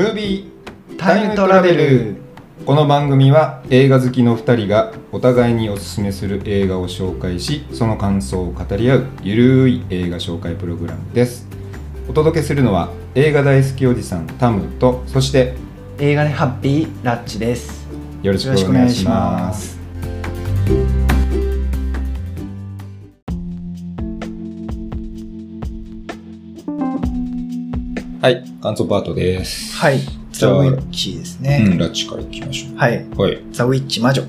[0.00, 2.16] ムービータイムトラベル
[2.64, 11.46] この番組は映画好きの2人がお互いにおすすめする映画を紹介しその感想を語り合うゆるい映画紹介プログラムです。
[12.08, 15.52] お届けするのは映画大好きおじさんタムとそして
[15.98, 17.86] 映画でハッピーラッチです。
[18.22, 19.78] よろしくお願いします
[28.60, 29.74] 感想パートです。
[29.78, 30.00] はい。
[30.32, 33.42] ザ・ウィッチですうね、んラッチからいきましょはい、うはい。
[33.52, 34.22] ザ・ウィッチ魔女。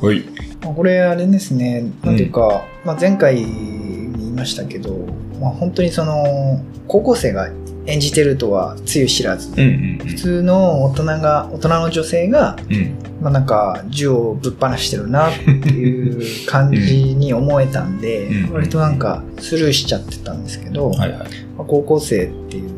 [0.00, 0.24] はい。
[0.62, 1.84] まあこれあれですね。
[2.02, 4.96] なんていうか、まあ、前回言いましたけど、
[5.40, 7.50] まあ、本当にその高校生が
[7.84, 9.60] 演じてるとはつゆ知らず、うん
[10.00, 12.76] うん普通の大人が大人の女性が、うん。
[12.76, 18.52] うんまあ、なんか銃をぶっ放してるなっていう感じに思えたんで、うん。
[18.54, 21.18] 割となんかスルーしちゃってたんですけど、はいはい。
[21.58, 22.75] まあ高校生っていう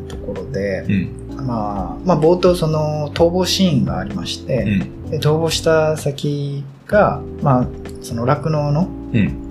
[0.51, 1.45] で、うん。
[1.47, 5.11] まあ、まあ冒頭その逃亡シーンがありまして、うん。
[5.11, 7.67] で逃亡した先が、まあ、
[8.01, 9.45] その酪農の、うん。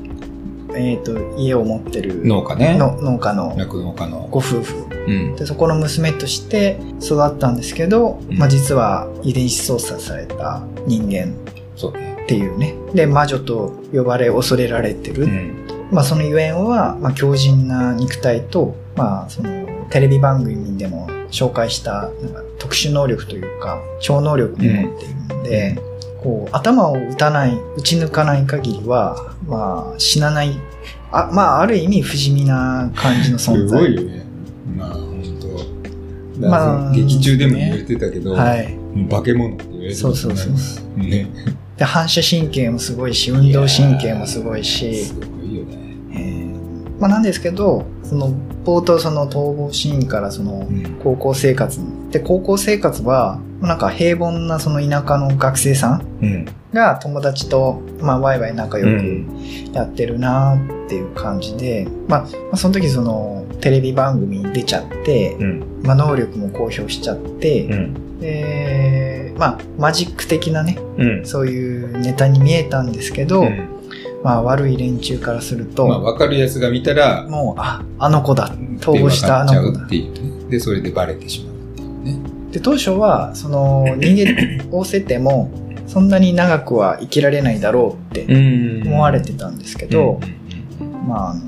[0.74, 2.76] えー、と家を持ってる農家ね。
[2.76, 4.28] の農家の酪農家の。
[4.30, 4.86] ご夫婦。
[5.06, 5.36] うん。
[5.36, 8.38] でそこの娘として育ったんですけど、うん。
[8.38, 12.74] まあ、実は遺伝子操作された人間っていうね。
[12.94, 15.69] で魔女と呼ばれ恐れられてる、うん。
[15.91, 19.57] まあ、そのゆえんは、まあ、強靭な肉体と、まあ、その
[19.91, 25.83] テレビ番組でも紹介したなんか特殊能力というか超能力を持っているので、
[26.22, 30.59] こう頭を打たない打ち抜かない限りは、まあ、死なない
[31.11, 33.81] あ,、まあ、ある意味不死身な感じのす存在。
[33.81, 34.27] ごいよね。
[34.77, 36.41] まあ本当。
[36.41, 38.78] まあまあ劇中でも言われてたけど、はい、
[39.11, 41.28] 化け物って言われてたそうそうそうね。
[41.77, 45.12] で反射神経もすごいし運動神経もすごいし
[46.98, 48.30] まあ、なんですけどその
[48.64, 50.98] 冒頭その逃亡シーンからそのうん。
[51.02, 51.78] 高校生活
[52.10, 56.47] で高校生活はなんか平凡なその田舎の学生さんうん。
[56.72, 59.72] が友達と、まあ、ワイワイ仲良うくん。
[59.72, 65.80] やってるなっていう感じで、まあ、まあその時そのテレビ番組に出ちゃって、うん。
[65.82, 68.20] まあ、能力も公表しちゃって、うん。
[68.20, 71.26] でまあマジック的なねうん。
[71.26, 73.78] そういうネタに見えたんですけど、うん
[74.22, 78.48] まあ、悪い連中からすると、まあ分かるやつが見たらもうああの子だ
[78.80, 79.86] 逃亡したあの子だ。
[80.48, 82.20] でそれでバレてしまうっていうね。
[82.52, 85.50] で当初はその人間を設定も
[85.86, 88.86] そんなに長くは生きられないだろうってん。
[88.86, 90.20] 思われてたんですけど、
[90.80, 91.40] うんまああの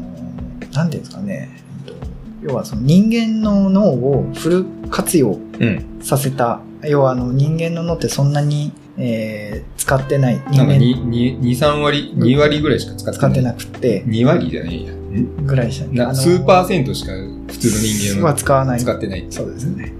[0.73, 1.51] なんていうんですかね。
[1.87, 1.95] えっと
[2.43, 6.03] 要はその人間の脳をフル活用うんうん。
[6.03, 6.61] させた。
[6.85, 10.41] 要はあの人間の脳ってそんなに、えー使ってない。
[10.51, 10.79] 人なんか間。
[10.79, 13.19] 23割2割ぐらいしか使ってない。
[13.19, 14.05] 使ってなくて。
[14.05, 14.93] 2割じゃないや。
[14.93, 15.47] ん？
[15.47, 18.81] ぐらいでしたねな数パーセントしか普通の人間はは使わない。
[18.81, 19.93] 使ってないそうですね。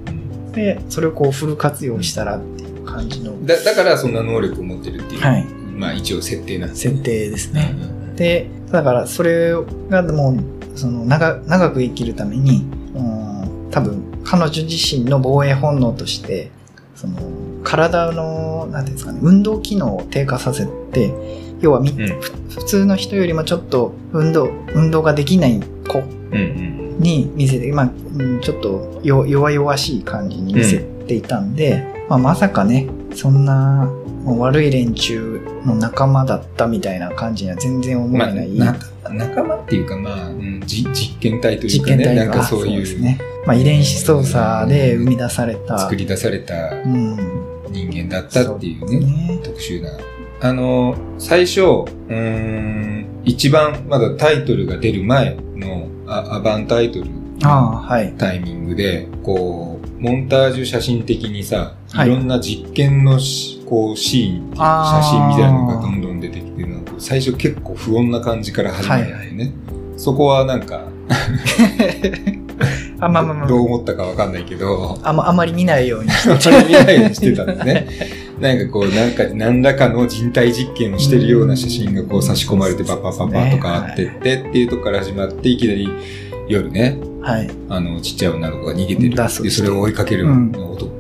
[0.53, 6.75] でそれをこうフル活用したらっていう感じの、だだからそんな能力を持ってるっていう、はい、まあ一応設定なんで。
[6.77, 7.77] す設定ですね、う
[8.13, 8.17] ん。
[8.17, 9.53] でだからそれ
[9.89, 12.65] がもうその長長く生きるために
[12.95, 16.51] うん多分彼女自身の防衛本能として
[16.95, 17.19] その
[17.71, 21.15] 体のなんていうんですかね運動機能を低下させて
[21.61, 22.21] 要はみ、うん。
[22.21, 26.99] ふ普通の人よりもちょっと運動運動ができない子うんうん。
[26.99, 33.89] に見せて、まあ、うんちょっとよ弱々しい感じに見せていたんで、まあ、まさかねそんな
[34.27, 38.77] 悪い連中の仲間だったみたいな感じには全然思まあ、えない、な
[39.09, 46.55] 仲間っていうかまあ、うん、じ実験体という実かねなんかそういうですね、まあ、遺伝子操作で生み出された、作り出された。
[46.75, 49.41] うん、人間だったっていうねね。
[49.43, 49.91] 特殊な。
[50.43, 57.11] あの最初うーん一番まだタイトルが出る前のあアバンタイトル
[57.43, 58.15] ああはい。
[58.17, 62.09] タイミングでこうモンタージュ写真的にさ、はい。
[62.09, 69.53] い、ろんな実験のしこうシーンって写真みたいなのがどんどん出てきてるのが最初結構不穏な感じから始まるんだよね、
[69.97, 70.87] そこはなんか
[73.01, 73.47] あまあまあまあ。
[73.47, 74.99] どう思ったかわかんないけど。
[75.03, 77.87] あまあまり見ないように あんまり見ないようにしてたんだね。
[78.41, 85.89] なんかこうなんか何らかの人体実験をしてるような写真がこう差し込まれてパッパッパッパッとかあってってっていうとこから始まっていきなり
[86.49, 87.51] 夜ねはい。
[87.69, 89.15] あの、ちっちゃい女の子が逃げてる。
[89.15, 90.27] で、それを追いかける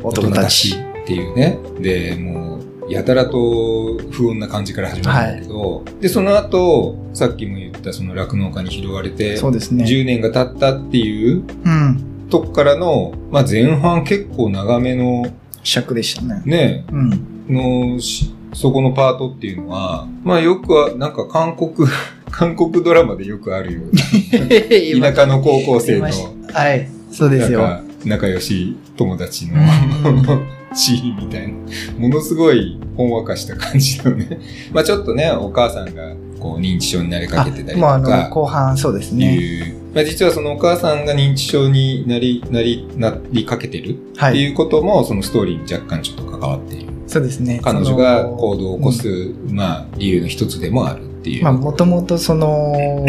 [0.03, 1.59] 男たちっていうね。
[1.81, 2.60] で、もう、
[2.91, 9.85] やたらと不穏な感じから始まるんだけど、で、その後、さっきも言ったその酪農家に拾われて、そうですね。
[9.85, 12.27] 10年が経ったっていううん。
[12.29, 15.27] とこからの、まあ前半結構長めの、
[15.63, 16.43] 尺でしたね。
[16.45, 17.95] ね、うん。
[17.95, 21.89] のし、そこのパートっていうのは、まあよくは、なんか韓国、
[22.31, 26.09] 韓国ドラマでよくあるような、 田舎の高校生の、
[26.53, 26.89] はい。
[27.13, 27.63] そうですよ。
[27.63, 31.55] なんか仲良し友達のうんシーンみたいな、
[31.99, 34.39] ものすごいほんわかした感じのね。
[34.73, 39.35] まあちょっとね、お母さんがこう認知症になりかけてたりともうあ後半そうですね。
[39.35, 44.37] いう、まあ実はそのお母さんが認知症になり、なり、なりかけてるってはい。
[44.37, 46.87] いうことも、そのストーリーに若干ちょっと関わっている。
[47.07, 47.61] そうですね。
[47.63, 51.45] 彼女が行動を起こす、まあ理由の一つでもあるっていう。
[51.45, 53.07] まあ、もともとその、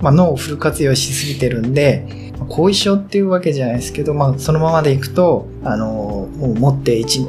[0.00, 7.26] まあ、脳をフル活用しすぎてるんで、まあ後遺症っていうわけじゃないですけど、まあ、そのままでいくと、あの、もう持って一、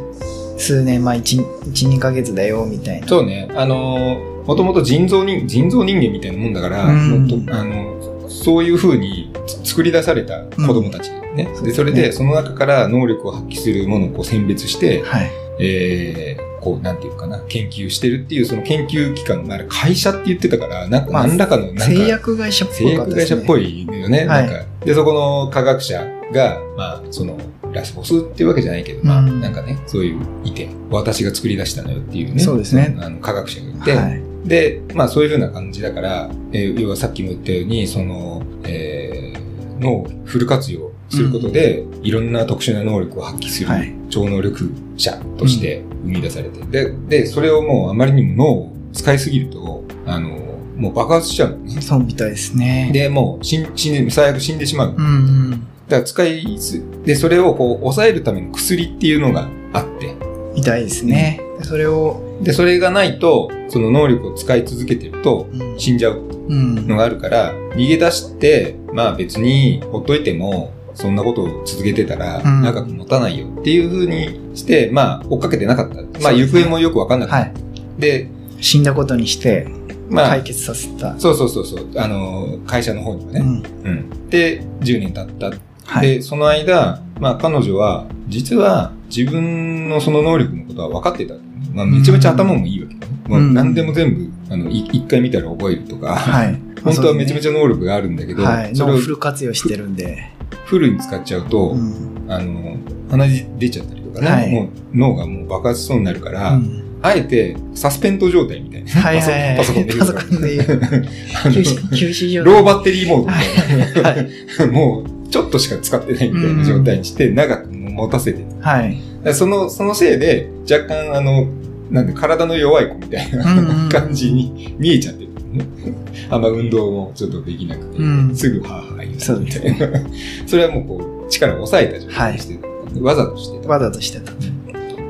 [0.57, 3.07] 数年、まあ、一、一、二ヶ月だよ、みたいな。
[3.07, 3.49] そうね。
[3.55, 11.49] あのー、もともと人造人、人造人間みたいなもんだから、うんもっとあの、そういう風につ作り出された子供たちね。
[11.55, 15.31] うんで、それで、その中から能力を発揮するものをこう選別して、はい。
[15.59, 23.41] えー、こう、なんていうかな、研究してるっていう、その研究機関、まあ、会社って言ってたから、なんか、まあ何らかの、なんか、製薬会社っぽ製かったですね。
[23.41, 24.17] 薬会社っぽいよね。
[24.19, 27.37] はいなんか、で、そこの科学者が、まあ、その、
[27.73, 32.39] ラスボスっていうわけじゃないけど、まあ、うんなんかね、そういういて、私が作り出したのよっていうね。
[32.39, 34.21] そうですねあの、科学者がいて、はい。
[34.45, 50.29] で、まあそういうふうな感じだから、えー要はさっきも言ったように、その、えー、脳をフル活用することで、いろんな特殊な能力を発揮するはい超能力者として生み出されて、で、で、それをもうあまりにも脳を使いすぎると、あの、
[50.77, 51.81] もう爆発しちゃうのね。
[51.81, 52.89] そうみたいですね。
[52.93, 54.95] で、もう死ん、死んで、最悪死んでしまう。
[54.97, 55.51] うんうん。
[55.51, 60.15] だから使いす、で、それをこう、抑えるための薬っていうのがあって、
[60.55, 61.41] みたいですね。
[61.59, 76.19] でそれを、で、それがないと、その能力を使い続けてると、うん死んじゃううんのがあるから、逃げ出して、まあ別にほっといても、そんなことを続けてたらうん長く持たないよっていう風にして、まあ追っかけてなかった。
[76.19, 77.49] まあ行方もよくわかんなかった。
[77.49, 78.01] はい。
[78.01, 78.29] で、
[78.59, 79.67] 死んだことにして、
[80.09, 81.19] まあ解、決させた。
[81.19, 83.39] そうそうそうそう、あの、会社の方にはね。
[83.39, 83.63] うん。
[83.83, 84.29] うん。
[84.29, 85.57] で、10年経った。
[85.85, 86.07] はい。
[86.07, 91.35] で、その間、まあ彼女は、実は自分のその能力のことは分かってた。
[91.73, 92.99] まあめちゃめちゃ頭もいいわけね。
[93.27, 96.59] もううん何でも全部、あの、い一回見たら覚えるとか、はい。
[96.83, 98.75] 本当はめちゃめゃちゃ能力があるんだけど、はい。
[98.75, 100.29] それを脳フル活用してるんで。
[100.65, 102.13] フルに使っちゃうと、うん。
[102.27, 102.77] あの、
[103.09, 108.89] 鼻血出ちゃったりとかね、はいもう脳がもう爆発しそうになるから、うんあえてサスペンド状態みたいな。
[108.89, 109.57] はいはいはい。
[109.57, 110.57] パソコンで言うパソコンで
[111.97, 114.15] 休止、状ローバッテリーモードみはい。
[114.15, 114.23] は
[114.63, 114.71] い。
[114.71, 118.45] もう、ちょっとしか使ってないみたいな状態にして、長く持たせてる。
[118.61, 118.97] はい。
[119.31, 121.47] その、そのせいで、若干、あの、
[121.89, 125.65] なんで、体の弱い子みたいな感じに見えちゃってる、ね。
[126.29, 130.01] あんま運動もちょっとできなくて、うんすぐハーハー言そうみたいな。
[130.47, 132.67] それはもうこう、力を抑えた状態にしてた、
[133.01, 133.69] わざとしてた。
[133.69, 134.31] わざとしてた。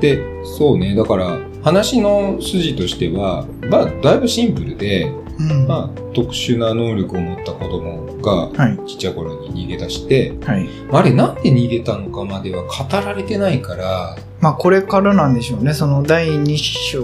[0.01, 0.21] で、
[0.57, 5.09] そうね、だから、話の筋としては、まあ、だいぶシンプルで、
[5.39, 5.67] うん。
[5.67, 8.79] まあ、特殊な能力を持った子供が、はい。
[8.87, 10.67] ちっちゃい頃に逃げ出して、はい。
[10.91, 15.73] あれ、なんで逃げたのかまでは語られてないから、まあ、これからなんでしょうね。
[15.73, 17.03] その第2章。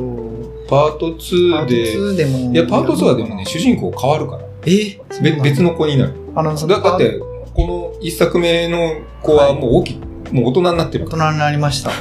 [0.67, 2.53] パートパー2トで、2でも。
[2.53, 4.43] いや、パート2はでもね、主人公変わるから。
[4.65, 4.99] え？
[5.21, 6.13] べ別の子になる。
[6.35, 7.17] あの、そのだだって、
[7.53, 9.99] この一作目の子はもう大きい、
[10.31, 11.17] もう大人になってる大。
[11.17, 11.91] 人になりました。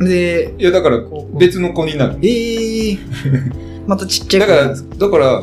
[0.00, 1.00] で、いや、だから
[1.38, 2.18] 別の子になる。
[2.22, 2.98] ええ
[3.88, 5.42] またちっちゃいだから、だから、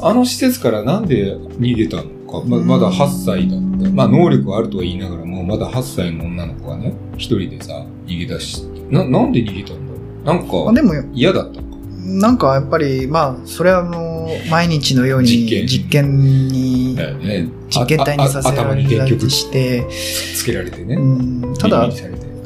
[0.00, 3.90] あの施設からなんで逃げたのか、ままだ8歳だった。
[3.90, 10.24] まあ能力はあるとは言いながらも、まだ8歳の女の子がね、一人でさ、逃げ出し、な、なんで逃げたんだろう。
[10.24, 11.60] なんか、あでも、嫌だった。
[12.06, 15.66] なんかやっぱり、まあ、それはあの、毎日のように実験。
[15.66, 17.48] 実験に、ね。
[17.68, 19.88] 実験体にさせられして、
[20.36, 20.94] つけられてね。
[20.94, 21.90] うん、ただ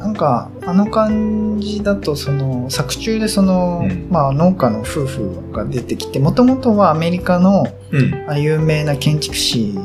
[0.01, 8.29] なんか、あの感じだと、その、作中でその、うんまあ、農家の夫婦が出てきて、もともとはアメリカのうん。
[8.29, 9.77] あ有名な建築士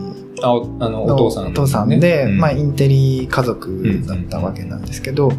[0.42, 5.32] あ、おあの、のお父さん、お父さんで、うんまあ、インテリ家族だったわけなんですけど、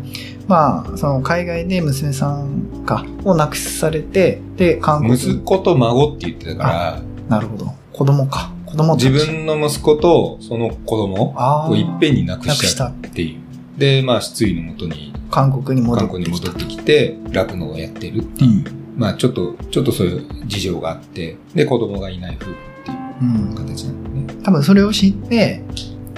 [0.48, 7.74] まあ、その海外で娘さんか、を亡くされて、で、韓国息子と孫って言ってたかなるほど。
[7.93, 8.51] 子供か。
[8.67, 11.34] 子供自分の息子とその子供
[11.69, 13.46] をいっぺんに亡くしたっていう。
[13.77, 16.25] で、まあ、失意のもとに、韓国に戻韓ってきた。
[16.25, 18.51] 国に戻ってきて、酪農をやってるっていう。
[18.51, 18.65] うん。
[18.98, 22.55] まあ、ちょっと、ちょっとそういう事情があって、で、子供がいない夫婦っ
[22.86, 23.55] ていううん。
[23.55, 24.43] 形なんだよね。
[24.43, 25.63] 多分それを知って、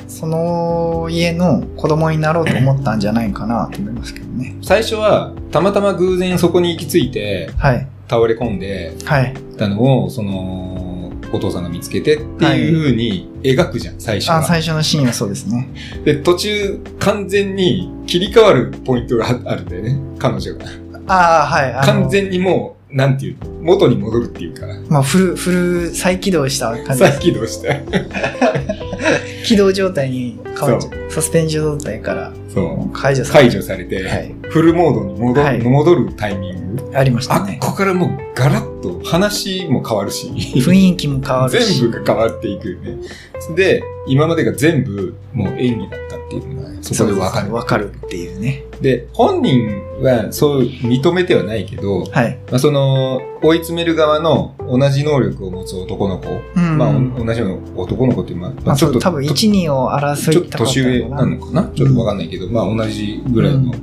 [0.08, 4.56] その家の子供になろうと思ったんじゃないかなと思いますけどね。
[4.62, 7.88] 最初は、たまたま偶然そこに行き着いて、はい。
[8.10, 9.34] 倒れ込んではい。
[9.58, 14.38] たのを、その、お父さんが見つけてっていう風に描くじゃん、最初は。
[14.38, 15.70] あ、最初のシーンはそうですね。
[16.04, 20.66] で、途中、完全に切り替わるポイントがあるんだよね、彼女が。
[21.08, 21.86] ああ、はい。
[21.86, 27.04] 完全にもう、なんていうの、元に戻るっていうか、まあ、フル、フル再起動した感じ。
[27.04, 27.82] 再起動して。
[29.50, 31.12] 起動状態に変わっちゃう。
[31.12, 32.32] サスペンジ状態から。
[32.94, 36.92] 解除され解除されて、はいフルモードに戻,、はい戻るタイミング。
[36.98, 37.56] ありましあたね。
[37.56, 40.28] っこからもうガラッと話も変わるし。
[40.28, 41.80] 雰囲気も変わるし。
[41.80, 42.98] 全部が変わっていくよね。
[43.56, 47.54] で、今までが全部もう演技だったっていうのが、そこでわかる。
[47.54, 48.64] わかるっていうね。
[48.82, 49.68] で、本人
[50.02, 52.40] はそう認めてはないけど、はい。
[52.50, 56.78] まあ、その、追い詰める側の同じ能力を持つ男の子、うん。
[56.78, 61.72] まあ、お同じような男の子っていう、まあ、まあ、ちょっと、多分1、2を争いた年上なのかな？
[61.76, 63.74] ちょっとわかんないけど、まあ、同じぐらいの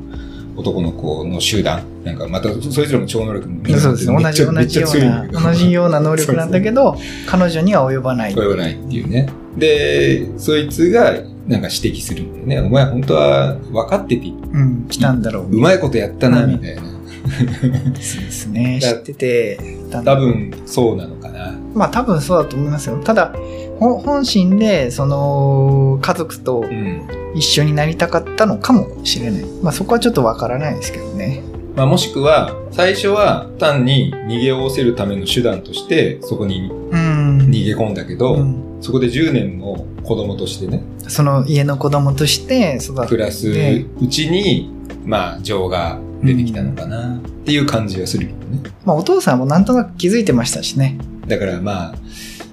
[0.56, 1.82] 男の子の集団。
[2.04, 4.22] なんか、また、それぞれも超能力みんなそうですね。
[4.22, 6.76] 同じ、同じような、同じような能力なんだけど。
[6.94, 8.32] ど、彼女には及ばない。
[8.32, 9.28] 及ばないっていうね。
[9.56, 11.14] で、そいつが、
[11.46, 12.68] なんか指摘するんだよね。
[12.68, 15.50] お前本当は分かってて、うん、来たんだろう。
[15.50, 16.82] うまいことやったな、うんみたいな。
[16.82, 18.78] そうですね。
[18.80, 19.58] 知だってて、
[19.90, 21.56] 多分、そうなのかな。
[21.74, 23.00] まあ多分そうだと思いますよ。
[23.02, 23.32] ただ、
[23.78, 27.02] ほ本心で、その、家族とうん。
[27.36, 29.44] 一緒になりたかったのかもしれない。
[29.62, 31.42] まあそこはちょっとわからないですけどね。
[31.76, 37.05] まあ、もしくは、最初は単に逃げおおせるための手段として、そこにうん。
[37.44, 43.08] 逃げ込んだけど、うんそこで10年も子供としてね、その家の子供として育って。
[43.08, 44.70] 暮らすうちに、
[45.04, 48.70] まあ、情が出てきたのかなっていう感じがするけどね。
[48.84, 50.98] まあお父さんもなんとなく気づいてましたしね。
[51.26, 51.94] だからまあ、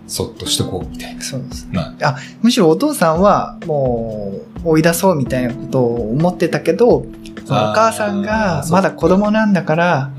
[0.08, 1.22] そっとしとこうみたいな。
[1.22, 1.68] そうです。
[1.72, 7.06] まあ、むしろお父さんはもう追い出そうみたいなことを思ってたけど、お
[7.48, 10.12] 母さんがまだ子供なんだから、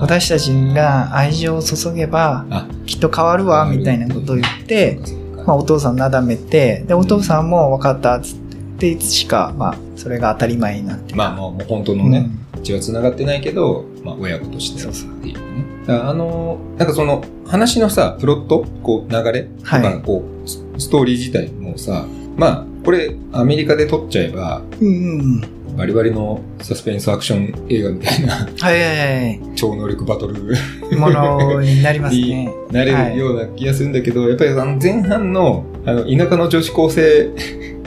[0.00, 2.68] 私たちが愛情を注げばあ。
[2.86, 4.98] きっと変わるわみたいなことを言って、
[5.46, 8.46] まあ、お父さんなだめてでお父さんも分かったっつって
[8.78, 11.14] でいつしか、まあ、それが当たり前になって。
[11.14, 12.28] まあもう本当のね、
[12.62, 15.64] 血は繋がってないけど、まあ親子としてそうそうっていうね。
[15.88, 30.56] あの、なんかその話のさ、プロット、こう流れとか、はいこう、スストーリー自体もさ、まあ、これアメリカで撮っちゃえば、うんうんバリバリのサスペンスアクション映画みたいなはいはいはい超能力バトル
[30.98, 32.54] ものになりますにね。
[32.70, 37.30] なれるような気がするんだけど、やっぱりあの前半のあの田舎の女子高生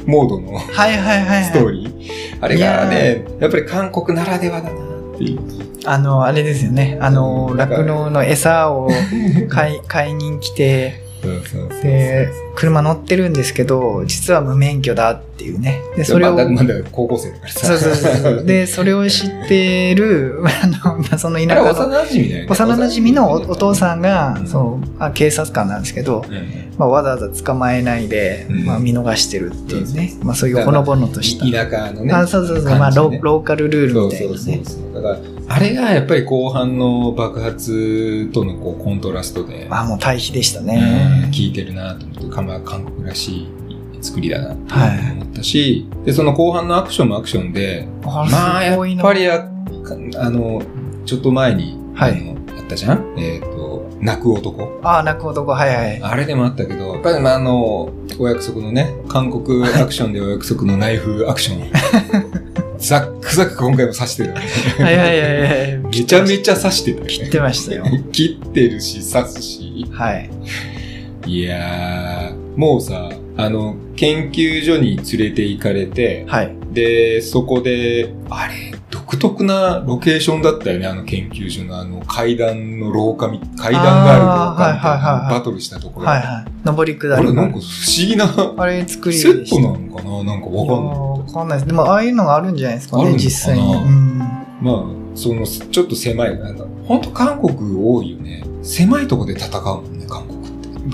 [0.06, 1.44] モードのはいはいはい、はい。
[1.44, 5.40] ストーリー、あれがね、やっぱり韓国ならではだなっていう。
[5.86, 6.98] あの、あれですよね。
[7.02, 8.90] あの、酪農の餌を
[9.50, 15.82] 買い、 買いに来て、そうそうそうで、車乗ってるんですけど、実は無免許だっていうね。
[15.96, 17.68] で、それを、まだまだ高校生だからさ。
[17.68, 18.46] そうそうそう。
[18.46, 22.48] で、 それを知ってる、 あの、まあその田舎の幼馴染だよね。
[22.50, 26.44] 幼馴染のおお父さんが、うんそうあ、警察官なんですけど、うんうん
[26.78, 30.26] まあ、わざわざ捕まえないで、うんまあ、見逃してるっていうねそうそう。
[30.26, 31.46] まあ、そういうほのぼのとした。
[31.46, 32.14] い田舎のね。
[32.14, 34.36] あそうそうそう、まあロ、ローカルルールみたいなね。
[34.38, 35.02] そうそうそう。
[35.02, 35.20] だから、
[35.52, 41.30] あれがやっぱり後半の爆発とのこうコントラストで、まあ、もう対比でしたうんね。
[41.32, 43.48] 効いてるなと思って、かまあ韓国らしい
[44.02, 49.46] 作りだなってはい思ったし、で、その後半のアクションもアクションで、あまあ、やっぱりあ、
[50.18, 50.62] あの、
[51.06, 53.16] ちょっと前に、はいあったじゃん？
[53.18, 54.80] えっ、と、泣く男。
[54.84, 56.02] ああ、泣く男、はいはい。
[56.02, 61.70] あれでもあったけど、やっぱりまああの、お約束のね、韓国アクションでお約束のナイフアクション。
[62.80, 64.42] ザックザック今回も刺してるよね。
[64.80, 65.78] はいはいはいはい。
[65.80, 67.10] めちゃめちゃ刺してたよね。
[67.14, 67.84] 切ってましたよ。
[68.14, 69.86] 切ってるし、刺すし。
[69.92, 70.30] はい。
[71.30, 76.56] いやー、もうさ、あの、研究所に連れて行かれて、はい。
[76.74, 86.08] で、そこで、あれ、独特なロケーションだったよね、あの研究所のあの階段の廊下み、階段がある廊下みたいあーはいはいはいはないバトルしたところ。
[86.08, 86.76] はいはい。
[86.76, 87.14] 上り下り。
[87.14, 87.64] あれなんか不思
[88.08, 88.26] 議な
[88.58, 90.24] あれ作りセットなのかな？
[90.24, 90.98] なんかわかんない。
[90.98, 91.68] わかんないです。
[91.68, 93.30] でも、ああいうのがあるんじゃないですかね、あるのかな？
[93.30, 93.76] 実際に。
[93.76, 94.18] うん。
[94.18, 94.84] まあ、
[95.16, 98.44] その、ちょっと狭い、なんか、本当韓国多いよね。
[98.62, 100.39] 狭いとこで戦うもんね、韓国。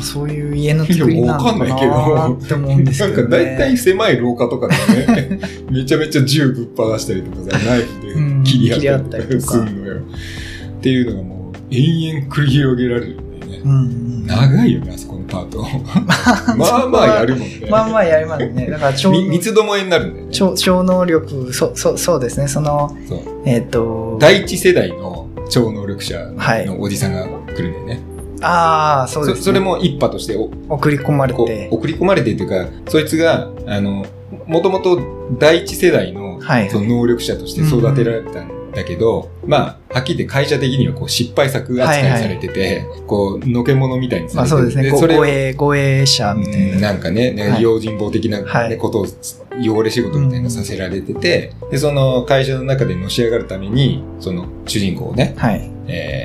[0.02, 3.46] そういう家の作りなのかなって思うんですけど、なんかね。
[3.46, 9.96] 大体狭い廊下とかでね、 めちゃめちゃ銃ぶっ放したりとかさ、ナイフうんで切り合ったりとかするのよ。
[9.98, 13.62] っていうのがもう、延々繰り広げられるんだよね。
[13.64, 14.26] うん。
[14.26, 15.66] 長いよね、あそこのパート。
[16.58, 17.68] まあまあやるもんね。
[17.70, 18.68] まあまあやりますね。
[18.70, 20.32] だから超、み三つどもえになるんだよね。
[20.32, 22.48] 超超能力、そ、そ、そうですね。
[22.48, 28.15] その、そうえっ、と、第一世代の超能力者はいのおじさんが来るんだよね。
[28.42, 29.40] ああ、そうです、ね。
[29.40, 31.76] そそれも一派としてお送り込まれこてう。
[31.76, 34.06] 送り込まれてっていうか、そいつが、あの、
[34.48, 35.00] もともと
[35.40, 44.92] 第一世代のはいその能力者として育てられたんだけど、まあ、はっきり言って会社的にはこう失敗作扱いされてて、こう、のけ者みたいにされてまあそうですね。
[44.92, 46.92] 護衛、護衛者みたいうんな。
[46.92, 49.06] なんかね、ねはい用心棒的な、ねはいことを、
[49.62, 55.72] 汚れ仕事みたいなのさせられてて、で、その会社の中でのし上がるために、その主人公をね、はい。
[55.88, 56.25] え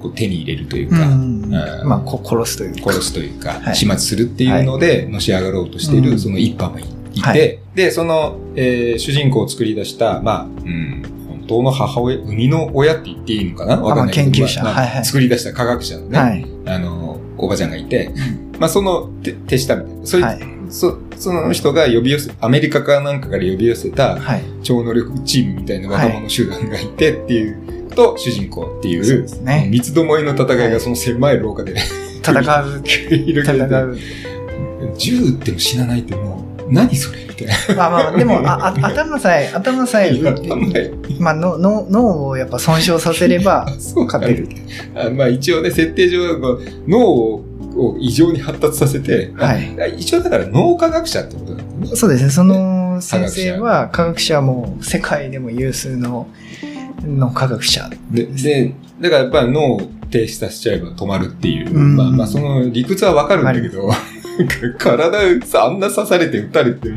[0.00, 1.42] こう手に入れるといううか、ん。
[1.44, 2.92] うんまあ、こ殺すというか。
[2.92, 13.76] 殺すというか、はい始末するっていうので、のし上がろうとしている、うんその一派もいいて、はいで、その、えー主人公を作り出した、まあ、うん、本当の母親、生みの親って言っていいのかな？
[13.76, 14.30] わかんないけど。
[14.30, 16.46] まあ研究者まあはいはい作り出した科学者のね、はい。
[16.66, 20.06] あの、おばちゃんがいて、うんまあ、その手手下みたいな。
[20.06, 20.40] そいはい。
[20.70, 24.42] そその人が呼び寄せ、アメリカかなんかから呼び寄せたはい。
[24.62, 31.74] 超能力チームみたいな若者集団がいてっていう、と主人公っていう、そうですね三つどもえの戦いがその狭い廊下で
[32.22, 33.58] 戦う、広げ。
[34.96, 37.18] 銃撃っても死なないってもう、何それ？
[37.28, 37.74] みたいな。
[37.76, 40.12] まあまあ、でも、あ、あ頭さえ、頭さえ、
[41.18, 44.48] まあ、の脳脳をやっぱ損傷させればあ、そうか勝てる。
[44.94, 46.18] あまあ一応ね、設定上、
[46.86, 47.44] 脳を
[47.76, 51.96] を異常に発達させて、はいあ一応だから脳科学者ってことなんだね。
[51.96, 52.30] そうですね。
[52.30, 56.26] その先生は科学者も世界でも有数の
[57.04, 57.88] の科学者。
[58.10, 59.80] で、で、だからやっぱり脳を
[60.10, 61.74] 停止させちゃえば止まるっていう。
[61.74, 63.90] うんまあまあその理屈はわかるんだけど、
[64.78, 66.88] 体さ、あんな刺されて撃たれて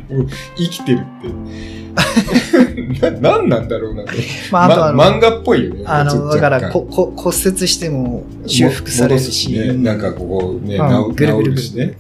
[0.58, 1.74] 生きてるって。
[3.02, 4.12] な、なんなんだろうなと。
[4.52, 5.84] まあ、あとあ漫画っぽいよね。
[5.86, 9.52] あの、だからここ骨折しても修復されるし。
[9.52, 9.74] ね。
[9.74, 11.98] なんかこうね、うん治ぐるしね。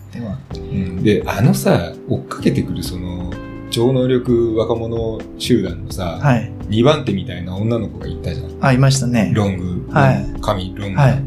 [0.55, 3.32] うんで、あのさ、追っかけてくるその、
[3.73, 6.51] 超能力若者集団のさ、はい。
[6.69, 8.57] 2番手みたいな女の子がいたじゃん。
[8.61, 9.31] あ、いましたね。
[9.33, 10.99] ロング、はい髪ロング。
[10.99, 11.23] はい。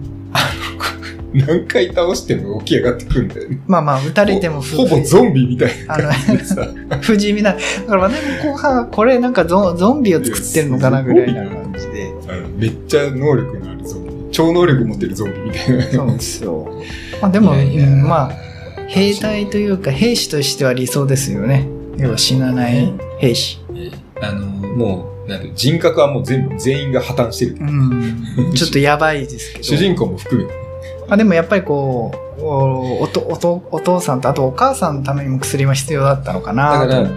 [1.34, 3.60] 何回倒しても起き上がってくるんだよね。
[3.66, 6.68] まあまあ、撃たれてもふほぼゾンビみたいな感じでさ。
[7.02, 7.52] 不死身な。
[7.52, 12.12] だから私も後半、これなんかゾンゾンビを作ってるのかなぐらいな感じで。
[12.56, 14.12] めっちゃ能力のあるゾンビ。
[14.30, 15.82] 超能力持ってるゾンビみたいな。
[15.82, 16.68] そうですよ。
[17.20, 18.32] まあでも、いやいやうんまあ、
[18.86, 21.66] 兵隊というか兵士としては理想ですよね。
[21.98, 23.58] 要は死なない兵士。
[24.20, 27.56] あの、もう、なん人格はもう全部、全員が破綻してる。
[27.60, 28.24] うん。
[28.54, 29.64] ちょっとやばいですけど。
[29.64, 30.54] 主人公も含めて。
[31.08, 37.08] まあでもやっぱりこう、おおとおとお父さんとあとお母さんのためにも薬は必要だったのかなとだから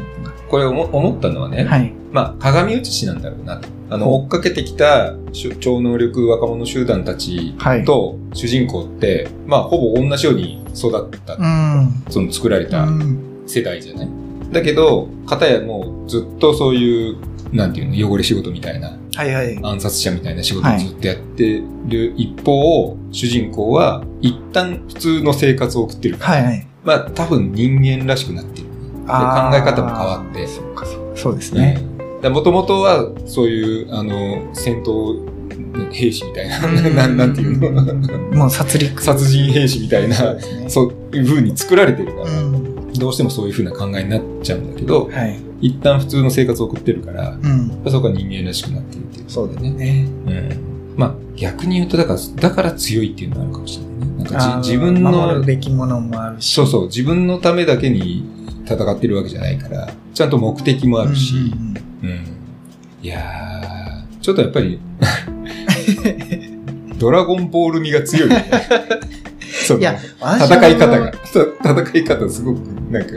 [0.49, 1.93] これ思思ったのはね、はい。
[2.11, 3.67] まあ、鏡写しなんだろうなと。
[3.91, 5.13] あの、追っかけてきた
[5.59, 7.85] 超能力若者集団たちはい。
[7.85, 12.03] と主人公って、まあ、ほぼ同じように育った、うん。
[12.09, 14.09] その作られたうん世代じゃない。
[14.51, 17.17] だけど、片やもうずっとそういう、
[17.53, 19.59] なんていうの、汚れ仕事みたいな、はいはい。
[19.61, 26.67] 暗殺者みたいな仕事をずっとやってる一方、主人公は一旦普通の生活を送ってるから、はいはい。
[26.83, 28.67] まあ、多分人間らしくなってる。
[29.07, 31.81] あー考え方も変わってそうかそうそうですね。
[32.23, 35.27] もともとは、そういう、あの、戦闘
[35.91, 37.71] 兵士みたいな、うんなんなんていうの？
[38.35, 38.99] もう殺戮。
[38.99, 40.15] 殺人兵士みたいな、
[40.67, 42.68] そういう風に作られてるから、うん。
[42.95, 45.39] どうしてもそういう風な考えになっちゃうんだけど、はい。
[45.61, 47.81] 一旦普通の生活を送ってるから、うん。
[47.89, 49.25] そこは人間らしくなってるっていう。
[49.27, 50.07] そうだね。
[50.25, 50.95] うん。
[50.97, 54.23] まあ、逆に言うと、だから、だから強いっていうのがあるかもしれないね。
[54.23, 56.53] なんか自分の、守るべきものもあるし。
[56.53, 58.25] そうそう、自分のためだけに
[58.65, 62.25] 戦ってるわけじゃないから、ちゃんと目的もあるし、うんうんうん。
[63.01, 64.79] いやー、ちょっとやっぱり、
[66.99, 68.51] ドラゴンボール味が強いよね。
[69.69, 72.57] そのいや戦い方が、た 戦い方すごく、
[72.89, 73.09] なんか、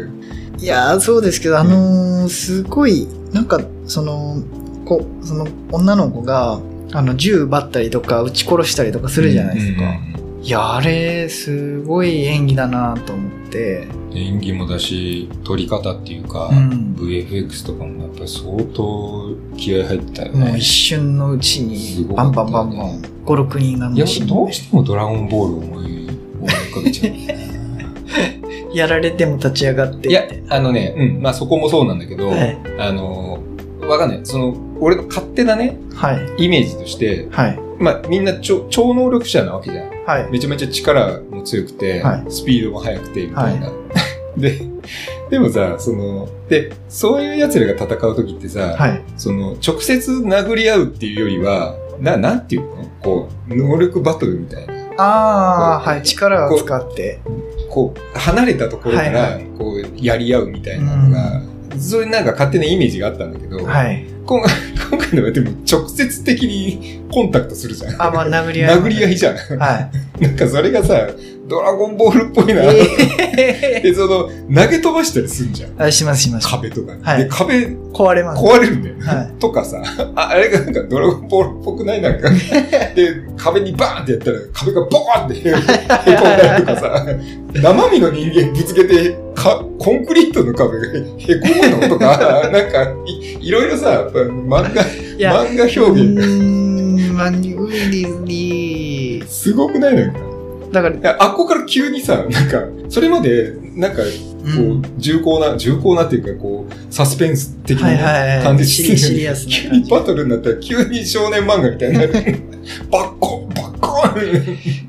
[0.59, 4.37] いやーそうですけど、あのーすごい、なんか、その、
[4.85, 6.61] こその、女の子が、
[6.93, 9.83] あの、銃奪ったりとか、撃ち殺したりとかするじゃないですか。
[9.83, 13.87] うんいや、あれ、すごい演技だなと思って。
[14.13, 16.97] 演技もだし、撮り方っていうか、うん。
[16.99, 20.65] VFX とかもやっぱり相当気合入ってたよねもう一。
[20.65, 26.02] 瞬のうちすに、バンバンバンバン、5、6人がいや、どうしてもドラゴンボールを思い、
[26.43, 28.75] 思い浮かべちゃう。
[28.75, 32.59] やられても立ち上がっていや、あのね、うん、まあそこもそうなんだけど、はい。
[32.79, 33.43] あの、
[33.81, 34.21] わかんない。
[34.25, 36.45] その、俺の勝手なね、はい。
[36.45, 37.59] イメージとして、はい。
[37.79, 39.91] まあみんな超超能力者なわけじゃん。
[40.05, 40.31] はい。
[40.31, 43.71] めちゃめちゃ力も強くて、はいスピードも速くて、みたいな。
[44.37, 44.63] で、
[45.31, 49.03] でもさ、その、で、そういう奴らが戦う時ってさ、はい。
[49.17, 54.82] その、直接殴り合うっていうよりは、な、なんていうのこう、能力バトルみたいな。
[54.99, 56.03] ああ、はい。
[56.03, 57.21] 力を使って。
[57.71, 61.43] こう、離れたところから、こう、やり合うみたいなのが、
[61.79, 64.07] そういうなんか勝手なイメージがあったんだけど、はい。
[64.27, 64.53] 今回
[64.91, 68.03] 今回のはでも直接的にコンタクトするじゃん。
[68.03, 68.77] あ、まあ、殴り合い。
[68.79, 69.37] 殴り合いじゃん。
[69.59, 70.23] はい。
[70.23, 71.09] なんかそれがさ、
[71.53, 72.63] ドラゴンボールっぽいな。
[72.65, 75.71] えで、 その、投げ飛ばしたりするんじゃん。
[75.73, 76.49] ー、あしますします。
[76.49, 77.03] 壁とかに。
[77.03, 77.55] はいで、壁
[77.93, 78.43] 壊れます。
[78.43, 79.05] 壊れるんだよね。
[79.05, 79.83] はいとかさ、
[80.17, 82.01] ああれがなんかドラゴンボールっぽくない？
[82.01, 82.31] なんか。
[82.97, 87.07] で、壁にバーンってやったら壁がボーンってへこんだりとかさ、
[87.55, 95.81] 生身の人間ぶつけて、か、コンクリートの壁がへこむのとか、 なんかい、いろいろさ、漫画、漫画表現が。
[95.83, 99.95] うーんまにウィリウリすごくない？
[99.97, 100.32] なんか。
[100.73, 112.13] だから、あっこから急にさ、なんか、それまで、なんか、こう重厚な、重厚なっていうか、こう、サスペンス的なはいはいはい感じしてるシリシリアスな急にバトルになったら、急に少年漫画みたいにな る。
[112.91, 114.13] バッコン、バッコン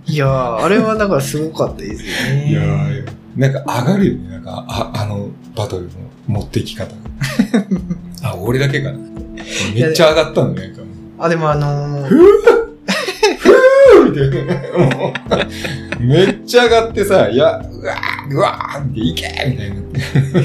[0.07, 2.47] いやー、あれはだからすごかったですよね。
[2.49, 3.05] いやー、
[3.37, 4.29] なんか上がるよね。
[4.29, 5.89] なんか、あ、あの、バトルの
[6.27, 6.93] 持ってき方。
[8.23, 8.97] あ、俺だけかな。
[9.75, 10.81] めっちゃ上がったのね、なんか。
[11.19, 12.09] あ、でもあのー、
[15.99, 19.69] めっちゃ上がってさ、いや、うわー、うわーっていけみたい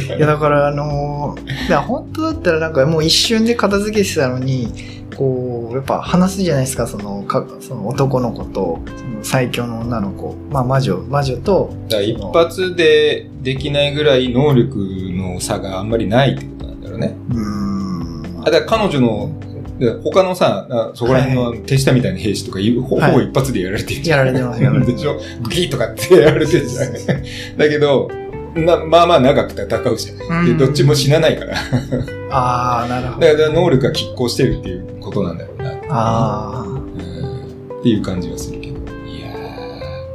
[0.09, 0.17] な。
[0.17, 4.73] いやだからあのー、いや本当だったらなんかもう一瞬で片付けてたのに、
[5.17, 17.17] こう、やっぱ話すじゃないですか、その、かその男の子と、その最強の女の子、まあ魔女、魔女と、だ一発でできないぐらい能力の差があんまりないってことなんだろうね。
[17.31, 17.39] うー
[18.39, 19.48] ん、あだから彼女の、で
[20.03, 24.19] 他のさ、あそこら辺の手下みたいな兵士とか、ほほぼ一発でやられてるじゃん。
[24.19, 25.21] やられてますやられてますでしょ？
[25.43, 26.93] グキーとかってやられてるじゃん。
[27.57, 28.09] だけど、
[28.55, 30.47] なまあまあ長く戦うじゃん。
[30.47, 31.57] で、うんどっちも死なないから。
[32.31, 33.27] ああ、なるほど。
[33.27, 35.75] だから能力が拮抗してるっていうことなんだろうな。
[35.91, 38.79] あうんっていう感じはするけど。
[39.07, 39.29] いや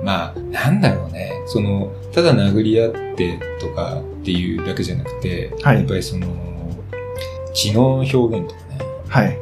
[0.01, 1.31] ー、まあ、なんだろうね。
[1.47, 6.27] その、ただ殴り合ってとかっていうだけじゃなくて、はいやっぱりその、
[7.53, 8.77] 知能表現とかね、
[9.09, 9.39] あ、はい。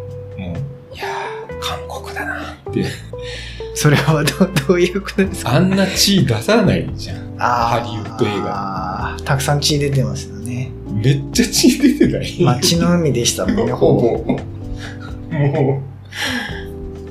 [2.71, 2.85] って。
[3.75, 5.53] それはどどういうことですか？
[5.55, 7.37] あんな血出さないじゃん。
[7.37, 10.71] ハリウッド映画たくさん血出てますよね。
[10.91, 12.37] めっちゃ血出てない？
[12.43, 15.37] まあ血の海でしたもんね、 ほぼ。
[15.37, 15.81] もう、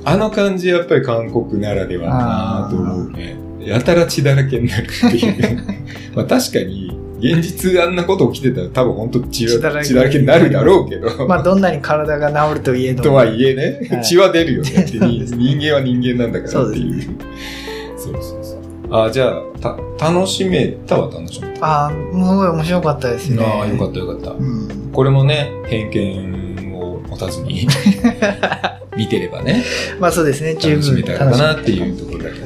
[0.05, 3.35] あの感じやっぱり韓国ならではだなと思うね。
[3.65, 5.59] やたら血だらけになるっていう。
[6.15, 11.27] まあ確かに、現実あんなこと起きてたら多分本当血血だらけ血だらけになるだろうけど。
[11.27, 13.03] まあどんなに体が治るといえど。
[13.03, 17.01] とはいえね、はい血は出るよねって そうです人間は人間なんだからっていう。
[17.97, 18.95] そそうそうそう。
[19.05, 19.41] あ、じゃあ、
[19.97, 21.65] た、楽しめたは楽しめた？
[21.65, 23.43] ああ、すごい面白かったですね。
[23.43, 24.31] ああ、よかったよかった。
[24.31, 24.89] うん。
[24.91, 27.67] これもね、偏見を持たずに
[28.97, 29.63] 見てればね、
[29.99, 32.39] まあそうですね、十楽しめ分たかな楽っていうところだけ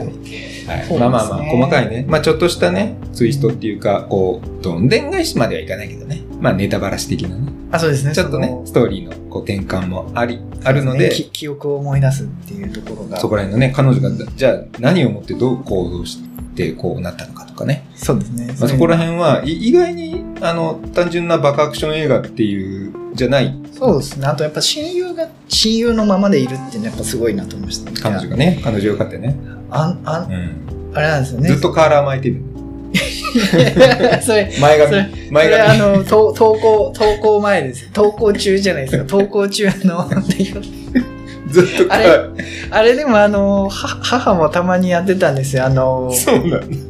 [0.65, 0.73] ど。
[0.73, 2.05] はいまあまあまあ、細かいね。
[2.07, 6.21] まあちょっとしたね、ツイストっていうか、こう、どんでん返しまではいかないけどね。
[6.39, 7.51] まあネタバラシ的なね。
[7.71, 8.13] あ、そうですね。
[8.13, 13.17] ちょっとね、ストーリーのこう転換もあり、あるので、き記憶を思い出すっていうところが。
[13.17, 16.34] そこら辺のね、彼女が、じゃあ何をもってどう行動して
[16.73, 17.87] こうなったのかとかね。
[17.95, 18.55] そうですね。
[18.59, 24.27] まあ、そこら辺はい意外に、あの、単純なバカアクション映画っていう、じゃないそうですね。
[24.27, 27.97] あとやっぱ親友が、親友のままでいるっていうのはやっぱすごいなと思いましたね。
[28.01, 29.37] 彼女がね、彼女よかったよね。
[29.69, 30.91] あん、あん、うん。
[30.93, 31.49] あれなんですよね。
[31.49, 32.41] ずっとカーラー巻いてる。
[34.21, 35.79] それ、前髪前それあ髪。
[35.79, 37.89] の、投投稿、投稿前です。
[37.91, 39.05] 投稿中じゃないですか。
[39.05, 40.09] 投稿中の、
[41.47, 42.29] ずっとあれ
[42.71, 45.65] あれでもあの、は母もたまにやってたんですよ。
[45.65, 46.11] あの。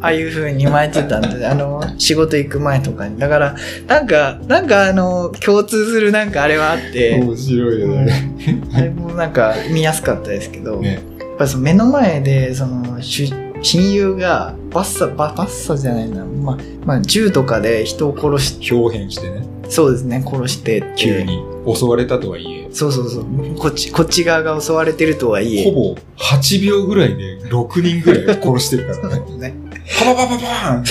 [0.01, 3.19] ああいう風に巻いてたんで、あの、仕事行く前とかに。
[3.19, 3.55] だから、
[3.87, 8.35] なんか、なんかあの、共通するなんかあれはあって、面白いようんね。
[8.73, 21.21] あれもなんか見やすかったですけど、ねやっぱりその目の前で、その、し親友がバッサ、ババッサじゃないな、まあ、まあ、銃とかで人を殺し、表変してね、そうですね、殺してって急。
[21.21, 23.25] に襲われたとはいえ、そうそうそう。
[23.57, 25.63] こっち、こっち側が襲われてるとはいえ。
[25.63, 29.23] ほぼ8秒ぐらいで6人ぐらい殺してるからね。
[29.37, 29.55] ね。
[29.99, 30.83] パパパパパーン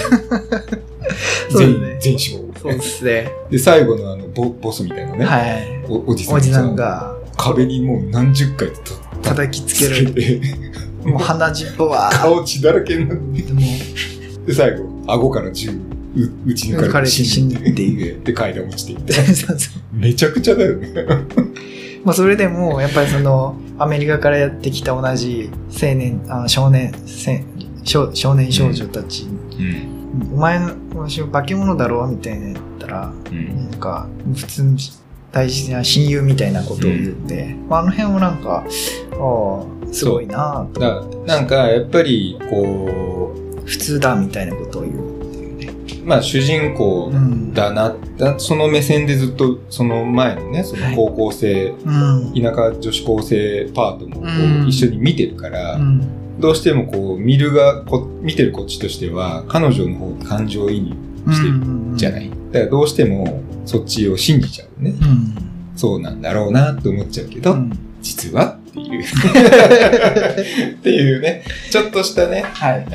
[1.50, 2.44] 全全死亡。
[2.60, 3.30] そうですね。
[3.50, 5.84] で、最後のあのボ、ボスみたいなね、はい。
[5.88, 10.40] おおじさんおじさんさが壁にもう何十回と叩きつけられて、て、
[11.04, 13.60] もう鼻血っぽは、顔血だらけになって、でも
[14.46, 19.12] で、最後、顎から銃、う撃ち抜かれて死んで抜かれて死んでで、階段落ちていって。
[19.12, 20.92] そうそうめちゃくちゃだよね。
[22.04, 27.44] まあそれでも、やっぱりその、アメリカからやってきた同じ青年、あの少年、せ
[27.84, 30.34] 少少年少女たち、うん。
[30.34, 33.70] お前の、私化け物だろみたいな言ったら、うん。
[33.70, 34.76] なんか、普通に
[35.34, 40.80] 大事な親友みたいなことを言って、まあ、あの辺もなんか、ああ、すごいなぁと。
[40.80, 45.14] だなんか、やっぱり、こ普通だみたいなことを言う
[46.04, 47.52] まあ、主人公うん。
[47.52, 52.32] だな、だその目線でずっと、その前のね、その高校生、うん。
[52.34, 56.38] 田舎女子高生パートもこうんう一緒に見てるから、うん。
[56.38, 62.30] どうしてもこう、見るがこ、見てるこっちとしては、彼女の方に感情移入してるじゃない。
[62.52, 64.90] だからどうしても、そっちを信じちゃうね。
[64.90, 65.76] うん。
[65.76, 67.72] そうなんだろうなって思っちゃうけど、うん。
[68.02, 69.02] 実はっていう。
[70.74, 72.86] っていうね、ちょっとしたね、はい。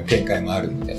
[0.00, 0.96] うん展開もあるので。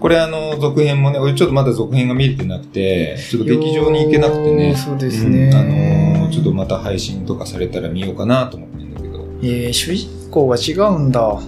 [0.00, 4.74] これあの、続編もね、俺ちょっとまだ続編が見れてなくて、ちょっと劇場に行けなくてね。
[4.76, 5.46] そうですね。
[5.46, 9.24] うんあのーちょっとまた配信とかされたら見ようかなと思ってるんだけど。
[9.42, 11.40] えー、主人公が違うんだ。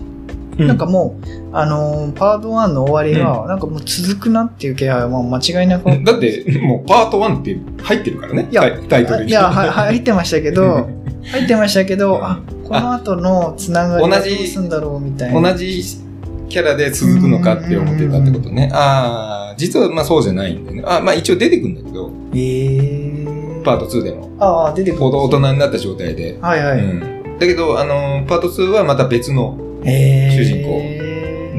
[0.64, 5.84] うなんかもう、あのーパート1の終わりが、なんかもう続くなっていう気配は間違いなく。
[6.04, 8.48] だって、もうパート1って入ってるからね。
[8.50, 9.30] いやタイトルに。
[9.30, 10.88] いや、は入ってましたけど、
[11.24, 15.52] 入ってましたけど、あ、この後のつながりはどうすんだろうみたいな。
[15.52, 15.82] 同じ
[16.48, 18.70] キャラで続くのかって思ってたってことね。
[18.72, 20.82] ああ、実はまあそうじゃないんだよね。
[20.86, 23.62] あまあ一応出てくるんだけど、えー。
[23.62, 24.30] パート2でも。
[24.38, 25.04] ああ、出てくる。
[25.04, 26.38] 大人になった状態で。
[26.40, 26.78] はいはい。
[26.80, 27.38] うん。
[27.38, 30.80] だけど、あのーパート2はまた別のえー主人公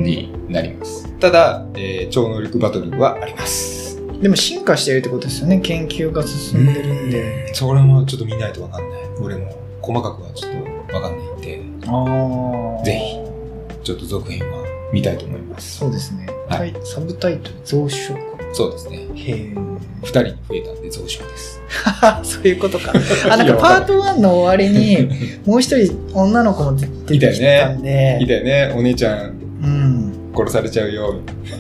[0.02, 1.12] になります。
[1.20, 4.00] ただ、えー超能力バトルはあります。
[4.22, 5.60] でも進化してるってことですよね。
[5.60, 7.54] 研究が進んでるんで。
[7.54, 9.02] それもちょっと見ないとわかんない。
[9.20, 10.52] 俺も細かくはちょっ
[10.88, 12.84] とわかんないんで、ああ。
[12.84, 13.18] ぜひ。
[13.84, 15.80] ちょっと続編は見たいと思います。
[15.80, 16.28] そうですね。
[16.48, 18.31] はいサブタイトル、増殖。
[18.54, 19.08] そうですね。
[19.16, 19.54] へえ。
[20.04, 21.62] 二人に増えたんで増殖です。
[22.24, 22.92] そういうことか。
[23.30, 25.08] あ、なんかパート1の終わりに、
[25.46, 28.18] もう一人女の子も出てきたんで。
[28.22, 29.34] いたよね、お姉ちゃん
[29.64, 30.14] うん。
[30.36, 31.16] 殺されちゃうよ。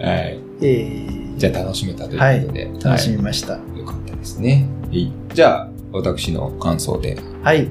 [0.00, 0.38] はい。
[0.62, 2.70] えーじゃあ楽しめたということで。
[2.82, 3.58] 楽しみはました。
[3.76, 4.66] いよかったですね。
[4.88, 7.18] はいじゃあ、私の感想で。
[7.42, 7.68] はい。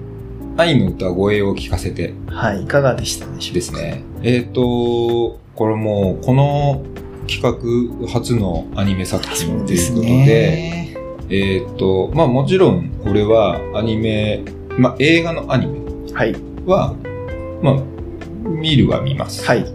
[0.56, 2.62] 愛の歌声を聞かせてはい。
[2.64, 3.54] いかがでしたでしょうか？
[3.56, 3.72] です。
[3.74, 4.04] ね。
[4.22, 6.84] えっ、と、これもう、この
[7.28, 10.98] 企画初のアニメ作そ品ということで、ね。
[11.30, 14.44] えっ、と、まあもちろん、俺はアニメ、
[14.78, 16.36] まあ映画のアニメはい。
[16.66, 16.96] は、
[17.62, 17.84] まあ、
[18.48, 19.46] 見るは見ます。
[19.46, 19.66] はい。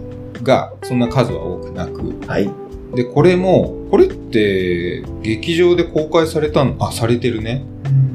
[0.43, 2.27] が、そんな数は多くなく。
[2.27, 2.49] はい。
[2.95, 7.63] で、これも、これって、劇場で公開されたの、あ、されてるね。
[7.85, 8.11] うん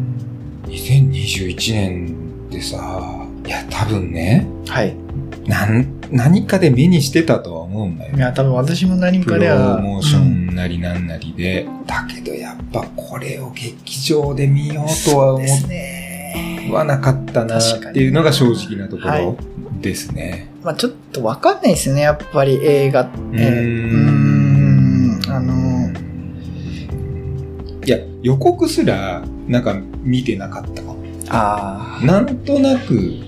[0.76, 4.94] 2021年でさ、いや、多分ね、はい。
[5.46, 8.18] なん、何かで目にしてたとは思うんだよい。
[8.20, 9.80] や、多分私も何プロかでは。
[9.80, 11.66] モーショうんンなりなんなりで。
[11.86, 15.46] だけどやっぱこれを劇場で見ようとは思。
[16.72, 19.36] わなかったなっていうのが正直なとこはろ
[19.80, 20.48] ですね。
[20.64, 23.18] まあちょっとわかんないですね、やっぱり映画って。
[23.18, 25.20] ううーん。
[25.28, 25.92] あの、
[27.84, 30.96] いや、予告すら、なんか見てなかったかも。
[31.28, 32.04] ああ。
[32.04, 33.25] なんとなくうーん。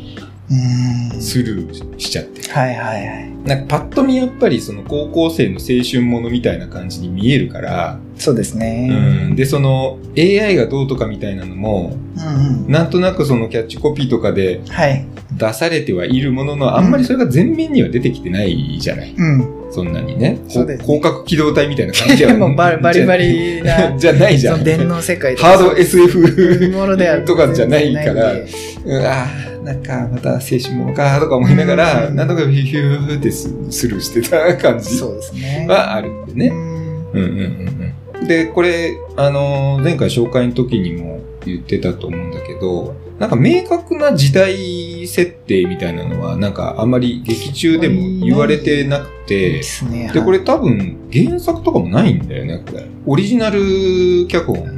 [1.20, 2.48] スルーしちゃって。
[2.50, 3.28] はいはいはい。
[3.44, 9.28] なんかパッと見やっぱりその高校生の青春ものみたいな感じに見えるから、そうですうね。
[9.30, 9.36] ん。
[9.36, 12.72] で、その AI がどうとかみたいなのも、うんうん。
[12.72, 15.04] なんとなくそのキャッチコピーとかではい。
[15.36, 19.14] 出されてはいるものの、あんまりそれが前面には出てきてないじゃない。
[19.16, 19.58] うん。
[19.70, 20.38] そんなにね。
[20.48, 24.64] そうですね広角機動隊みたいな感じはもう バリバリバリな、 じゃないじゃん。
[24.64, 28.44] 電脳世界とハード SF ものではとかじゃないから、全
[28.86, 35.66] うんあーなんかまた青春ものかとか思いながら、うんなんとかヒューヒューってススルーしてた感じそうですね。
[35.68, 36.48] はあるんでね。
[36.48, 38.26] うんうんうんうんうん。
[38.26, 50.10] で、これ、あのー前回紹介の時にも言ってたと思うんだけど、なんか明確な時代設定みたいなのは、なんかあんまり劇中でも言われてなくてで、すね。
[50.14, 52.86] で、これ多分原作とかもないんだよね、これ。
[53.04, 54.77] オリジナル脚本。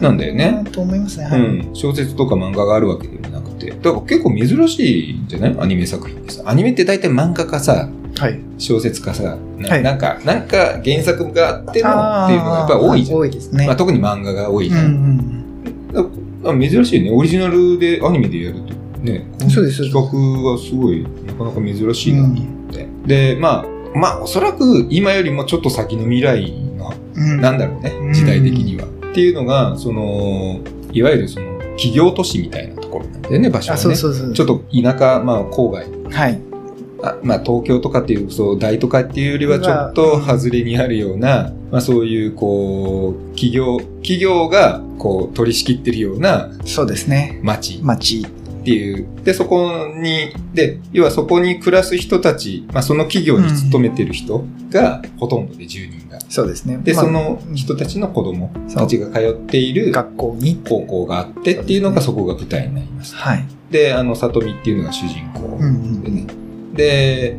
[0.00, 0.64] なんだよね。
[0.72, 1.24] と思いますね。
[1.24, 1.40] はい。
[1.40, 1.70] うん。
[1.74, 3.70] 小説とか漫画があるわけではなくて。
[3.70, 5.56] だから結構珍しいんじゃない？
[5.60, 6.42] アニメ作品でさ。
[6.46, 8.38] アニメって大体漫画かさ、はい。
[8.58, 13.18] 小説かさ、なはいなんか、なんか原作があってのっていうのがやっぱり多いじゃん。
[13.18, 13.66] 多いですね。
[13.66, 14.92] まあ、特に漫画が多いじうんうゃん。
[15.18, 17.10] んだから珍しいね。
[17.10, 18.74] オリジナルでアニメでやると。
[19.02, 19.26] ね。
[19.48, 22.86] そうです企画がすごい、なかなか珍しいなと思って。
[23.06, 27.40] で、まあ、まあ、おそらく今よりもちょっと先の未来のうん。
[27.40, 28.86] なんだろうねう、ん時代的には。
[29.12, 30.60] っていうのが、その、
[30.92, 33.94] いわゆるその、企業都市みたいなところなんだよね、場所あ、はね。
[33.94, 34.32] そうそうそう。
[34.32, 35.86] ちょっと田舎、まあ、郊外。
[36.10, 36.40] はい。
[37.02, 47.40] あまあ、東京とかっていう、そう、大都会っていうよりはちょっと外れにあるような、まあ、そういう、こう、企業、企業が、こう、取り仕切ってるようなそうですね。
[47.42, 48.24] 街街。
[48.62, 49.06] っていう。
[49.24, 56.01] で、そこに、で、要はそこに暮らす人たち、まあ、その企業に勤めてる人が、ほとんどで10人が。
[56.32, 56.78] そうですね。
[56.78, 60.62] で、まあその人たちの子供たちが通っている学校に。
[60.66, 63.14] 高校があってっていうのがそこが舞台になります。
[63.14, 63.44] はい。
[63.70, 65.58] で、あの、里見っていうのが主人公
[66.02, 66.26] でね。
[66.74, 67.36] で、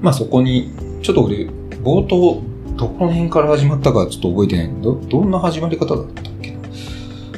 [0.00, 1.46] まあそこに、ちょっと俺、
[1.84, 2.42] 冒頭、
[2.78, 6.58] どこの辺から始まったかちょっと覚えてないけど、どんな始まり方だったっけな？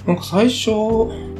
[0.06, 0.70] なんか最初、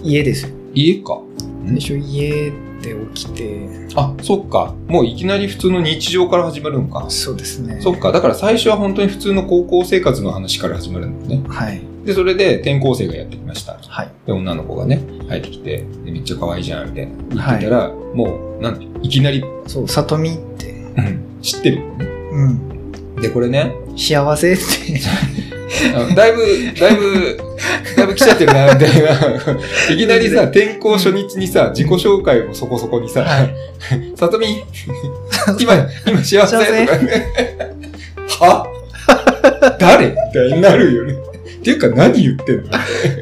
[0.03, 0.55] 家ですよ。
[0.75, 1.21] 家か。
[1.65, 3.69] 最初家で起きて。
[3.95, 4.75] あ、そっか。
[4.89, 7.07] もういきなり普通の日常から始まるのか。
[7.09, 7.81] そうですね。
[7.81, 8.13] そっか。
[8.13, 11.43] だから最初は本当に普通の高校生活の話から始まるんだね。
[11.49, 11.81] はい。
[12.05, 13.79] で、それで転校生がやってきました。
[13.81, 14.11] はい。
[14.27, 17.13] で、女の子がね、入ってきて、でめっちゃ可愛いじゃん、みたいな。
[17.49, 20.73] 言ってたら、もう、なんていきなり、そう、里見って。
[20.97, 21.77] うん知ってる？
[21.79, 22.05] よね。
[22.33, 23.17] うん。
[23.21, 24.63] で、これね、幸せって。
[26.15, 26.43] だいぶ、
[26.79, 27.37] だいぶ、
[27.97, 29.11] だいぶ来ちゃってるな、みたいな。
[29.95, 33.55] いきなりさ、転校初日にさ、自己紹介もそこそこにさ、はい。
[34.17, 34.47] さとみ、
[35.61, 35.75] 今、
[36.07, 36.57] 今幸せ？
[36.57, 36.87] と幸せ？
[36.87, 37.27] かね。
[38.41, 38.67] は？
[39.79, 40.09] 誰？
[40.09, 41.13] みたいになるよね。
[41.15, 42.65] っていうか何言ってんの？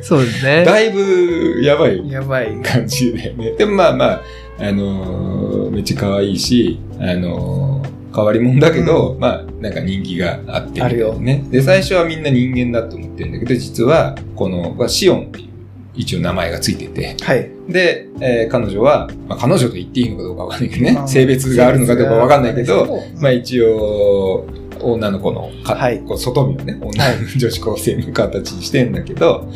[0.03, 0.65] そうですね。
[0.65, 2.49] だいぶやばいやばい。
[2.63, 3.51] 感じだよね。
[3.53, 4.23] でもまあまあ、
[4.59, 11.45] あのーめっちゃ可愛いし、あのー変わり者だけど、まあ、なんか人気があって、あるよね。
[11.51, 15.49] で、最初はみんな人間だと思ってるんだけど、実は、この、まあシオンっていう、
[15.95, 17.51] 一応名前がついてて、はい。
[17.69, 23.39] で、えー彼女は、まあ、彼女と言っていいのかどうかわかんないけどねま、あ性別があるのかどうかわかんないけど、まあい。
[23.39, 24.47] 一応、
[24.83, 29.49] 女の子のか、はいこう外見をね、女の女子高生の形にしてんだけど、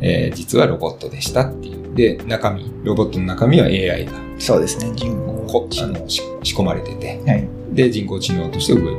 [0.00, 1.94] えー実はロボットでしたっていう。
[1.94, 4.92] で、中身、ロボットの中身は AI がそうですね。
[4.94, 7.57] 人工こあのし仕込まれてて、はい。
[7.72, 8.96] で、人工知能として動い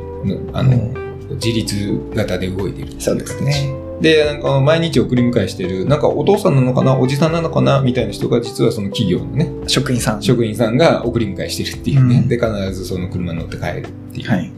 [0.52, 0.94] あの、
[1.34, 3.74] 自立型で動いていそうですね。
[4.00, 10.22] で、なんか毎日送り迎えしてる、なんかお父さんなのかな、おじさんなのかな、みたいな人が実はその企業のね、職員さん。
[10.22, 12.16] 職員さんが送り迎えしてるっていうね。
[12.16, 14.28] うんで、必ずその車に乗って帰るっていう。
[14.28, 14.50] はい。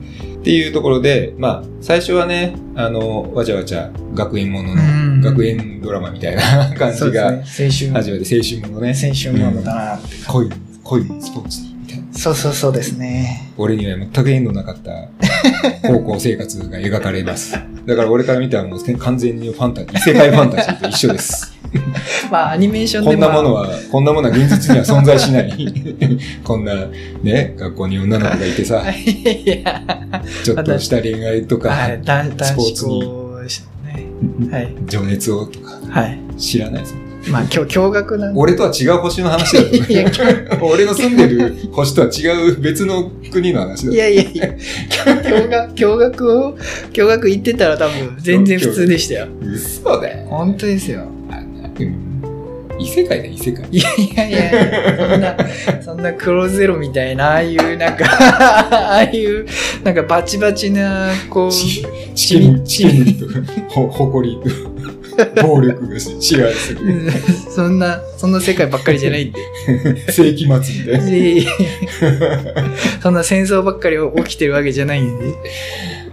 [0.43, 7.39] っていうところで、まあ、最初はね、あの、わちゃわちゃ学園ものの、うん学園ドラマみたいな 感じがね。
[7.39, 7.71] 青春。
[7.71, 8.89] 始まって、青春ものね。
[8.89, 10.09] 青春ものだなって。
[10.27, 10.51] 恋、
[10.83, 11.72] 恋、スポーツ。
[12.13, 13.53] そうそうそうですね。
[13.57, 15.09] 俺には全く縁のなかった
[15.89, 17.53] 高校生活が描かれます。
[17.87, 21.53] だから俺から見たらもう完全にファンタジー、異世界ファンタジーと一緒です。
[22.31, 23.63] まあ、アニメーションでこんなものは。
[23.63, 25.75] は、こんなものは現実には存在しない。
[26.45, 26.75] こんな
[27.23, 28.85] ね、学校に女の子がいてさ、
[30.45, 32.01] ちょっとした恋愛とか、はい、
[32.43, 33.23] スポー子ツに。
[34.87, 36.19] 情熱をとかはい。
[36.39, 37.12] 知らないです。
[37.31, 38.33] まあ、今日、驚愕な。
[38.35, 40.11] 俺とは違う星の話だと思ういや
[40.61, 46.59] 俺の住んでる星とは違う別の国の話だいやいやいや、驚愕、驚愕を、
[46.93, 49.29] 驚愕言ってたら多分全然普通でしたよ。
[49.41, 50.27] 嘘だよ。
[50.29, 51.07] 本当ですよ。
[52.83, 53.67] 異世界だ、異世界。
[53.71, 59.47] いやいやいや、そんな、そんな黒ゼロみたいな、ああいう、なんか、 ああいう、
[59.85, 63.27] なんかバチバチな、こう、ちチキン、チキンと、
[63.69, 64.51] ほ、誇りと、
[65.43, 67.11] 暴力支配する。
[67.51, 69.41] そんな、そんな世界ばっかりじゃないんで。
[70.13, 71.17] 世紀末みたいな。
[71.17, 71.47] い
[73.03, 75.35] そんな戦争ばっかり起きてるわけじゃないんで。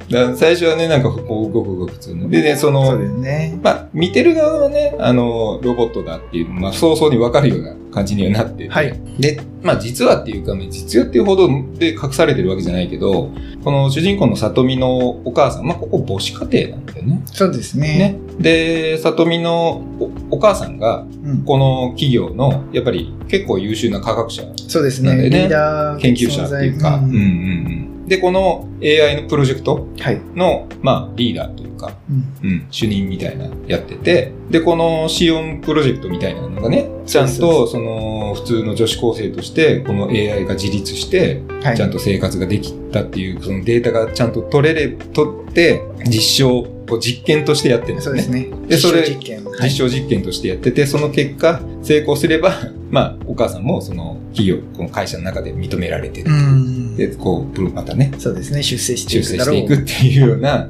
[0.09, 2.29] だ最初はね、なんか、こう、ごくごく普通の。
[2.29, 3.59] でね、そので、すね。
[3.61, 8.69] まあ、見てる側はね、あの、ロボットだっていう、まあ、早々にわかるような感じにはなってて。
[8.69, 13.31] はいで、まあ、実はっていうか、ね、実はっていうほどで隠されてるわけじゃないけど、
[13.63, 17.21] この主人公の里見のお母さん、まあ、ここ母子家庭なんだよね。
[17.25, 17.87] そうですね。
[17.87, 18.19] ね。
[18.39, 25.29] で、里見のおお母さんが、うん、この企業の、やっぱり結構優秀な科学者、そうですね。
[25.29, 28.07] リーダー研究者っていうか、うんうんうん。
[28.07, 30.21] で、この AI のプロジェクトはい。
[30.35, 41.77] の、まあ、リーダーとか、うんうん、主任みたいなやってて、で、このシオンプロジェクトみたいなのがね、ちゃんと、その、普通の女子高生として、この AI が自立して、はい。
[41.77, 48.21] ちゃんと生活ができたっていう、そのデータがちゃんと取れれ、取って、実証を実験としてやってるんですよね。
[48.21, 48.67] そうですね。
[48.67, 49.45] でそれ実証実験。
[49.45, 52.53] はい実証実験としてやってて、その結果、成功すれば、
[52.89, 56.31] まあ、お母さんもその企業、この会社の中で認められてる。
[56.31, 56.95] うん。
[56.95, 58.63] で、こう、またね、そうですね。
[58.63, 59.55] 出世してい修くだろう。
[59.55, 60.67] 正していくっていうような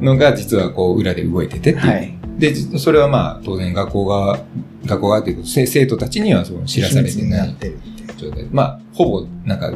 [0.00, 1.86] のが、実はこう、裏で動いててっていう。
[1.86, 2.14] はい。
[2.38, 4.40] で、じそれはまあ、当然学校が、
[4.86, 7.56] 学校がっていうこと、せ生徒たちにはそう知らされてなない。
[8.16, 8.46] 状態。
[8.50, 9.72] まあ、ほぼ、なんか、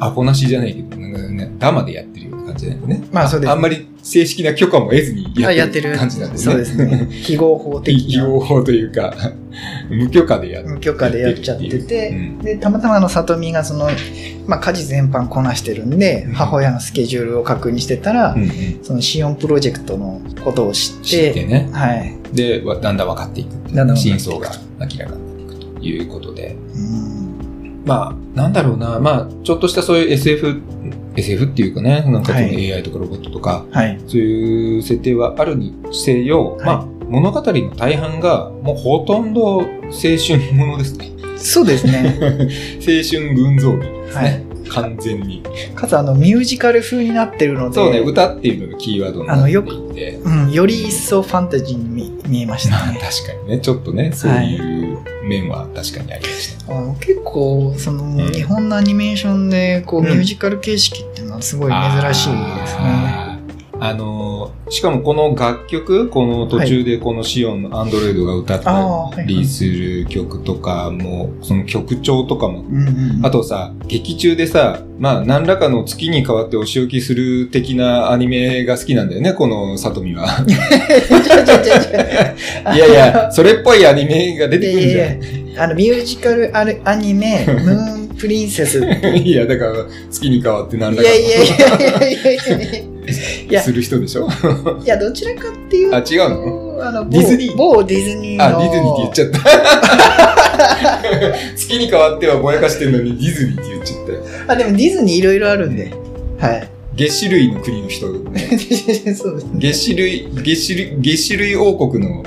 [0.00, 3.02] アポなしじゃないけど、なんかね、ダマでやってるような感じだよね。
[3.12, 6.52] まあそうですねあんまり正式な許可も得ずにあやってる感じなんですね。
[6.52, 7.08] そうですね。
[7.12, 8.26] 非合法的非な。
[8.26, 9.14] 合法というか、
[9.90, 13.90] 無許可でやって無許可でやっちゃってて、うんで、たまたまあの、里見がその、
[14.46, 18.50] まあ、家事全般こなしてるんで、うん母親のスケジュールを確認してたら、うんうん
[18.82, 21.68] そのシオンプロジェクトのことを知って、知ってね。
[21.72, 22.14] はい。
[22.32, 23.48] で、わだんだん分かっていく。
[23.74, 26.56] だんだん真相が明らかになっていくということで。
[26.74, 27.82] うん。
[27.84, 28.98] まあ、なんだろうな。
[29.00, 30.60] まあ、ちょっとしたそういう SF、
[31.18, 34.00] SF っていうかね、なんかそのはい AI とかロボットとか、はい。
[34.06, 41.10] そういう設定はあるにせよ、はいまあ、物語の大半が、もうほとんど青春ものですね。
[41.36, 42.16] そうですね。
[42.80, 44.22] 青春群像劇ですね。
[44.22, 45.42] はい完全に。
[45.74, 50.14] かつあの、ミュージカル風になってるので、そうね、歌っていうのがキーワードになっていて。
[50.16, 53.00] うん、より一層ファンタジーに見見えましたまあね。
[53.02, 56.72] 確かにね、ちょっとね、そういう面は確かにありました。
[56.72, 63.27] あの結構、その、ん日本のアニメーションで、こう、うんミュージカル形式っていうのはすごい珍しいですね。
[63.80, 68.62] あのーしかもこの楽曲、この途中でこのシオンのアンドロイドが歌っ。
[68.62, 72.64] たりする曲とかも、その曲調とかも。
[73.22, 80.26] あとさ、劇中でさ、まあ何らかの月に変わってお仕置きする的なアニメが好きなんだよね、このさとみは。
[82.74, 84.94] いやいや、それっぽいアニメが出てくるじゃん。
[84.94, 88.84] いやいやあの、ミュージカルあるアニメ、 ムーンプリンセス。
[89.24, 89.72] いやだから、
[90.10, 91.68] 月に変わって何らかいやいやいやいや
[92.10, 94.28] いやいやする人でしょ？
[94.84, 96.84] いや、どちらかっていうと、あ違うの？
[96.86, 98.44] あの某ディズニー某ディズニーの。
[98.44, 99.38] あ、ディズニーって言っちゃった。
[101.56, 104.22] 月に変わってはぼやかしてるのにディズニーって言っちゃったよ。
[104.48, 105.92] あ、でもディズニーいろいろあるんで。
[106.38, 106.68] はい。
[106.94, 108.40] 月種類の国の人、ね、
[109.14, 109.50] そうですね。
[109.54, 112.24] 月種類、月種類、月種類王国の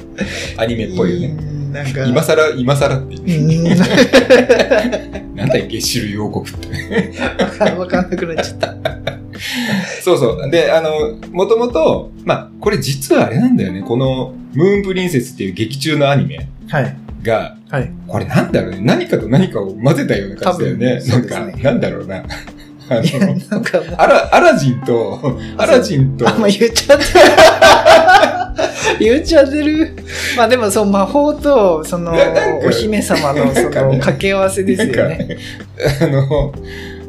[0.55, 1.35] アニメっぽいよね。
[1.71, 1.83] うん。
[1.83, 2.05] なんか。
[2.05, 3.63] 今更、今更って言。
[5.35, 7.13] なんだよ、月種類王国って。
[7.77, 8.75] わかんなくなっちゃった。
[10.03, 10.49] そうそう。
[10.51, 13.81] で、あの、もともと、まあ、これ実はあれなんだよね。
[13.81, 16.95] この、ムーンプリンセスっていう劇中のアニメはい。
[17.23, 17.91] が、はい。
[18.07, 18.77] これなんだろうね。
[18.81, 21.01] 何かと何かを混ぜたような感じだよね。
[21.07, 22.17] なんか、なんだろうな。
[22.89, 27.09] あの、なんかもう、アラ、アラジンと、アラジンと、あ、もう言っちゃってる。
[28.99, 29.95] 言っちゃってる。
[30.37, 32.13] まあでも、その魔法と、その
[32.65, 35.37] お姫様の、その、掛け合わせですよね。
[36.01, 36.53] あの、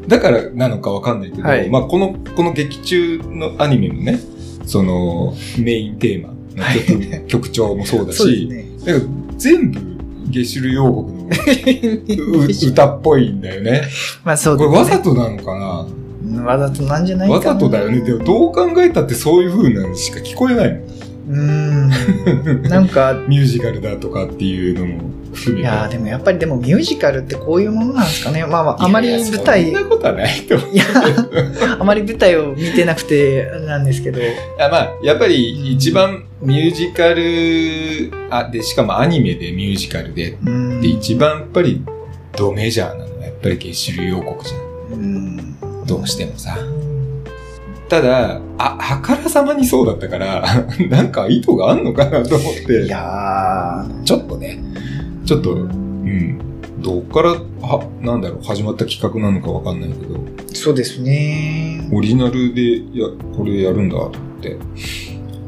[0.07, 4.19] だからなのかわかんないけど、はいまあこの、この劇中のアニメのね、
[4.67, 8.65] その、メインテーマの曲、曲調もそうだし、ね。
[8.85, 9.05] だから
[9.37, 9.81] 全部、
[10.29, 13.83] ゲシュル王国のう 歌っぽいんだよね。
[14.25, 14.71] まあそうこれ。
[14.71, 15.87] わざとなのかな？
[16.25, 17.29] うんわざとなんじゃない。
[17.29, 18.01] わざとだよね。
[18.01, 20.83] でもどう考えたってそういう風なのしか聞こえないもん。
[21.29, 22.63] うーん。
[22.69, 25.63] なんか、 ミュージカルだとかっていうのも含めて。
[25.63, 28.45] いやーでもやっぱりでもミュージカルってこういうものなんですかね。
[28.45, 30.77] まあまあ、あまりいやいや舞台、いそんなことはないと思う。
[30.77, 30.85] や、
[31.79, 34.21] あまり舞台を見てなくて、なんですけど。
[34.59, 41.83] あまあ、やっぱり一番ミュージカル、あ、で、しかもアニメでミュージカルで、うんで、一番やっぱり
[42.37, 44.63] ドメジャーなのはやっぱり月種類王国じゃん。
[44.93, 46.57] うんどうしてもさ。
[47.89, 50.45] ただ、あ、あからさまにそうだったから、
[50.89, 52.85] なんか意図があんのかなと思って。
[52.85, 54.59] いやちょっとね、
[55.25, 56.39] ちょっと、うん。
[56.81, 61.89] どっから、は、なんだろう、始まった企画なのかわかんないけど、ーそうですね。
[61.93, 64.57] オリジナルで、いや、これやるんだと思って。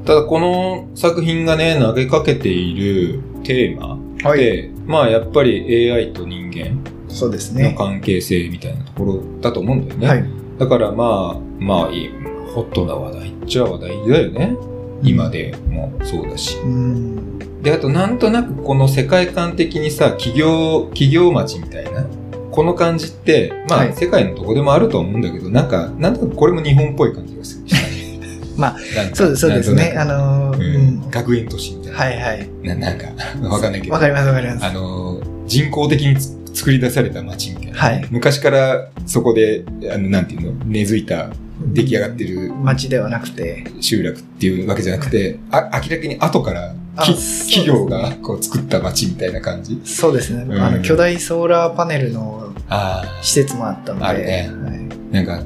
[0.05, 4.39] ただ、この作品がね、投げかけているテーマはい。
[4.39, 6.79] で、まあ、やっぱり AI と人間
[7.09, 7.75] そうですのね。
[7.77, 10.09] 関係性みたいなところだと思うんだよね。
[10.09, 10.25] はい。
[10.59, 12.11] だから、まあ、まあ、いい
[12.55, 14.57] ホットな話題っちゃ話題だよね。
[15.03, 16.59] 今でもそうだし。
[16.59, 17.39] うん。
[17.63, 22.07] で、あとなんとなくこの世界観的にさ、企業、企業町みたいな、
[22.53, 27.65] この感じって、まあ、はい世界のどこでもあると思うんだけど、なんか、なんとなくこれも日本っぽい感じがする。
[28.57, 28.77] まあ
[29.13, 29.95] そうです、そうですね。
[29.99, 31.99] あのー、ううんん、学園都市みたいな。
[31.99, 32.49] はいはい。
[32.63, 33.07] ななんか、
[33.49, 33.95] わかんないけど。
[33.95, 34.65] わかりますわかります。
[34.65, 37.64] あのー、人工的につ作り出された街みたいな。
[37.75, 41.31] はい昔からそこで、あの、なんていうの、根付いた、
[41.73, 43.65] 出来上がってる街ではなくて。
[43.81, 49.81] 集落っていうわけじゃなくて、あ明らかに後から企業がこう作った街みたいな感じ？
[49.85, 50.43] そうですね。
[50.43, 54.05] うんあの、巨大ソーラーパネルのあ施設もあったので。
[54.05, 55.43] あるねはいあ、なんか、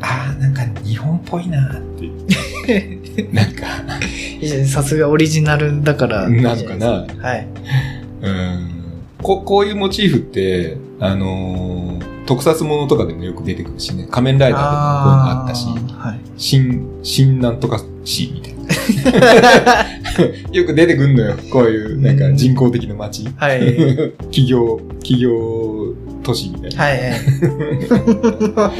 [0.00, 1.80] ああ、なんか日本っぽいなっ
[2.66, 3.28] て。
[3.32, 3.66] なんか、
[4.66, 6.28] さすがオリジナルだから。
[6.28, 7.06] なのかな。
[7.20, 7.46] はい。
[8.22, 8.81] うん。
[9.22, 14.06] ここういうモチーフって、あのー特撮ものとかでもよく出てくるしね。
[14.10, 14.72] 仮面ライダーでも
[15.04, 16.20] こういうのあったし、ーはい。
[16.36, 18.62] 新、新なんとか市みたいな。
[20.52, 21.34] よく出てくんのよ。
[21.50, 23.28] こういう、なんか人工的な街。
[23.36, 23.60] はい。
[24.30, 26.84] 企業、企業都市みたいな。
[26.84, 28.72] はいは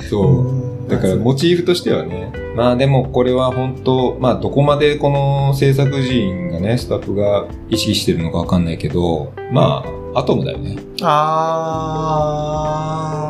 [0.00, 0.04] い。
[0.08, 0.75] そう。
[0.88, 2.32] だからモチーフとしてはね。
[2.54, 9.84] まあでもこれは本当、まあどこまでこの制作陣がね、スタッフが意識してるのかわかんないけど、ま
[10.14, 10.76] あ、アトムだよね。
[11.02, 12.16] あ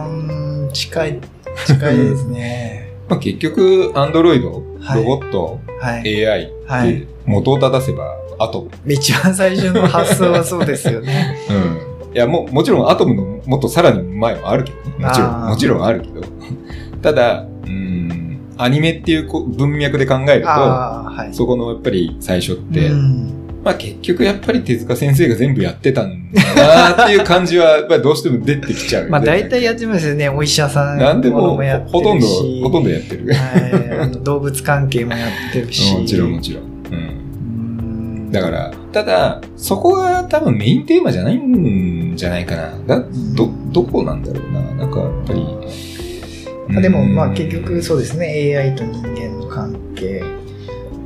[0.08, 1.20] ーうん、近い、
[1.66, 2.92] 近いですね。
[3.08, 6.26] まあ結局、アンドロイド、はいロボット、はい。
[6.26, 8.70] AI はいって元を正せばアトム。
[8.92, 11.36] 一番最初の発想はそうですよね。
[11.50, 11.52] う
[12.10, 12.14] ん。
[12.14, 15.04] いや、も、もちろんアトムのもっとさらに前もあるけどね。
[15.06, 16.20] もちろん、もちろんあるけど。
[17.06, 21.32] ただ、うん、アニメっていうこ文脈で考えると、はい。
[21.32, 29.08] そこのやっぱり最初って、うんまあ結局やっぱり手塚先生が全部やってたんだなっていう感じは、やっぱりどうしても出てきちゃう。
[29.08, 30.28] まあ大体やってますよね。
[30.28, 32.26] お医者さんなんでもほとんど、
[32.62, 33.32] ほとんどやってる。
[33.32, 34.12] はい。
[34.24, 35.94] 動物関係もやってるし。
[35.94, 36.64] もちろんもちろん。
[36.64, 36.94] うん。
[36.98, 42.72] うんだから、ただ、そこが多分メインテーマじゃないんじゃないかな。
[42.86, 43.04] だ、
[43.36, 44.60] ど、どこなんだろうな。
[44.74, 45.95] なんかやっぱり。
[46.74, 48.56] あでも、まあうん結局そうですね。
[48.56, 50.22] AI と人間の関け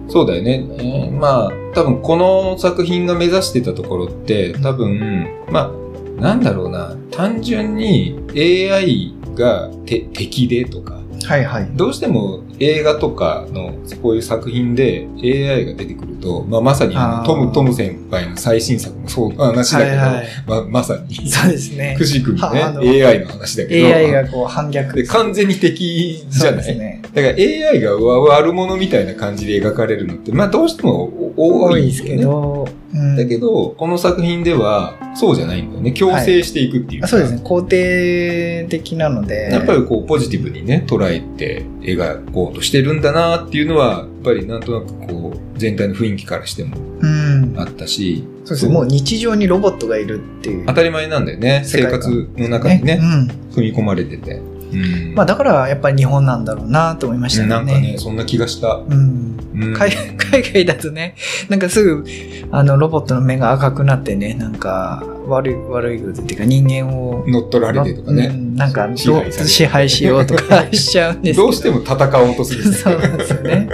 [0.08, 0.66] そうだよね。
[0.78, 5.72] えーまあ、多分この作品が目指してたところって、多分、ま
[6.18, 11.70] あ、なんだろうな、単純に AI がて敵でとか、はいはい。
[11.74, 22.04] どうしても映画とかのこういう作品で AI が出てくると、まあ、まさにあのトム・トム先輩の最新作もそうの話だけど、はいはいままさに、そうですねく。
[22.04, 22.62] しくもね、
[23.02, 24.96] AI の話だけど、AI がこう反逆。
[24.96, 27.02] で完全に敵じゃない、ね。
[27.14, 32.18] だから AI が悪者みたいな感じで描かれるのって、まあどうしても多多いですいんです。
[32.18, 35.92] けど、うんだけど、この作品ではそうじゃないんだよね。
[35.92, 37.42] 強制していくっていうか、あそうですね。
[37.44, 39.50] 肯定的なので。
[39.50, 47.54] やっぱりこうポジティブにね、捉えて描こうとしてるんだなっていうのは、やっぱりなんとなくこう、全体の雰囲気からしてもうん。
[47.58, 48.74] あったし、そうですね。
[48.74, 50.66] もう日常にロボットがいるっていう。
[50.66, 51.62] 当たり前なんだよね。
[51.64, 53.28] 生活の中にね、うん。
[53.52, 54.40] 踏み込まれてて。
[54.72, 55.14] うん。
[55.14, 57.48] まあだからやっぱり日本なんだろうなと思いましたね。
[57.48, 58.74] なんかね、そんな気がした。
[58.74, 59.36] うん。
[59.54, 59.90] うん海
[60.30, 61.14] 海外だとね、
[61.48, 62.04] なんかすぐ、
[62.50, 68.28] あの、ロボットの目が赤くなってね、なんか、悪い、悪いことっていうか人間を、乗っ取られてとかうね。
[68.28, 72.72] んなんか、支配支配しようとか しちゃうんですけどうしても戦おうとする。
[72.72, 73.68] そうなんですよね。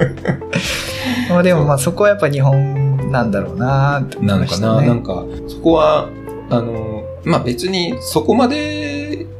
[1.30, 4.86] まあでもまあそこはやっぱ日本なんだろうなって思いなのかな、ましたね。
[4.88, 6.08] なんか、そこは、
[6.50, 8.85] あの、まあ、別にそこまで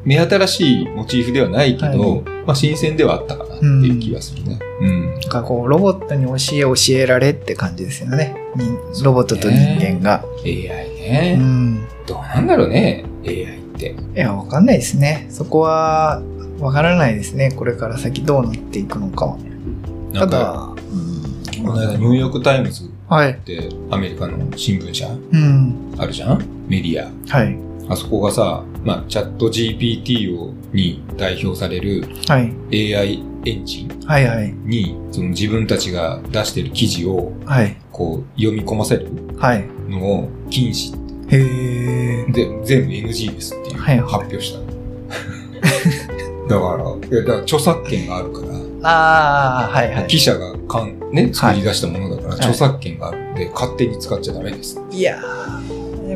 [0.07, 4.59] 目新しいモチーフではないけど、はいまあ、新鮮ではあったかなっていう気がするね。
[4.81, 5.11] うん。
[5.15, 8.37] なんかこう、ロボットに教え教えられって感じですよね。
[8.55, 10.25] 人ロボットと人間が。
[10.45, 11.81] AI うね、ん。
[12.07, 13.97] どうなんだろうね、AI って。
[14.15, 15.27] いや、わかんないですね。
[15.31, 16.23] そこは、
[16.61, 17.51] わからないですね。
[17.51, 19.39] これから先どうなっていくのかは。
[20.15, 21.17] ただ、うん
[21.65, 23.35] この間ニューヨークタイムズっはい。
[23.45, 25.95] てアメリカの新聞社うん。
[25.99, 26.45] あるじゃん？
[26.69, 27.11] メディア。
[27.37, 27.59] はい。
[27.89, 32.95] あそこがさ、まあ、チャット GPT をに代表されるはい。
[32.95, 34.53] AI エンジンはいはい。
[34.65, 37.77] に、その自分たちが出してる記事をはい。
[37.91, 39.09] こう読み込ませる
[39.39, 39.65] はい。
[39.89, 40.95] のを禁止
[41.29, 42.31] へえ。
[42.31, 44.67] で全部 NG ですっていうはい発表したの。
[46.49, 46.77] だか
[47.11, 48.47] ら、いやだから著作権があるから、
[48.89, 50.07] ああ、はいはい。
[50.07, 54.81] 記者がかん、ね、作り出したものだから、い著作権があるんで、勝手に使っちゃダメです。
[54.93, 55.56] いやー、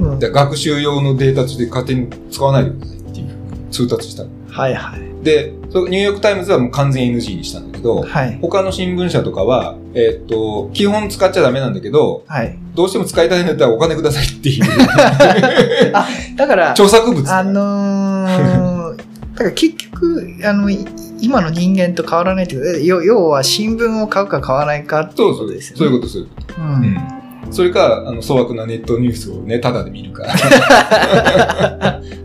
[0.01, 3.29] でも、で学習用のデータとして勝手に使わないでくださいっていう
[3.71, 4.31] 通達したの。
[4.49, 5.25] はいはい。
[5.25, 8.39] で、ニューヨークタイムズはもう完全 NG にしたんだけど、はい。
[8.41, 12.59] 他の新聞社とかは、えーっと、基本使っちゃダメなんだけど、はい。
[12.75, 14.65] どうしても使いたいんだったらお金くださいっていう
[16.37, 17.31] だから、著作物。
[17.31, 18.97] あのー、
[19.37, 20.79] だから結局、あの、い
[21.23, 25.79] 今の人間と変わらないっていうか要要は新聞を買うか買わないかっていそううそうことですよね。
[25.79, 26.55] そういうこと、そういうこと。
[26.55, 26.61] と。
[26.63, 26.65] う。
[26.65, 27.20] うんん。
[27.51, 30.25] それか、あの、粗悪なネットニュースをね、ただで見るか。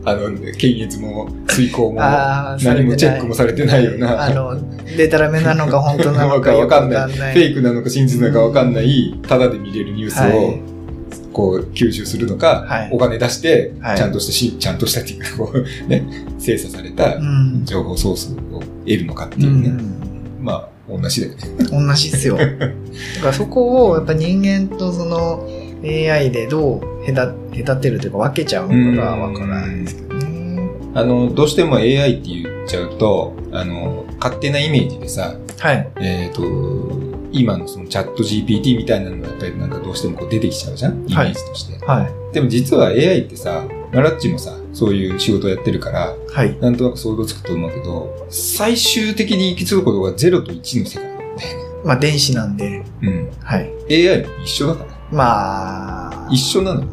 [0.07, 4.55] あの、検閲も、遂行も、何もチェックもされてないような、あの、
[4.97, 7.01] デタラメなのか本当なのかわかんない。
[7.01, 7.35] フわかんない。
[7.35, 10.61] ェイクなのか真実なのかわかんない、ただで見れるニュースはをい、
[11.33, 16.05] こう、吸収するのか、はいお金出して、はいちゃんとしたし、ちゃんとしたっていうか、こう、ね、
[16.37, 17.61] 精査されたうん。
[17.65, 19.69] 情報ソースを得るのかってういうね。
[19.69, 19.81] ん。
[20.41, 21.87] まあ、同じだよね。
[21.87, 22.37] 同じですよ。
[22.37, 25.47] だからそこをやっぱ人間とその
[25.83, 27.33] AI でどう隔
[27.65, 30.69] 隔てるというか分けちゃうのかがわからないですけどね。
[30.93, 35.87] あの、どうしても AI って言っちゃうと、あの、勝手なイメージでさ、はい。
[35.99, 36.41] えっ、と、
[37.37, 41.05] 今のそのチャット GPT みたいなのがやっぱりなんかどうしてもこう出てきちゃうじゃん？
[41.07, 41.85] イメージとして。
[41.85, 42.33] はい。
[42.33, 46.57] でも実は AI ってさ、マラッチもさ、そういう仕事やってるから、はい。
[46.59, 51.43] なんとなく想像つくと思うけど、最終的に行き着くことが0と1の世界なんだよね。
[51.83, 53.29] まあ電子なんで、うん。
[53.41, 53.71] はい。
[53.89, 54.91] AI も一緒だから。
[55.11, 56.29] まあ。
[56.31, 56.87] 一緒なのよ。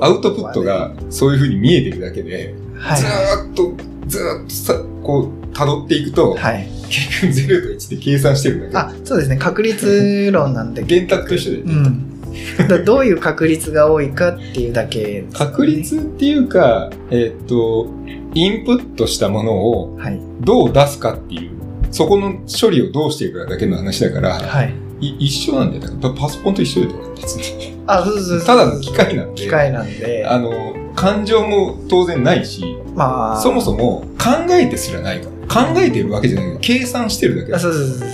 [0.00, 3.06] アウトプットがそういう風に見えてるだけで、はいず。
[3.06, 3.74] ーっと、
[4.06, 6.66] ずーっとさ、こう、辿っていくと、はい。
[6.88, 9.36] 結局0と1で計算してるだあ、そうですね。
[9.36, 10.82] 確率論なんで。
[10.84, 11.00] け。
[11.00, 12.68] 電卓と一緒で、うん。
[12.68, 17.88] だどういう確率が多いかっていうだけね、確率っていうか、えーっと、
[18.34, 20.20] インプットしたものをはい。
[20.40, 21.50] どう出すかっていう、
[21.90, 24.72] そこの処理をどうしていくかだけの話だから、はい。
[25.00, 25.82] い一緒なんだよ。
[25.82, 27.76] だからパソコンと一緒だよ、別に。
[27.86, 28.46] あ、そうそうそう。
[28.46, 30.24] ただの機械なんで、機械なんで。
[30.26, 33.40] あの、感情も当然ないし、まあ。
[33.40, 35.29] そもそも考えてすらないから。
[35.50, 38.08] 考えてるわけじゃない計算してるだけだあ、そうそうそう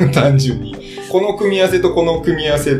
[0.00, 0.10] そう。
[0.12, 0.76] 単純に。
[1.08, 2.76] この組み合わせとこの組み合わせ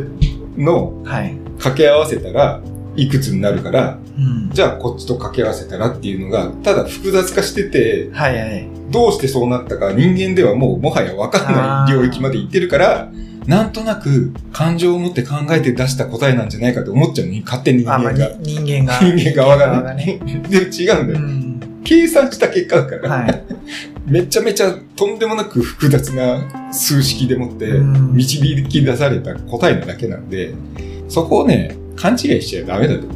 [0.57, 1.35] のはい。
[1.57, 2.61] 掛け合わせたら、
[2.95, 4.49] いくつになるから、うん。
[4.51, 8.67] じゃあこっちと掛け合わせたらっていうのが、ただ複雑化してて、はいはい。
[8.91, 13.09] どうしてそうなったか人間ではもうもはやわかんない領域まで行ってるから、
[13.47, 18.35] なんとなく感情を持って考えて出した答えなんじゃないかと思っちゃうのに、勝手に人あ、まあ、間が。
[18.41, 18.99] に 人間が。
[18.99, 20.19] 人間側ががね。
[20.23, 20.41] ね。
[20.49, 21.19] でも違うんだよ。
[21.19, 21.42] うん。
[21.83, 23.43] 計算した結果だから、はい。
[24.05, 30.53] めちゃめちゃとんでもなく複雑な数式でもってうん導き出された答えなだけなんで、
[31.07, 33.07] そこをね、勘違いしちゃダメだと。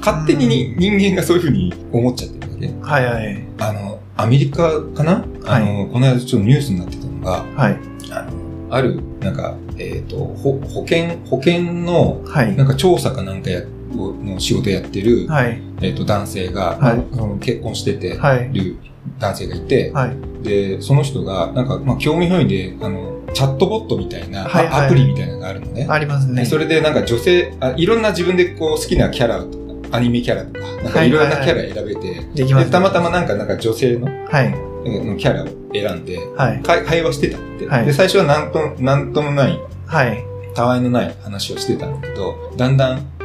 [0.00, 2.72] 勝手にに人間がそういうふうに思っちゃってるだけ。
[2.82, 3.44] はいはい。
[3.58, 7.78] あの、アメリカかな、あの、この間ちょっとニュースになってたのが、はい。
[8.10, 12.66] あの、ある、なんか、えっ、と、ほ保険、保険の、はいなん。
[12.66, 13.62] か調査かなんかや、
[13.94, 15.60] の仕事やってる、はい。
[15.82, 17.00] えっ、と、男性が、はい
[17.40, 18.50] 結婚してて、はい。
[18.52, 18.76] る
[19.18, 20.44] 男性がいて、はい。
[20.44, 25.86] で、その人が、なんか、まあ、興味本位で、あの、チャットボットみたいな、はいはいアプリみたいなのがあるのね。
[25.88, 26.42] ありますね。
[26.42, 29.58] でそれで、なんか女性あ、いろんな自分でこう好きなキャラと
[29.90, 34.54] か、アニメキャラとか、なんかいろんなキャラ選べて、できます、でたまたまなんか、なんか女性のはい。
[34.84, 36.62] のキャラを選んで、はい。
[36.62, 40.24] 会会話してたって、はいで、最初はなんと、なんともない、はい。
[40.54, 43.19] たわいのない話をしてたんだけど、だんだん、ぼ、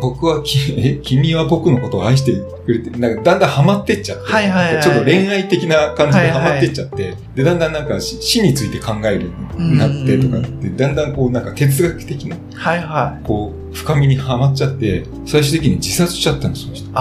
[0.00, 2.32] 僕はき、 え、君は僕のことを愛して
[2.64, 16.92] くれて、なんかだんだんハマってっちゃって、はいはいはいちょっと恋愛的な感じではいはいハマってっちゃって、で、だんだんなんか死死について考えるようになってとかって、だんだんこうなんか哲学的な、はいはこう、深みにはまっちゃって、最終的に自殺しちゃったんです、その人。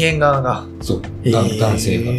[0.00, 0.64] 間側が。
[0.80, 2.12] そう、だ男性が。
[2.12, 2.18] が。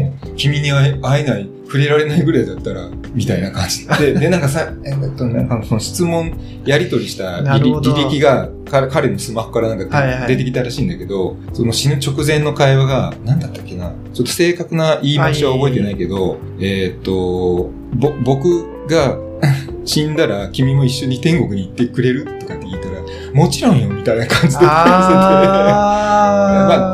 [0.00, 3.86] もう、君に会えない、触れられないぐらいだったら、みたいな感じ。
[3.86, 4.12] で。
[4.18, 6.32] で、なんかさ、えっと、なんかその質問、
[6.66, 10.28] やり取りした履歴が、彼彼のスマホからなんかはいはい。
[10.28, 19.16] 出てきたらしいんだけど、その死ぬ直前の会話が、なんだったっけな、ちょっと正確な言い回しは覚えてないけど、えーっと、ぼ、僕が
[19.86, 22.94] 死んだら君も一緒に天国に行ってくれるとかって言ったら、
[23.32, 24.72] もちろんよ、みたいな感じで ま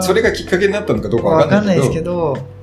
[0.00, 2.55] あ、それがきっかけになったのかどうかわわかんないですけど、うん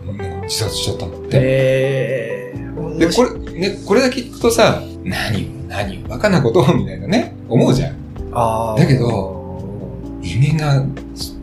[0.43, 1.29] 自殺しちゃったんだって。
[1.33, 7.95] えー、で、これ、ね、これだけ聞くとさ、何を、何を、バカなことを、みたいなね、思うじゃん。
[8.31, 10.85] あーだけど、人間が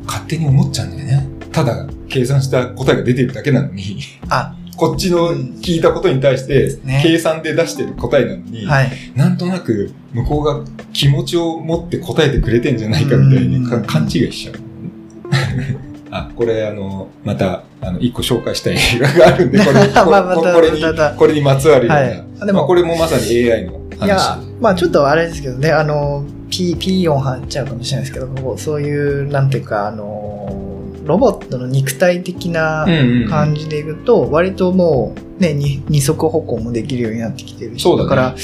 [0.06, 1.26] 勝手に思っちゃうんだよね。
[1.52, 8.90] ただ、計算した答えが出てるだけなのに、あ、こっちの聞いたことに対して、ね計算で出してる答えなのに、はい。
[9.14, 15.89] なんとなく向こうが気持ちを持って答えてくれてんじゃないかみたいに勘違いしちゃう。
[16.10, 20.82] あ、これあの、また、あの、一個紹介したい映画があるんで、 これ、これまあまたこれに
[21.16, 22.02] これにまつわるような。
[22.02, 24.06] はいでもまあこれもまさに AI の話。
[24.06, 30.70] いや、まあちょっとあれですけどね、あの、ピー、ピー音張っちゃうかもしれないですけど、そういう、なんていうか、あの、
[31.04, 38.08] ロボットの肉体的なうんうんうん感じでいくと、割ともう、ね、に二足歩行もできるようになってきてるし、そうだね。
[38.08, 38.34] から、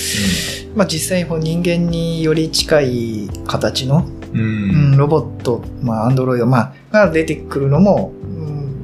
[0.74, 4.96] まあ実際人間により近い形の、うん。
[4.96, 8.12] ロボット、まあアンドロイド、まあ、が出てくるのも、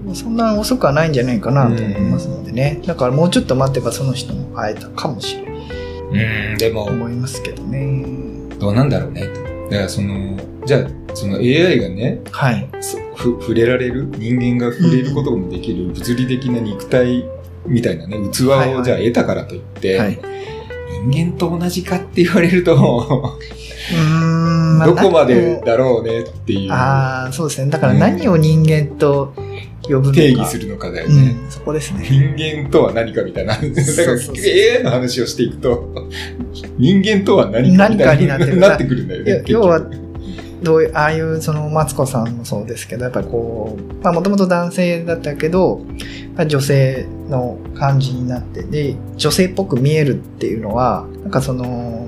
[0.07, 2.81] うん、そんな遅くはないんじゃないかなと思いますのでね。
[2.87, 5.53] だからもうちょっと待てばその人も会えたかもしれない
[6.13, 8.05] うん、でもと、思いますけどね。
[8.59, 9.27] どうなんだろうね。
[9.71, 12.69] だからその、じゃあ、その AI がね、はい。
[12.81, 17.25] そふ触れられる人間が触れることもできる物理的な肉体
[17.67, 20.19] みたいなね、器はいはいをじゃあ得たからといって、はい。
[21.07, 24.32] 人間と同じかって言われると、うーん、
[24.87, 27.71] まあどこまでだろうねっていうああ、そうですね。
[27.71, 29.35] だから何を人間と
[29.83, 30.13] 呼ぶのか。
[30.13, 31.33] 定義するのかだようね。
[31.33, 32.07] ん、そこですね。
[32.09, 33.55] 人間とは何かみたいな。
[33.55, 33.69] だから
[34.79, 35.89] AI の話をしていくと、
[36.79, 39.45] 人間とは何かみたいなってくるなってくるんだよね。
[39.47, 39.83] 要は
[40.63, 45.81] どういう、ああいう、その、マツコさんもそうですけど、やっぱりこう、まあ、もともと男性だったけど、
[46.37, 52.02] まあ女性の感じになって、で、女性っぽく見えるっていうのは、なんかその、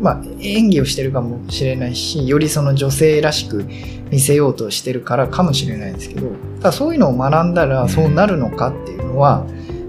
[0.00, 3.64] まあ、演技をしてるかもしれないし、よりその女性らしく
[4.10, 6.28] 見せようとしてるからかもしれないですけど、
[6.58, 9.46] ただそういうのを学んだらそうなるのかっていうのは、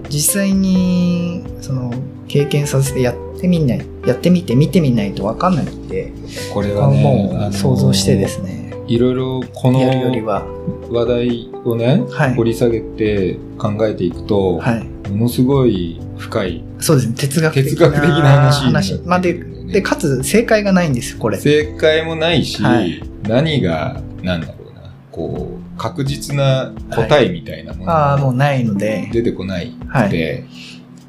[0.08, 1.92] 実際に、その、
[2.28, 6.12] 経験させてやってみない、やってみて見てみないとわかんないんで、
[6.52, 10.46] これはね、もう想像してですね、いろいろこのやるよりは、
[10.90, 12.34] 話題をね、はい。
[12.34, 15.10] 掘り下げて考えていくと、はい。
[15.10, 19.46] ものすごい深いそうですね、哲学的な哲学的な話になってくる。
[19.46, 21.38] んだよで、で、かつ正解がないんですよ、これ。
[21.38, 30.04] 正解もないし、はい何が、なんだろうな、こう、確実な答えみたいなものああ、もがうないので、出てこないはい。
[30.04, 30.44] ので、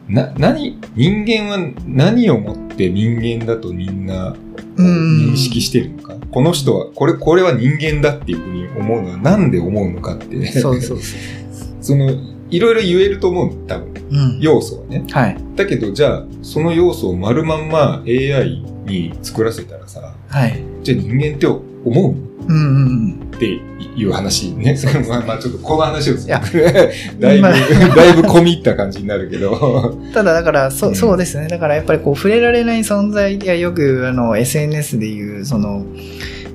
[0.08, 4.36] な、何、人間は何をもって人間だとみんな
[4.78, 6.16] うん認識してるのか？
[6.32, 10.46] この人は、これ、これは人間だっていうふうに思うのはなんで思うのかって。
[10.52, 11.20] そうそうそう。
[11.82, 12.10] その、
[12.50, 13.88] いろいろ言えると思うの、多分。
[14.12, 14.40] うん。
[14.40, 15.06] 要素はね。
[15.12, 15.38] はい。
[15.56, 20.60] だけど、じゃあ、その要素を丸まんま AI に作らせたらさ、はい。
[20.84, 22.30] じゃあ人間って思うの？
[22.48, 22.88] うんうん
[23.22, 23.32] うん。
[23.36, 23.46] って
[23.96, 24.76] いう話ね。
[25.08, 26.34] まあまあちょっとこの話をする
[27.20, 27.52] だいぶ、まあ
[27.96, 29.96] だいぶ込み入った感じになるけど。
[30.14, 31.48] ただだから、そうんう、そうですね。
[31.48, 35.86] だからやっぱりこう、触れられない存在やよく、あの、SNS でいう、その、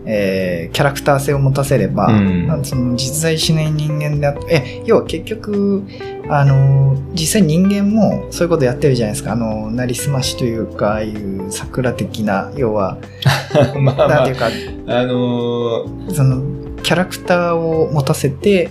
[0.06, 5.84] えーキャラクター性を持たせれば、うんその実在しない人間であって、え、要は結局、
[6.28, 9.32] あの、実際人間もそういうことやってるじゃないですか。
[9.32, 12.98] あの、なりすましというか、ああいう桜的な、要は、
[13.78, 14.46] まあまあなんていうか、
[14.88, 16.42] あのーその、
[16.82, 18.70] キャラクターを持たせて、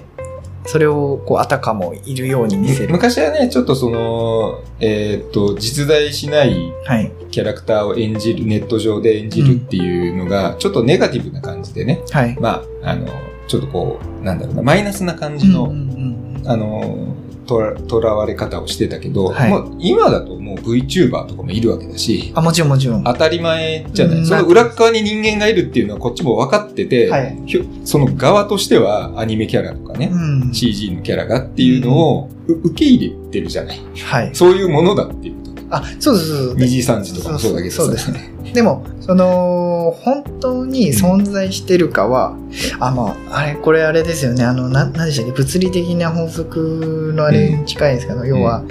[0.65, 2.93] それをこうあたかもいるように見せる。
[2.93, 7.11] 昔はねちょっとそのえーっと実在しないはい。
[7.31, 12.37] キャラクターを演じるネット上で演じるっていうのがちょっとネガティブな感じでね、はい。
[12.39, 13.07] まああの
[13.47, 23.03] ちょっとこうなんだろうなマイナスな感じの、うんうんうんあのとらとらわれ方をしてたけど、はいもう今だともう VTuber とかもいるわけだしあ、もちろんもちろん。
[23.03, 27.37] 当たり前じゃない、うんその裏っ側に人間がいるっていうのはこっちも分かってて、はい。
[27.83, 30.53] その側としてはアニメキャラとかね、うん。
[30.53, 34.35] CG のキャラがっていうのをう受け入れてるじゃないはい。
[34.35, 35.42] そういうものだっていう
[35.75, 36.55] あ、そうそうそう。
[36.55, 38.31] 二次三次とかもそうだけどさそうですね。
[38.53, 42.35] でも、その、本当に存在してるかは、
[42.79, 44.43] あ、まあ、あれ、これあれですよね。
[44.43, 45.31] あの、な、なんでしたっけ？
[45.31, 48.63] 物理的な法則のあれに近いんですけど、要は、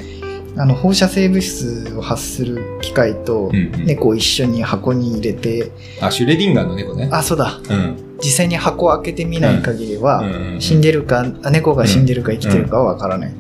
[0.57, 7.59] あの、放射性物質を発する機械とうんうん猫を一緒に箱に入れて、あシュレディンガーの猫ねあ、そうだ。
[7.69, 13.35] うん実際に箱を開けてみない限りは、うん死んでるか、あ猫が死んでるか生きてるかはわからない。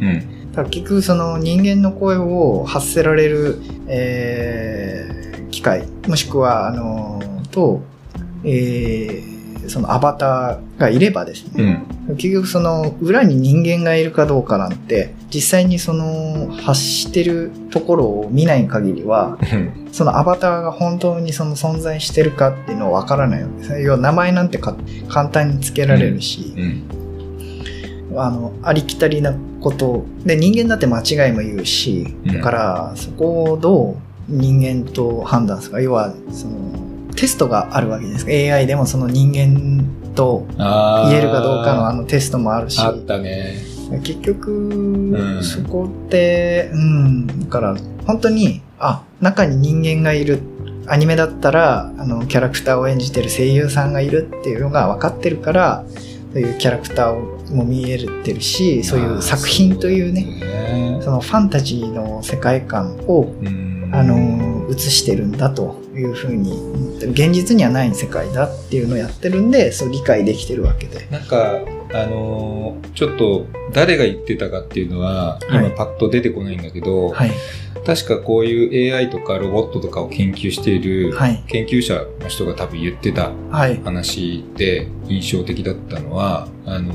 [0.57, 5.23] 結局その人間の声を発せられる、えー
[5.53, 7.83] 機械もしくはあのと、
[8.43, 9.33] えー
[9.69, 12.17] そのアバターがいればですうね、ん。
[12.17, 19.89] 結局その裏に人間がいるかどうかなんて実際にその発してるところを見ない限りはうん。
[19.93, 23.83] そのアバターが本当にその存在してるかっていうのはわからないわけですね。
[23.83, 24.77] 要は名前なんてか
[25.09, 27.02] 簡単につけられるし、うん
[28.17, 30.05] あの、ありきたりなこと。
[30.25, 33.97] で、人間だって間違いも言うし、うんだから、そこをどう
[34.29, 35.81] 人間と判断するか。
[35.81, 38.27] 要は、その、テストがあるわけです。
[38.27, 39.85] AI でもその人間
[40.15, 50.41] と言えるかどうかのあのテストもあるし、あったね結局、んそこって、うん、だから、本当に、あ、中に人間がいる。
[50.87, 55.85] アニメだったら、あの、キャラクターを演じてる声優さんがいるっていうのが分かってるから、
[56.33, 66.53] そういうキャラクターも見えてるし、そういう作品というね、ねそのファンタジーの世界観を、うんあの、映してるんだというふうに。
[67.11, 71.07] 現実にはない世界だっていうのをやってるんで、そう理解できてるわけで。
[71.11, 71.61] なんか
[71.95, 77.33] あのーちょっと誰が言ってたかっていうのは今はいパッと出てこないんだけど、はい。
[77.85, 81.43] 確かこういう AI とかロボットとかを研究しているはい。
[81.49, 83.81] 研究者の人が多分言ってたはい。
[83.83, 86.93] 話で印象的だったのは、あの、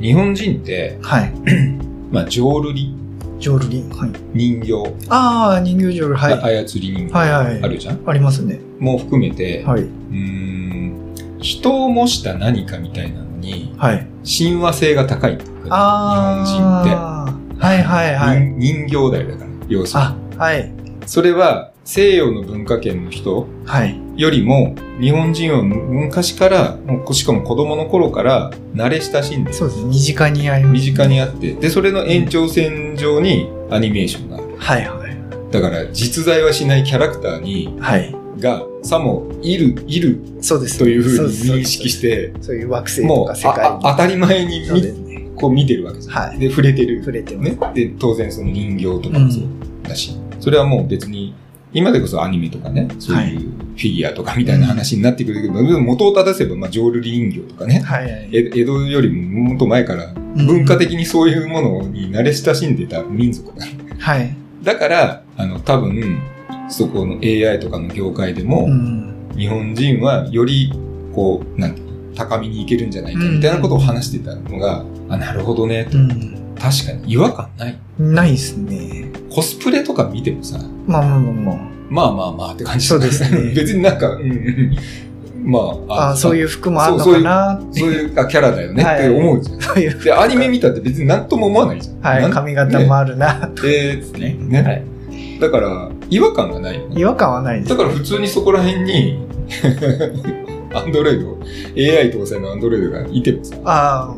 [0.00, 1.32] 日本人って、はい。
[2.10, 2.94] まあ、浄瑠璃
[3.38, 3.90] ジョールリン。
[3.90, 4.10] はい。
[4.34, 4.72] 人形、
[5.08, 6.16] ああ、人形ジョール。
[6.16, 6.38] はい。
[6.38, 7.62] はい操り人形はいはい。
[7.62, 8.60] あるじゃん、ありますね。
[8.78, 9.82] も含めて、はい。
[9.82, 14.06] うーん、人を模した何かみたいなのに、はい。
[14.24, 16.90] 親和性が高いっていうかあ日本人って。
[16.94, 17.66] あ。
[17.66, 18.40] はいはいはい。
[18.58, 20.72] 人人形代だから、要するあ、はい。
[20.84, 20.92] に。
[21.06, 23.98] それは西洋の文化圏の人はい。
[24.14, 29.88] よりも、日本人は昔から、もうしかも子供の頃から慣れ親しんでるそうですね。
[29.88, 30.72] 身近にあります。
[30.74, 34.54] 身近にあって、で、それの延長線上にアニメーションがある。
[34.58, 35.50] はいはい。
[35.50, 38.14] だから、実在はしないキャラクターに、はい。
[38.38, 40.78] が、さも、いる、いるそうです。
[40.78, 45.30] というふうに認識して、そういう惑星ともうか世界ああ当たり前に見ね。
[45.36, 46.16] こう見てるわけですよ。
[46.16, 46.38] はい。
[46.38, 46.98] で、触れてる。
[46.98, 47.50] 触れてます。
[47.50, 47.58] ね。
[47.72, 49.42] で、当然その人形とかもそう
[49.88, 51.34] だし、それはもう別に、
[51.72, 58.28] 今でこそアニメとかね、そういうフィギュアとかみたいな話になってくるけど、でも元を正せば、まあ、浄瑠璃人形とかね、はいはい。
[58.32, 63.66] え江戸よりももっと前から文化的にそういうものに慣れ親しんでた民族だ。
[63.98, 64.34] はい。
[64.62, 66.20] だから、あの、多分、
[66.68, 69.14] そこの AI とかの業界でも、うん。
[69.36, 70.72] 日本人はより、
[71.14, 71.82] こう、なんて
[72.16, 75.96] 高みに行けるんじゃないかみたいなことを話してたのが、あ、なるほどね、と。
[75.96, 76.47] うん。
[76.58, 77.78] 確かに違和感ない。
[77.98, 79.10] ないですね。
[79.30, 81.78] コスプレとか見てもさ、まあまあまあまあ。
[81.90, 84.76] まあまあまあって感じそうですね 別になんか、うんうん、
[85.50, 89.60] まあ、あそういう服もあるのかなそういうあキャラだよねって思うじゃん。
[89.60, 92.22] そういうで、アニメ見たって別に何とも思わないじゃん。
[92.22, 92.30] はい。
[92.30, 93.50] 髪型もあるな。
[93.64, 94.62] えーっつってね。
[94.62, 94.82] はい。
[95.40, 97.00] だから、違和感がないよね。
[97.00, 97.76] 違和感はないですだ。
[97.76, 99.18] から普通にそこら辺に、
[100.72, 101.38] アンドロイド、
[101.76, 104.14] AI 搭載のアンドロイドがいてもさ、あ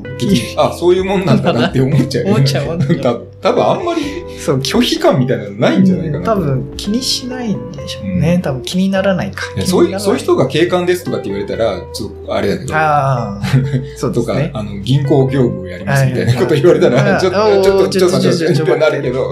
[0.57, 2.35] あ、そういうもんなんだなって思っちゃうよね。
[2.37, 4.03] 思っちゃう多分、多分あんまり
[4.41, 6.33] そう、拒否感みたいなのないんじゃないかなと。
[6.33, 8.35] 多分気にしないんでしょうね。
[8.35, 9.43] うん多分気にならないか。
[9.55, 13.43] いやそういう、そういう人が警官ですとかって言われたら、ちょっとあれだけど、ああ、
[13.97, 14.35] そうでとか。
[14.55, 19.29] あの、銀行業務をやりますみたいなこと言われたら、ちょっはいと、ちょっと、ちょっと、ちょっと、ちょっとなるけど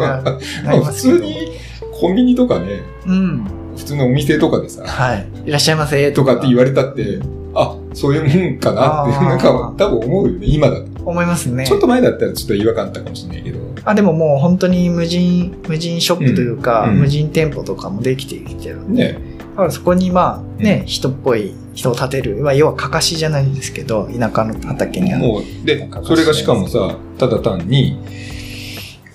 [0.85, 1.53] 普通に
[1.91, 3.58] コンビニとかね、うん。
[3.79, 5.29] 普通のお店とかでさ、はい。
[5.47, 6.12] いらっしゃいませ。
[6.12, 7.20] とかって言われたって、
[7.55, 10.89] あ、そういうもんかなって、なんか多分思うよね、今だと。
[11.05, 11.66] 思いますね。
[11.66, 13.61] ちょっと前だったらちょっと違和感あったかもしれないけど。
[13.85, 19.18] あ、でももう本当に無人、無人ショップというか、うんうん無人店舗とかもできてきてるんで、ね。
[19.51, 25.22] だからそこにまあね、人っぽい人を立てる、まあ、要はかかしじゃないんですけど、田舎の畑にある。
[25.22, 27.99] もう、で、それがしかもさ、ただ単に、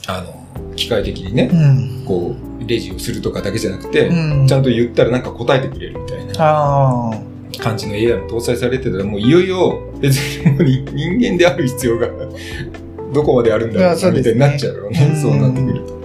[0.08, 0.43] あの、
[0.76, 2.06] 機械的にね、うん。
[2.06, 4.48] こう、レジをするとかだけじゃなくて、うん。
[4.48, 6.34] ちゃんと言ったらなんか答えてくれるみたいな。
[7.60, 12.08] 感じの AI も搭載されてたら、もういよいよ別に 人間である必要が
[13.14, 15.10] どこまであるんだろいうみたいになっちゃうよね。
[15.14, 16.00] うんそうなってくると。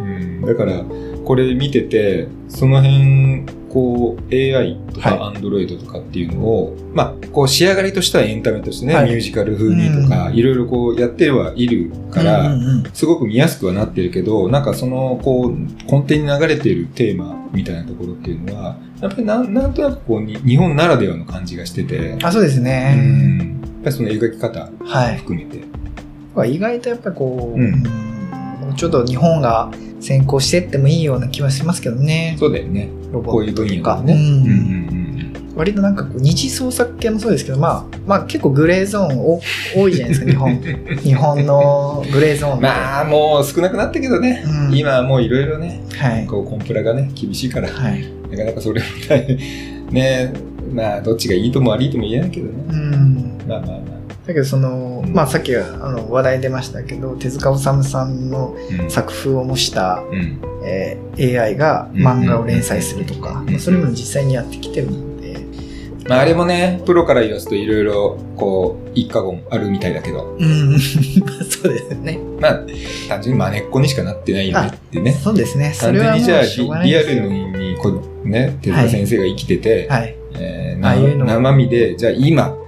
[0.00, 0.42] うん。
[0.42, 0.84] だから、
[1.24, 3.44] これ見てて、その辺、
[3.76, 22.94] こう、AI とかは Android とかっていうのを、まあ、こう仕上がりとしてはエンタメとしてね、はいミュージカル風にとか、うんいろいろこうやってはいるから、うんうんうんすごく見やすくはなってるけど、なんかその、こう、根底に流れているテーマみたいなところっていうのは、やっぱりなんなんとなくこうに、日本ならではの感じがしてて、あ、そうですうね。
[22.94, 23.38] ん。
[23.38, 25.18] やっぱりその描き方はい。
[25.18, 25.58] 含めて。
[26.50, 27.60] 意外とやっぱりこう
[28.76, 29.70] ちょっと日本が
[30.00, 32.36] 先行してってもいいような気はしますけどね。
[32.38, 32.88] そうだよね。
[33.12, 33.96] ロボこういうットとか。
[33.96, 34.20] 分野でね。
[34.20, 35.06] うんうんうん
[35.56, 39.40] 割となんかこう二次創作系もそうですけど、まあ、まあ結構グレーゾーンお
[39.74, 40.60] 多いじゃないですか、日本。
[41.02, 42.60] 日本のグレーゾーン。
[42.60, 44.44] まあ、もう少なくなったけどね。
[44.46, 46.26] うん今はもういろいろね、はい。
[46.26, 48.04] こうコンプラがね、厳しいから、はい。
[48.30, 49.38] なかなかそれみたい
[49.90, 50.34] ね、
[50.74, 52.52] まあ、どっちがいいとも悪いとも言えないけどね。
[52.68, 53.38] うん。
[53.48, 53.95] まあまあまあ。
[54.26, 60.40] だけどその、まあさっきあの話題出ましたけど、手塚治虫さんのうん作風を模した、うん。
[60.64, 61.06] えー
[61.40, 65.46] AI が漫画を連載するとか、うんそれも実際にやってきてるので、
[66.08, 70.78] まあ、あれもね、プロから言わすといろいろ、こう、一過言あるみたいだけど、うん、
[71.48, 72.18] そうですね。
[72.40, 72.60] まあ、
[73.08, 75.12] 単純に真似っこにしかなってないよねってね。
[75.12, 75.72] そうですね。
[75.72, 80.16] そ単純にじゃあうしょうがないリリアルにこうね手塚先生が生きてて、はい。
[80.38, 82.65] えーああいうのな生身でじゃあ今うん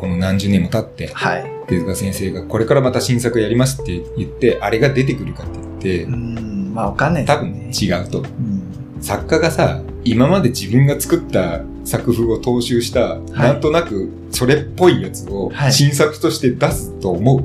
[0.00, 1.44] この何十年も経ってはい。
[1.66, 7.70] 手塚先生がこれからまた新作やりますって言ってあれが出てくるかって言って、うん、まあわかんないで多分。
[7.70, 8.62] 違うとうん。
[9.02, 17.42] 作家がさ今まで自分が作った作風を踏襲した、なんとなくそれっぽいやつをはい新作として出すと思う、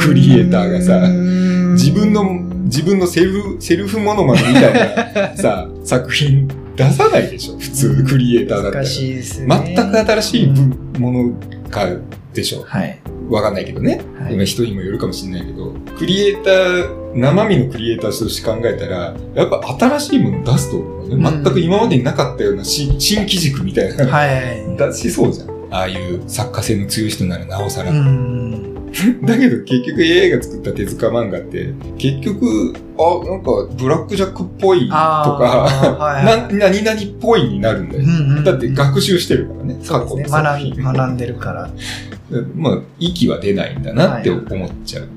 [0.00, 2.24] クリエイターがさうん自分の
[2.64, 6.48] 自分のセルフセルフモノマネみたいなさ 作品
[6.78, 8.84] 出さないでしょ普通クリエイターだったら。
[8.84, 9.74] 難しいですね。
[9.76, 11.34] 全く新しいうんもの
[11.68, 11.86] か
[12.32, 12.62] でしょ。
[12.62, 12.98] はい。
[13.28, 14.34] わかんないけどね、はい。
[14.34, 21.44] 今人にもよるかもしれないけどクリエイター生身のクリエイターとして考えたらやっぱ新しいもの出すと思うよね、うん。
[21.44, 24.76] 全く今までになかったような新新機軸みたいな、はい。
[24.78, 25.50] 出しそうじゃん。
[25.70, 28.67] ああいう作家性の強い人ならなおさら、うん。
[29.22, 39.76] だけど結局 AI が作った手塚漫画って結局あなんかブラックジャックっぽいとかはいはいな何々っぽいになるんだよ、うんうんだって学習してるからね。
[39.86, 41.70] 過去の作学ん品学んでるから。
[42.54, 45.02] まあ、息は出ないんだなって思っちゃう。
[45.04, 45.08] うん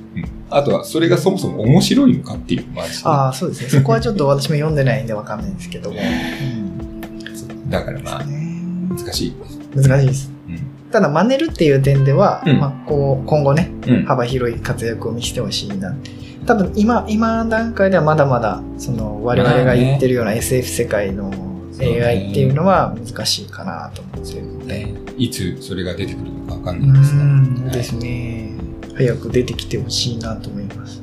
[0.54, 3.70] あとは、それがそもそも面白いのかっていうのもあるしね、ああ、そうですね。
[3.70, 5.96] そこはちょっと私も読んでないんでわかんないんですけども。
[5.96, 8.42] うんだからまあ、ね
[8.90, 9.34] 難しい。
[9.74, 10.30] 難しいです。
[10.92, 10.94] うん。
[10.94, 14.06] ただ真似るっていう点では、うんまあ、こう今後ねうん。
[14.06, 15.96] 幅広い活躍を見せてほしいな
[16.46, 21.32] 多分今今段階ではまだまだその我々が言ってるような SF 世界の
[21.80, 24.94] AI っていうのは難しいかなと思うんですよね。
[25.18, 27.24] いつそれが出てくるのかわかんうないですね。
[27.24, 28.52] んですね。
[28.96, 31.02] 早く出てきてほしいなと思います。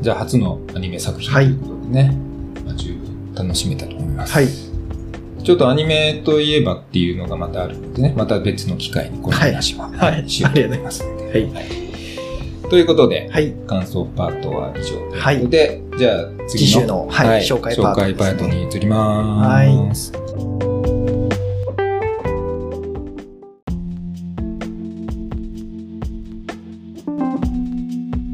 [0.00, 2.18] じゃあ、初のアニメ作品はいということでね、
[2.64, 4.32] まあ、十分楽しめたと思います。
[4.32, 4.71] はい。
[5.44, 11.24] ちょっとアニメといえばっていうのがまたあるのでね、また別の機会にこの話は、はいはいしようと思いますので。
[11.24, 11.48] はい。
[12.70, 13.52] ということで、はい。
[13.66, 19.68] 感想パートは以上ということで、じゃあ次のの、はい紹介パート紹介パートに移りまはい。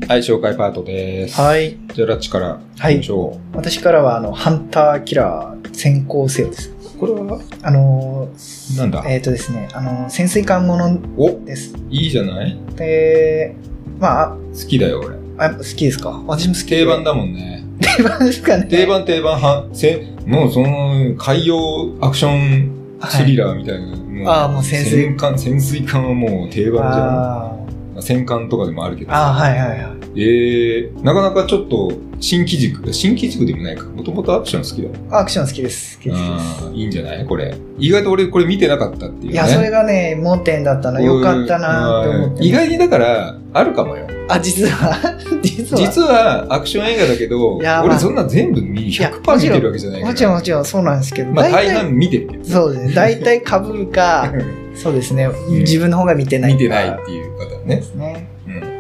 [0.09, 1.41] はい、紹介パートです。
[1.41, 1.79] はい。
[1.95, 6.78] じゃあ、ラッチからはい行きましょ私からは、あの、ハンターキラー先行せよです。
[6.99, 7.01] う。
[7.01, 8.29] これは、あの
[8.77, 9.03] なんだ？
[9.05, 11.31] ー、えっ、とですね、あの、潜水艦ものお？
[11.45, 11.75] です。
[11.91, 12.59] いいじゃない？
[12.77, 13.55] で、
[13.99, 15.17] まあ、好きだよ、俺。
[15.39, 16.23] あ好きですか？
[16.27, 17.65] 私も好きで定番だもんね。
[17.97, 18.67] 定番ですかね。
[18.67, 21.57] 定番定番は、せもうその、海洋
[22.01, 22.73] アクション
[23.09, 23.87] スリラーみたいな。
[23.97, 27.09] もあーもう潜水戦艦、潜水艦はもう定番じゃん。
[27.09, 29.45] あー戦艦とかでもあるけどあー、さ。
[29.45, 29.98] はいはいはい。
[30.21, 33.85] えー、なかなかちょっと新機軸、新機軸でもないか。
[33.85, 35.17] もともとアクション好きだ。
[35.21, 35.97] アクション好きです。
[35.99, 37.25] 好きですあーいいんじゃない？
[37.25, 37.55] これ。
[37.79, 39.33] 意外と俺これ見てなかったっていうね。
[39.35, 41.01] いや、それがね、盲点だったの。
[41.01, 42.35] よかったなって思って。
[42.35, 44.09] うん意外にだから、あるかもよ。
[44.29, 44.99] あ、実は？
[45.41, 45.81] 実は？
[45.81, 52.95] 実はアクション映画だけどいやまあ俺そんな全部見や100%見てるわけじゃないからもちろんもちろんそうなんですけど、まあ大半見てるけどそうですね。
[52.95, 54.33] 大体被るか、
[54.75, 55.29] そうですね。
[55.51, 56.57] 自分の方が見てないか。
[56.59, 57.83] 見てないっていう方ねで。
[57.83, 58.29] すね。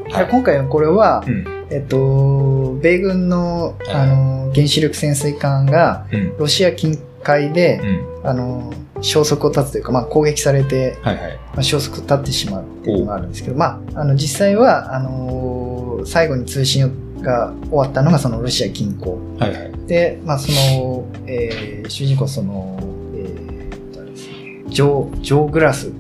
[0.08, 1.44] うんはい今回のこれは、うん。
[1.70, 3.94] えっと、米軍の、はい。
[3.94, 6.36] あの、原子力潜水艦が、うん。
[6.38, 7.80] ロシア近海で
[8.22, 8.28] う、ん。
[8.28, 11.36] あの、消息を絶つというか、まあ、攻撃されて、はいはい。
[11.54, 19.38] まあ、消息を絶ってしまうっていうのがあるんですけど、まあ、あの、実際は、あの、最後に通信が終わったのが、そのロシア近郊。
[19.38, 19.72] はいはい。
[19.86, 22.76] で、まあ、その、えー主人公、その、
[23.14, 25.90] えーね、ジョー、ジョー・グラス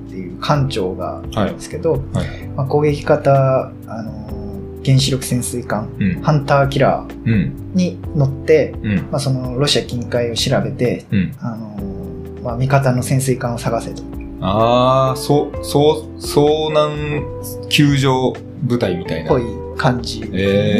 [0.40, 1.34] 艦長がい。
[1.36, 2.02] るんですけど、はい。
[2.56, 4.28] まあ、攻撃型、あの、
[4.84, 6.22] 原子力潜水艦、うん。
[6.22, 7.52] ハンターキラーうん。
[7.74, 8.96] に乗って、うん。
[9.10, 11.34] まあ、そのロシア近海を調べて、うん。
[11.40, 14.02] あの、まあ、味方の潜水艦を探せと。
[14.40, 17.24] ああそうそう遭難
[17.68, 18.08] 救助
[18.62, 19.28] 部隊みたいな。
[19.28, 19.42] ぽい
[19.76, 20.22] 感じ。
[20.22, 20.30] えー。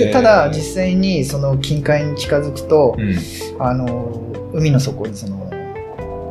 [0.06, 3.16] でただ、実際にその近海に近づくと、うん。
[3.60, 5.47] あの、海の底にその、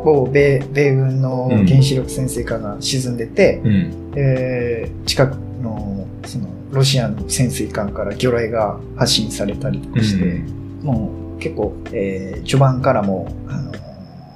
[0.04, 4.14] 某米米軍の原子力潜水艦が沈んでて、うん。
[4.16, 10.42] えー近くの、その、ロシアの潜水艦から魚雷が発信されたりとかして、
[10.84, 13.72] もう結構、えー序盤からも、あの、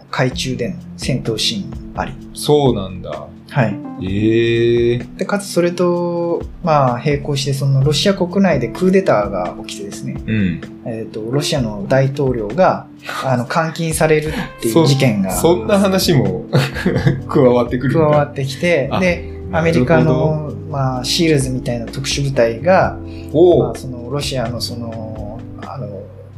[0.10, 2.14] 海中での戦闘シーンあり。
[2.34, 3.78] そうなんだはい。
[4.02, 10.62] ええで、かつそれと、まあ、並行して、その、ロシア国内でクーデターが起きてですね、うん。
[10.86, 12.88] えっ、と、ロシアの大統領が、
[13.26, 15.32] あの、監禁されるっていう事件が。
[15.32, 16.46] そ んな話も
[17.28, 22.98] 加わってくる加わってきて、あで、アメリカの、まあ、シールズみたいな特殊部隊が、
[23.34, 25.11] まあ、その、ロシアのその、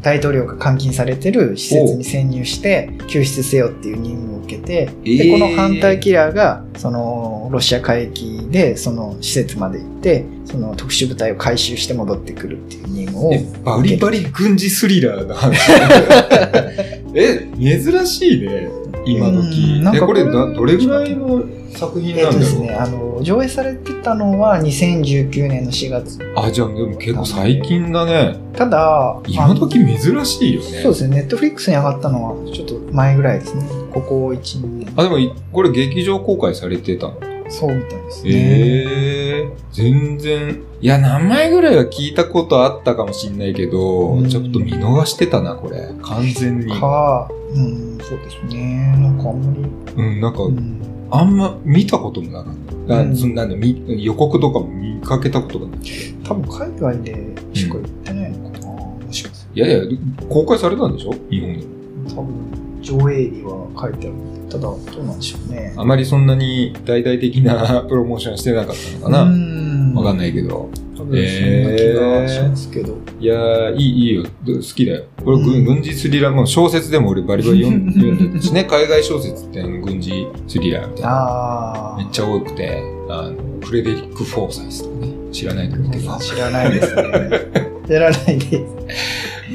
[0.03, 5.31] 大統領が監禁されてる施設に潜入して、救出せよっていう任務を受けて、で、えー。
[5.31, 15.71] この反対キラーが、その、ロシア海域で、その施設まで行って、その特殊部隊を回収して戻ってくるっていう任務をえバリバリ軍事スリラーの話
[17.13, 18.69] え珍しいね
[19.05, 26.19] 今う時んなんこれどれぐらいの作品なんだろう、とですね、あの、上映されてたのは2019年の4月。
[26.35, 33.63] あじゃあでも結構最近だねただ、今時珍しいよねそうですね、ネットフリックスに上がったのはちょっと前ぐらいですね。
[33.91, 34.93] ここ1、2年。
[34.95, 37.32] あでもいこれ劇場公開されてたの？
[37.53, 38.31] そうみたいですね。
[38.33, 48.97] ええ全然いや名前ぐらいは聞いたことあったかもしんないけど、うんちょっと見逃してたなこれ完全にか、うん、そうですね。
[48.99, 49.59] なんかあんまり、
[49.95, 50.81] うんなんか、うん、
[51.11, 52.55] あんま見たこともなかっ
[52.87, 52.95] た。
[52.95, 55.79] あうんそんなんだみ予告とかも見かけたことがない。
[56.23, 59.83] 多分海外でしか言ってないのかな、もしかすいやいや、
[60.29, 61.13] 公開されたんでしょ？
[61.29, 61.65] 日本で。
[62.13, 62.33] 多分、
[62.81, 64.15] 上映日は書いてある。
[64.53, 65.73] ただ、どうなんでしょうね。
[65.75, 69.23] あまりそんなに大々的な プロモーションしてなかったのかな。
[69.23, 69.93] うん。
[69.95, 70.69] わかんないけど。
[70.95, 72.97] 多分、そんな気がしますけど。
[73.19, 74.23] いやー、いい、いいよ。
[74.45, 75.03] ど好きだよ。
[75.25, 81.95] 俺、軍うん軍事スリラー、もう小説でも俺バリバリ読んでたしね、海外小説ってあの軍事スリラーみたいな。
[81.97, 82.77] めっちゃ多くて、
[83.09, 86.17] あの、フレデリック・フォーサイスとかね、知らないと思うけど。
[86.19, 87.03] 知らないですね。
[87.87, 88.59] 知らないです。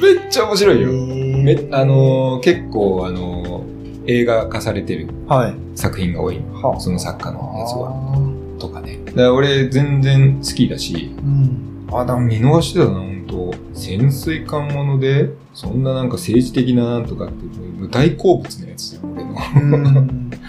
[0.02, 0.88] めっちゃ面白いよ。
[0.92, 3.77] めえあのー結構、あのー
[4.08, 5.54] 映画化されてるはい。
[5.76, 6.40] 作品が多い。
[6.54, 7.90] はその作家のやつは。
[7.90, 8.56] は。
[8.58, 9.00] とかね。
[9.04, 11.86] だから俺全然好きだし、うん。
[11.92, 17.34] あ、だから見逃してたな、本当潜水艦もので、そんななんか政治的ななんとかって、
[17.78, 19.30] もう大好物のやつじゃん、俺の。
[19.30, 20.30] うん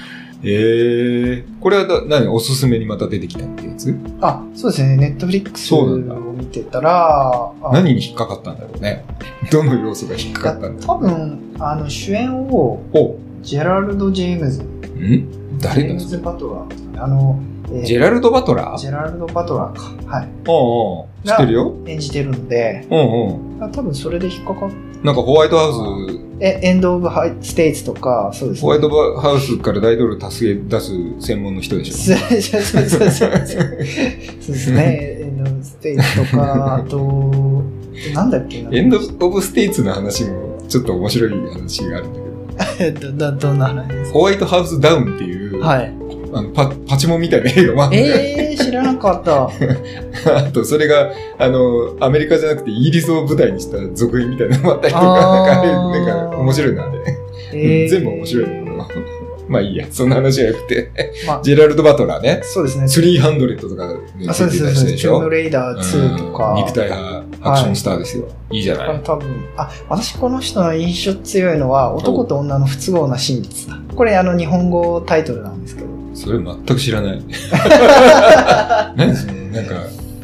[0.42, 3.94] えー、これはだ何おすすめにまた出てきたってやつ？
[4.22, 4.96] あ、そうですね。
[4.96, 9.04] ネットフリックスを見てたら、あ何に引っかかったんだろうね。
[9.52, 14.62] どの要素が引っかかったんだ多分、あの、主演を、おジェラルド・ジェームズ。
[14.64, 15.60] ん？
[15.60, 15.88] 誰だ？
[15.88, 17.04] ジェームズ・バトラー。
[17.04, 17.40] あの、
[17.72, 18.78] えージェラルド・バトラー？
[18.78, 20.18] ジェラルド・バトラーか。
[20.18, 20.28] はい。
[20.48, 21.74] おうおう知ってるよ？
[21.86, 23.00] 演じてるので、おう
[23.62, 24.70] おう多分それで引っかかっ
[25.04, 25.68] なんかホワイトハ
[26.08, 28.62] ウスえ、エンド・オブ・ハイステイツとか、そうですね。
[28.62, 32.16] ホワイトハウスから大統領助け出す専門の人でしょ？
[32.18, 33.28] そうそうそうそうそう。
[33.28, 33.60] そうで
[34.56, 35.18] すね。
[35.22, 37.64] エンド・オブ・ステイツとか、あと、
[38.16, 38.70] なんだっけな。
[38.72, 42.29] エンド・オブ・ステイツの話もちょっと面白い話があるんだけど、
[43.00, 45.94] ど、ど、どんな話ですホワイトハウス・ダウンっていう、かはい。
[46.32, 49.50] あのパパチモンみたいな映画もあるんだよえー、知らなかった。
[50.38, 57.00] あと、それが、あの、アメリカじゃなくてイギリスを舞台にした続編みたいなのもあったりとか、なんか面白いな、あれ。
[57.52, 58.46] えー全部面白い。
[59.50, 60.92] まあいいや、そんな話じゃなくて。
[61.28, 62.40] まあ、ジェラルド・バトラーね。
[62.44, 62.86] そうですね。
[62.86, 64.86] 300とかにあ、そうです、そうです。
[64.86, 65.12] 出てた人でしょ？
[65.14, 66.52] トゥームレイダー2とか。
[66.54, 68.28] うん肉体派アクションスターですよ。
[68.52, 69.02] い、いじゃない。
[69.04, 69.28] 多分、
[69.58, 73.78] あ、私この人の印象強いのは、男と女の不都合な真実だ。
[73.96, 75.88] これあの日本語タイトルなんですけど。
[76.14, 77.24] それ全く知らない。
[78.98, 79.76] 何その、なんか、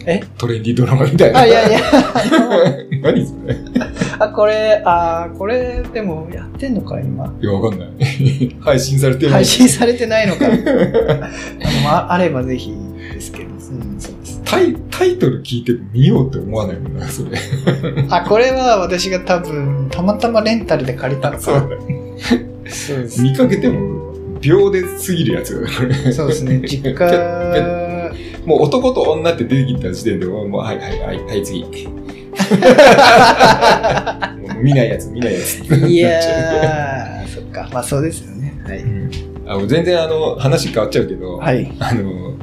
[0.05, 0.21] え？
[0.37, 1.39] トレンディードラマみたいな。
[1.39, 1.79] あ、いやいや、
[3.01, 3.55] 何それ？
[4.19, 7.33] あ、これ、あ、これ、でも、やってんのか、今？
[7.41, 7.89] いや、わかんない。
[8.61, 10.45] 配信されてる配信されてないのか。
[10.47, 12.73] あのああればぜひ
[13.13, 13.45] ですけど。
[13.45, 14.41] うん、そうです。
[14.45, 17.31] タイタイトル聞いて見ようって思わないもんな、それ。
[18.09, 21.59] あ、これは私が多分、たまたまレンタルで借りたのかな。
[21.59, 21.77] そうだ。
[22.67, 23.21] そうです。
[23.21, 24.05] 見かけても
[24.39, 26.11] 秒で過ぎるやつだこれ。
[26.11, 26.61] そうですね。
[26.65, 28.11] 実家、
[28.45, 31.65] もう男と女って出てきた時点でもう、もうはいはいはい、はい、次。
[34.61, 35.87] 見ないやつ、見ないやつ。
[35.87, 37.69] いやー、 そっか。
[37.73, 38.53] まあそうですよね。
[38.65, 38.79] はい。
[38.79, 39.11] うん
[39.47, 41.71] あの全然あの話変わっちゃうけど、はい。
[41.79, 42.33] あの、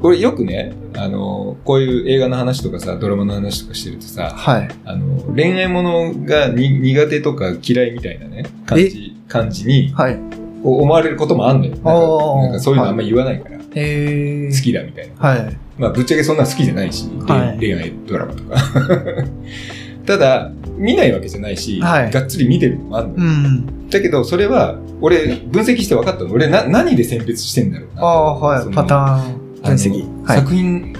[0.00, 4.68] これよくね、あの、こういう映画の話とかさ、ドラマの話とかしてるとさ、はい。
[4.84, 10.16] あの、恋愛ものがに苦手とか嫌いみたいなね、感じ、感じにはい。
[10.62, 11.72] 思われることもあんのよ。
[11.72, 14.56] なんかおーなんかそういうのあんま言わないから、へー。
[14.56, 15.14] 好きだみたいな。
[15.28, 15.56] はい。
[15.78, 18.56] まあ、ぶっちゃけそんな好きじゃないし、はい恋愛ドラマとか。
[20.06, 23.20] ただ、見ないわけじゃないし、はいがっつり見てるのもあるのよ。
[23.20, 23.88] うん。
[23.88, 26.30] だけど、それは、俺、分析して分かったの。
[26.30, 28.02] 俺な、何で選別してんだろうな。
[28.02, 28.74] ああ、はい。
[28.74, 30.24] パターン分析。
[30.24, 30.38] はい。
[30.38, 30.92] 作品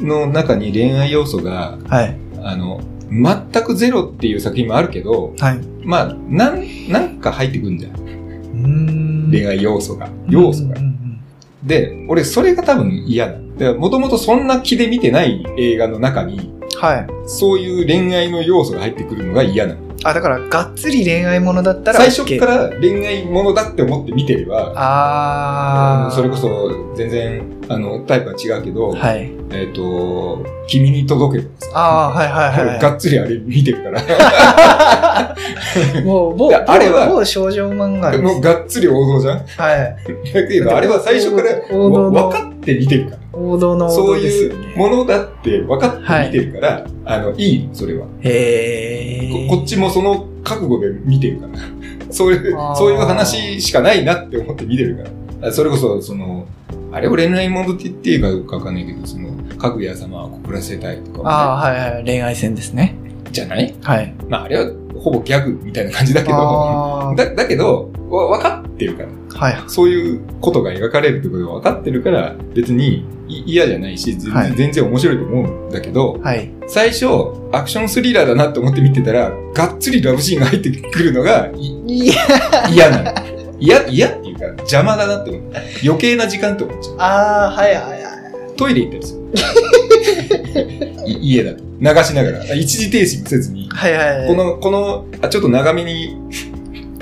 [0.00, 2.16] の中に恋愛要素が、はい。
[2.42, 2.80] あの、
[3.10, 5.60] 全くゼロっていう作品もあるけど、はい。
[5.84, 9.28] まあ、なん、なんか入ってくんじゃん。
[9.30, 10.08] 恋愛要素が。
[10.28, 10.74] 要素が
[11.62, 13.38] で、俺、それが多分嫌だ。
[13.76, 17.13] もともとそんな気で見てない映画の中に、はい。
[17.26, 19.80] そういう恋愛の要素が入ってくるのが嫌なの。
[20.06, 22.10] あ、だから、がっつり恋愛ものだったら OK。
[22.10, 26.10] 最初から恋愛ものだって思って見てれば、ああ。
[26.10, 29.30] それこそ全然あのタイプは違うけど、はい。
[29.50, 32.78] えっ、と、君に届けとかさ、ああ、はいはいはい。
[32.80, 35.34] がっつりあれ見てるから、
[36.04, 38.18] もう、某、いやあれは某少女漫画。
[38.18, 39.96] もうがっつり王道じゃんだはい。
[40.48, 43.18] けど、あれは最初から王道分かって見てるから。
[43.32, 44.72] 王道の王そう道ですいよね。
[44.76, 48.06] うものだって分かって見てるから、あの、いいの、それは。
[48.20, 49.48] へえ。
[49.48, 51.58] ここっちもその覚悟で見てるから。
[52.10, 55.02] そういうそういう話しかないなって思って見てるか
[55.40, 55.48] ら。
[55.48, 56.46] あそれこそ、その、
[56.92, 62.04] あれを恋愛ものって言っていいかどうかわかんないけど、その、かぐや様は告らせたいとかもね、ああ、はいはい。
[62.04, 62.94] 恋愛線ですね。
[63.32, 63.74] じゃない？
[63.82, 64.14] はい。
[64.28, 66.34] まあ、あれはほぼギャグみたいな感じだけど。
[67.16, 69.08] だだけど、わ分かってるから。
[69.48, 69.56] はい。
[69.66, 76.50] そういうことが描かれるってことが分かってるから、別にい嫌じゃないし、全然,、はい全然面白いと思うんだけど、はい。
[76.66, 77.06] 最初、
[77.52, 82.14] アクションスリラーだなって思って見てたら、がっつりラブシーンが入ってくるのがいいや、
[82.70, 83.12] 嫌なの。
[83.60, 85.42] 嫌、嫌っていうか、邪魔だなって思う。
[85.84, 86.96] 余計な時間って思っちゃう。
[86.98, 88.56] ああ、はいはいはい。
[88.56, 89.24] トイレ行ったりする。
[91.06, 91.62] い家だと。
[91.80, 92.54] 流しながら。
[92.54, 93.68] 一時停止もせずに。
[93.70, 94.28] はいはいはい。
[94.28, 96.16] この、この、あ、ちょっと長めに、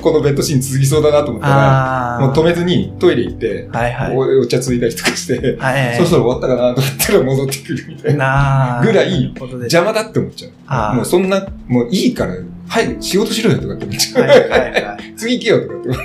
[0.03, 2.19] このベッドシーン続きそうだなと思ったら。
[2.21, 4.17] もう止めずにトイレ行って、はいはい。
[4.17, 5.97] おお茶ついたりとかして、はいはい。
[5.97, 8.81] そろそろ終わったかなと思ったら戻ってくるみたいな。
[8.85, 10.97] ぐらい邪魔だって思っちゃう。
[10.97, 12.35] もうそんな、もういいから、
[12.69, 14.27] はい、仕事しろよとかって思っちゃう。
[14.27, 15.15] はいはいはい。
[15.17, 16.03] 次行けよとかって思う。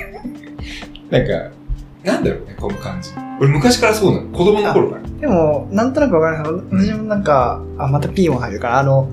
[1.10, 1.58] なんか、
[2.04, 3.10] なんだろうね、この感じ。
[3.40, 4.28] 俺昔からそうなの。
[4.28, 5.02] 子供の頃から。
[5.20, 6.64] でも、なんとなくわかります。
[6.86, 9.10] 私もなんか、あ、またピーも入るから、あの、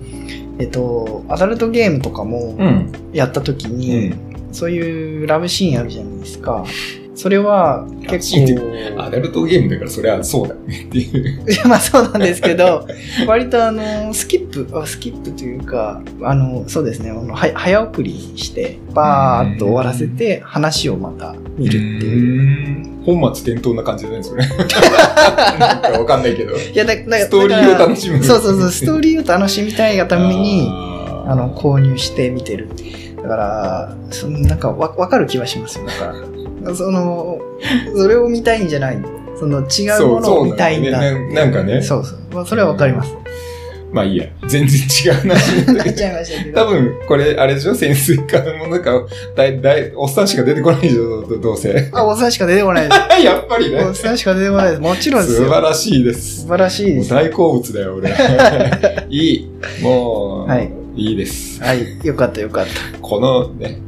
[0.59, 2.91] えっと、アダルトゲームとかもうん。
[3.13, 4.34] やった時うに、ん。
[4.55, 6.65] そういうラブシーンあるじゃないですか。
[7.13, 11.45] それは結構、アダルトゲームだからそれはそうだよねっていう。
[11.67, 12.85] まあそうなんですけど、
[13.25, 22.81] 割とあの、スキップ、あスキップというか、あの、そうですね、あのは早送りして、バーっと終わらせて、話をまた見るっていう。
[22.81, 23.15] う。
[23.17, 24.45] 本末転倒な感じだね、それ。
[24.45, 26.53] なんかわかんないけど。
[26.55, 28.21] いや、だだストーリーを楽しむ。
[28.23, 30.67] そうそうそう、ストーリーを楽しみたいがために、
[31.27, 32.67] あの、購入して見てる。
[33.25, 35.85] だから、そのなんかわわかる気はしますよ。
[35.87, 36.13] だか
[36.63, 37.39] ら、その、
[37.95, 38.97] それを見たいんじゃない。
[39.37, 42.19] その違うものを見たいんだそうそうねななんかねそうそう。
[42.31, 43.11] まあ、それはわかります。
[43.91, 44.25] まあいいや。
[44.47, 46.61] 全然違う話にななっちゃいましたけど。
[46.65, 47.75] 多分、これ、あれでしょ？
[47.75, 48.91] 潜水艦もなんか、
[49.35, 51.21] だい、だい、おっさんしか出てこないでしょ？
[51.27, 51.89] どどうせ。
[51.93, 53.23] あ、おっさんしか出てこないです。
[53.23, 53.83] やっぱりね。
[53.83, 54.81] おっさんしか出てこないです。
[54.81, 55.47] もちろんですよ。
[55.47, 56.41] 素晴らしいです。
[56.41, 57.09] 素晴らしいです。
[57.09, 58.13] 大好物だよ、俺。
[59.09, 59.49] いい。
[59.81, 61.61] もう、はいいいです。
[61.61, 62.05] はい。
[62.05, 62.99] よかったよかった。
[62.99, 63.79] このね、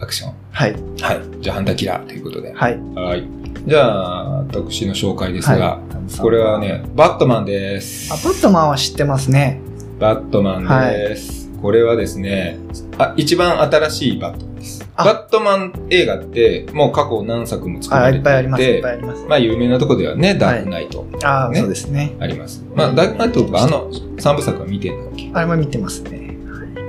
[0.00, 0.34] アクション。
[0.50, 0.72] はい。
[1.00, 1.40] はい。
[1.40, 2.52] じゃあ、ハンターキラーということで。
[2.52, 2.78] はい。
[2.94, 3.28] はい。
[3.66, 5.80] じゃあ、私の紹介ですが、は
[6.20, 8.12] これはね、バットマンです。
[8.12, 9.60] あ、バットマンは知ってますね。
[10.00, 11.43] バットマンです。
[11.64, 12.58] これはですね、
[12.98, 14.86] あ、一番新しいバットマンです。
[14.96, 18.62] あバットマン映画って、もう過去何作も作あ、られていて、いっぱいあります。
[18.64, 19.24] いっぱいあります。
[19.24, 22.16] まあ有名なとこではね、ダークナイトあ、ねそうですね。
[22.20, 22.62] あります。
[22.74, 26.36] まあダークナイトあの3部作は見てんだっけあれも見てますね。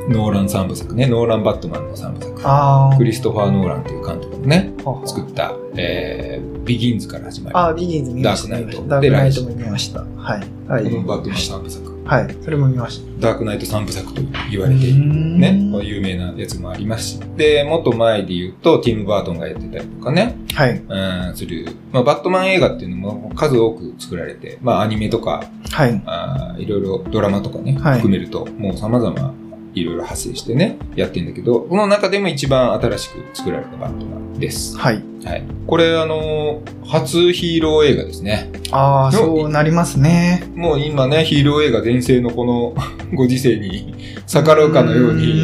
[0.09, 2.41] ノーラン三部作ね、ノーラン・バットマンの三部作。
[2.43, 2.97] ああ。
[2.97, 4.73] クリストファー・ノーランという監督のね、
[5.05, 8.49] 作った、えー、ビギンズから始まり、ああ、ビギンズ見ました。
[8.49, 10.01] ダークナイトダークナイトも見ました。
[10.01, 10.43] はい。
[10.67, 10.83] はい。
[10.83, 11.94] このバットマン三部作。
[12.05, 12.37] はい。
[12.43, 13.29] それも見ました。
[13.29, 14.21] ダークナイト三部作と
[14.51, 15.05] 言われている。
[15.05, 17.19] ね、ね有名なやつもありますし。
[17.35, 20.77] で、もっと前で言うと、ティム・バートンがやってたりとかね、はい。
[20.77, 21.67] うん、する。
[21.91, 26.01] まあ、バットマン映画っていうのも数多く作られて、まあ、アニメとか、はい。
[26.05, 29.33] あーいろいろドラマとかね、はい含めると、もう様々
[29.75, 34.77] いろいろ派生してね、やってんだけど、この中でも一番新しく作られたバットマンです。
[34.77, 35.03] はい。
[35.23, 35.43] はい。
[35.67, 38.51] これ、あのー初ヒーロー映画ですね。
[38.71, 40.43] ああ、のそうなりますね。
[40.55, 42.75] もう今ね、ヒーロー映画全盛のこの
[43.15, 43.93] ご時世に
[44.27, 45.41] 逆らうかのように、に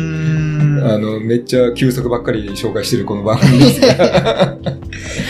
[0.83, 3.87] あの、めっちゃ旧作ばっかり紹介してるこの番組ですが、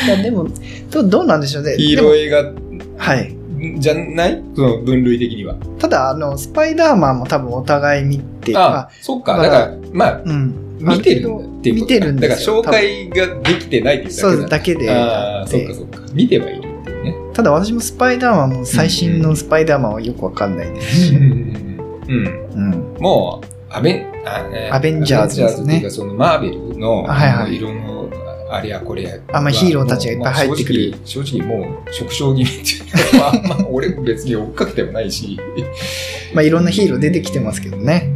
[0.05, 0.47] いや、でも、
[0.91, 1.75] どどうなんでしょうね。
[1.79, 2.51] ヒーロー映画
[2.97, 3.35] はい。
[3.79, 4.43] じゃない？
[4.55, 5.55] その分類的には。
[5.79, 9.33] ただ、あの、スパイダーマンも多分お互い見て、あ、そっか。
[9.33, 10.77] まあだから、まあ、うん。
[10.79, 11.29] 見てる
[11.59, 14.79] っていう見てるんですよだから紹介ができてないっていうそうだけだ。
[14.79, 14.91] だけで。
[14.91, 15.99] ああ、そっかそっか。
[16.13, 17.15] 見てはいるっていうね。
[17.33, 21.15] ただ私もスパイダーマンも最新のスパイダーマンはよくわかんないですし。
[21.15, 21.81] うん。
[22.07, 22.95] うん。
[22.99, 24.11] もう、アベン、
[24.71, 28.09] アベンジャーズですねそのマーベルの、はいはい色の、
[28.53, 29.15] あれやこれや。
[29.31, 30.91] あまあヒーローたちがいっぱい入ってくる。
[30.91, 35.39] まあ正直、もう、縮小気味っていうか、 まあ、まあ、俺別に追っかけてもないし。
[36.33, 38.09] まあいろんなヒーロー出てきてますけどね。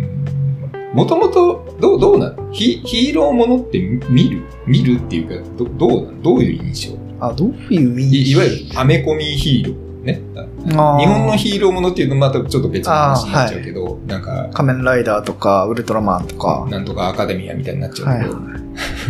[0.93, 3.79] もともと、どう、どうなのヒヒーローものって
[4.09, 4.41] 見る？
[4.65, 6.97] 見るっていうか、どどうなのどういう印象？
[7.19, 10.21] あ、どういう意味いいわゆるアメコミヒーローね。
[10.65, 16.67] 日本のヒーローものっていうとまたちょっと別の話になっちゃうけど、なんか、仮面ライダーとか、ウルトラマンとか。
[16.69, 18.35] なんとかアカデミアみたいになっちゃうけど、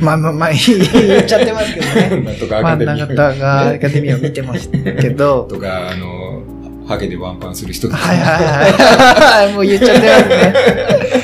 [0.02, 2.22] まあまあまあ、言っちゃってますけどね。
[2.26, 2.96] なんとかアまあ、カデミア。
[2.96, 5.48] 永田がアカデミーを見てましたけど。
[5.50, 6.35] とか、あの、
[6.88, 7.90] ハゲでワンパンする人。
[7.90, 9.54] はいはいはい。
[9.56, 10.54] もう言っちゃってますね。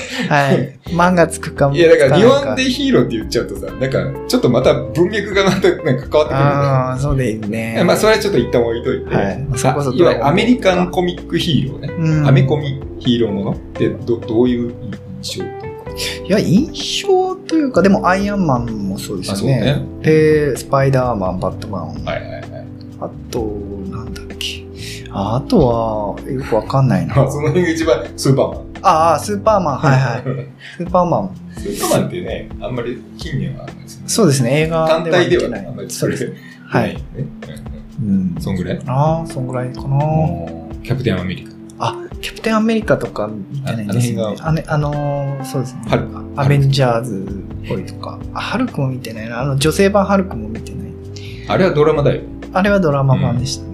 [0.27, 0.79] はい。
[0.91, 1.75] 漫画つくかも。
[1.75, 7.75] いや、だから日本でヒーローって言っちゃうとさ、なんか、ちょっとまた文脈がまたなんか変わってくるんだああ、そうですね。
[7.79, 7.85] よ。
[7.85, 9.15] まあ、それはちょっと一旦置いといて。
[9.15, 11.93] はいそれこそわゆるアメリカンコミックヒーローね。
[11.97, 14.73] うんアメコミヒーローものってどどういう
[15.21, 15.67] 印象いうか。
[16.25, 19.61] いや、印象というか、でもアイアンマンもそうですよね。
[19.61, 21.87] ねで、スパイダーマン、バットマン。
[22.05, 22.43] はいはいはい。
[23.01, 23.80] あと。
[25.13, 27.15] ああとは、よくわかんないな。
[27.15, 28.61] まあ、その辺が一番スーパーマン。
[28.83, 30.23] ああ、スーパーマン、はいはい。
[30.77, 31.29] スーパーマン。
[31.57, 33.73] スーパーマンってね、あんまり近年はね。
[34.07, 36.25] そうですね、映画単体ではないあんまりそうです。
[36.27, 36.33] ね。
[36.65, 36.93] はい。
[36.95, 36.99] ね
[38.01, 38.35] うんうん。
[38.39, 38.79] そんぐらい？
[38.87, 39.87] ああ、そんぐらいかな。
[40.83, 41.51] キャプテンアメリカ。
[41.79, 44.37] あ、キャプテンアメリカとか見てないんですよね。
[44.41, 45.81] ああのーそうですね。
[45.87, 47.25] ハルクアベンジャーズ
[47.65, 48.17] っぽいとか。
[48.33, 49.41] あ、ハルクも見てないな。
[49.41, 50.81] あの、女性版ハルクも見てない。
[51.47, 52.21] あれはドラマだよ。
[52.53, 53.70] あれはドラマ版でしたね。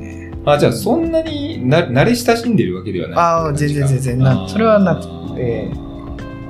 [0.53, 3.17] あ、じゃあそんなにな慣れ親しんでるわけではない。
[3.17, 5.71] あー全然全然なそれはなくて。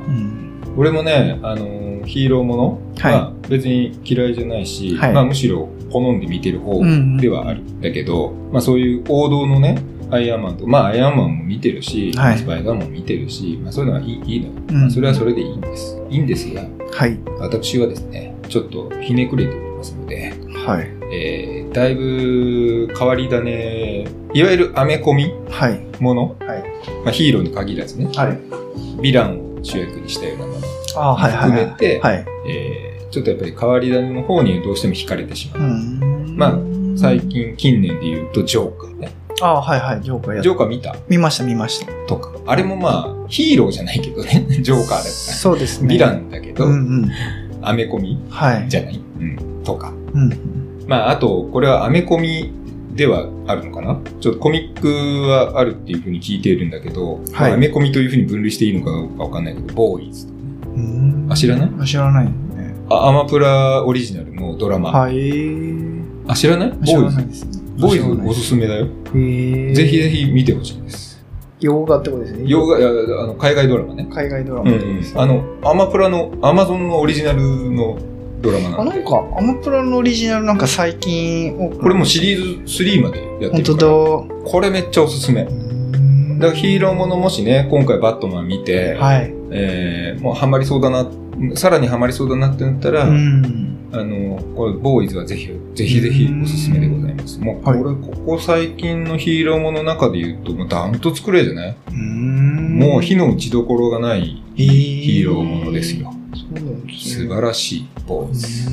[0.07, 0.61] うん。
[0.77, 5.13] 俺もね、あのーヒーローものは別に嫌いじゃないし、はい。
[5.13, 7.61] まあむしろ好んで見てる方うんではある。
[7.61, 12.37] んだけど、まあそういう王道のね、アイアンマンと、まあアイアンマンも見てるし、はい。
[12.37, 14.51] スパイダーマンも見てるし、まあそういうのはいいいいのよ。
[14.69, 14.81] うん。
[14.81, 16.01] まあそれはそれでいいんです。
[16.09, 16.63] いいんですが、
[16.93, 17.19] はい。
[17.39, 20.33] 私はですね、ちょっとひねくれておりますので、
[20.65, 20.96] はい。
[21.11, 24.01] えー、だいぶ変わり種、
[24.33, 25.79] いわゆるアメコミはい。
[25.99, 26.63] もの、はい。
[27.03, 28.37] まあ、ヒーローに限らずね、はい。
[28.97, 30.59] ヴィランを主役にしたようなもの
[30.95, 31.65] あーはいはいはい。
[31.65, 32.25] 含めて、はい。
[32.49, 35.61] えーちょっとやっぱり変わり種の方にどうしても惹かれてしまう。
[35.61, 36.57] うんまあ
[36.97, 39.11] 最近、近年で言うと、ジョーカーね。
[39.41, 40.01] ああ、はいはい。
[40.01, 40.93] ジョーカージョーカー見た？
[41.07, 41.91] 見ました見ました。
[42.05, 42.31] とか。
[42.45, 45.03] あれもまあ、ヒーローじゃないけどね、 ジョーカーだから。
[45.05, 45.95] そうですね。
[45.95, 46.75] ヴィランだけど、うんう
[47.05, 47.11] ん。
[47.61, 48.65] アメコミはい。
[48.67, 49.93] じゃない、うん、とか。
[50.13, 50.29] うん。
[50.87, 52.51] まあ、あと、これはアメコミ
[52.93, 53.99] ではあるのかな？
[54.19, 54.87] ちょっとコミック
[55.29, 60.45] はあるっていうふうに聞いているんだけど、はいまあアメコミというふうに分類していいのかどうかわかんないけど、ボーイズとかね。
[60.75, 61.71] うんあ知らない？
[61.79, 62.31] あ知らないね。
[62.89, 64.91] あアマプラオリジナルのドラマ。
[64.91, 65.15] はい。
[66.27, 66.71] あ、知らない？
[66.71, 67.51] ボ知らーイズないですね。
[67.79, 68.87] ボーイズおすすめだよ。
[69.13, 69.75] へえ。
[69.75, 71.23] ぜひぜひ見てほしいです。
[71.59, 72.43] 洋画ってことですね。
[72.47, 74.07] 洋画、あの海外ドラマね。
[74.11, 75.03] 海外ドラうんうん。
[75.15, 77.41] あの、アマプラの、アマゾンのオリジナル
[77.71, 77.97] の
[78.41, 78.95] ドラマあ、なんで。
[78.97, 84.43] なんか、アマプラのオリジナルなんか最近これもシリーズ3までやって本当るから。
[84.43, 84.51] だ。
[84.51, 85.45] これめっちゃおすすめ。
[85.45, 85.55] だか
[86.47, 89.33] らヒーローものもしね、今回バットマン見て、はい。
[89.51, 91.07] えーもうハマりそうだな、
[91.55, 93.77] さらにハマりそうだなってなったら、うん。
[93.93, 97.39] あの、これ、ボーイズはぜひ、ぜひぜひおすすめでございます。
[97.39, 106.13] もう、こはいれ、ここ最近のヒーローもの中で言うと、もうダントツくらいじゃない、もう火の打ちどころがないヒヒーローものですよ。
[106.37, 108.69] 素ね晴らしいボーイズ。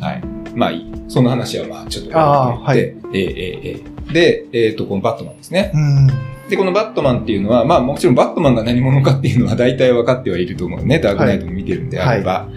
[0.00, 0.22] はい。
[0.54, 0.92] まあいい。
[1.08, 5.70] その話はまあちょっと置いてえーえーえーで、えっ、と、このバットマンですね。
[5.74, 6.06] うん。
[6.48, 10.98] で、このバットマンっていうのは、まあもちろんバットマンが何者かっていうのは大体分かってはいると思うね。
[10.98, 12.48] ダークナイトも見てるんであれば。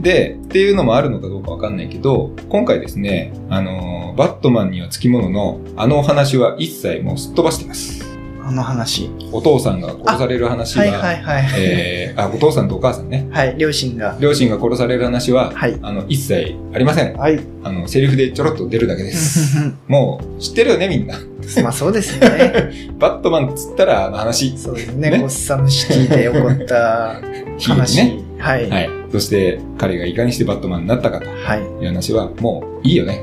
[0.00, 8.13] で、っていうのもあるのかどうか分かんないけど、今回ですね、あのーバットマンにはつきものの、あのお話は一切もうすっ飛ばしてます。
[8.46, 9.10] あの話。
[9.32, 11.52] お父さんが殺される話は、はいはいはい。
[11.56, 13.26] えー、あ、お父さんとお母さんね。
[13.32, 14.18] はい、両親が。
[14.20, 15.78] 両親が殺される話は、はい。
[15.80, 17.16] あの、一切ありません。
[17.16, 17.40] はい。
[17.62, 19.56] あの、セリフでちょろっと出るだけです。
[19.88, 21.18] もう、知ってるよね、みんな。
[21.62, 22.92] まあそうですよね。
[22.98, 24.56] バットマンっつったら、あの話。
[24.58, 25.10] そうですね。
[25.10, 27.20] ねゴッサムシティで起こった
[27.72, 27.96] 話。
[27.96, 28.18] ね。
[28.38, 28.68] はい。
[28.68, 28.90] はい。
[29.10, 31.60] そして、彼がいかにしてバットマンになったかとはい。
[31.60, 33.22] いう話は、もういいよね。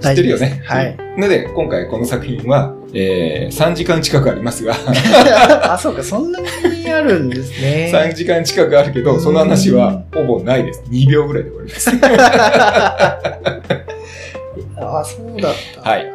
[0.00, 0.62] 知ってるよね。
[0.64, 0.96] はい。
[1.18, 4.74] ので、今回この作品は、えー、3時間近くありますが、
[5.72, 7.90] あ、そうか、そんなにあるんですね。
[7.94, 10.82] 3時間近くあるけど、その話はほぼないです。
[10.90, 11.90] 2秒ぐらいで終わります。
[14.76, 15.90] あ、そうだった。
[15.90, 16.10] はい。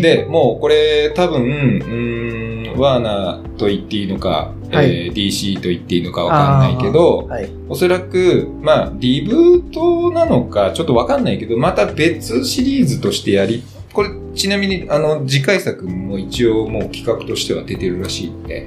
[0.00, 7.48] で、もうこれ多分、うーん、ワーナーと言っていいのか、はいえー DC と言っていいのかわかんないけど、はい。
[7.68, 13.62] おそらく、まあ、リブートなのか、ちょっとわかんないけど、また別シリーズとしてやり、
[13.94, 18.66] これ、ちなみに、あの、次回作も一応もう企画としては出てるらしいんで、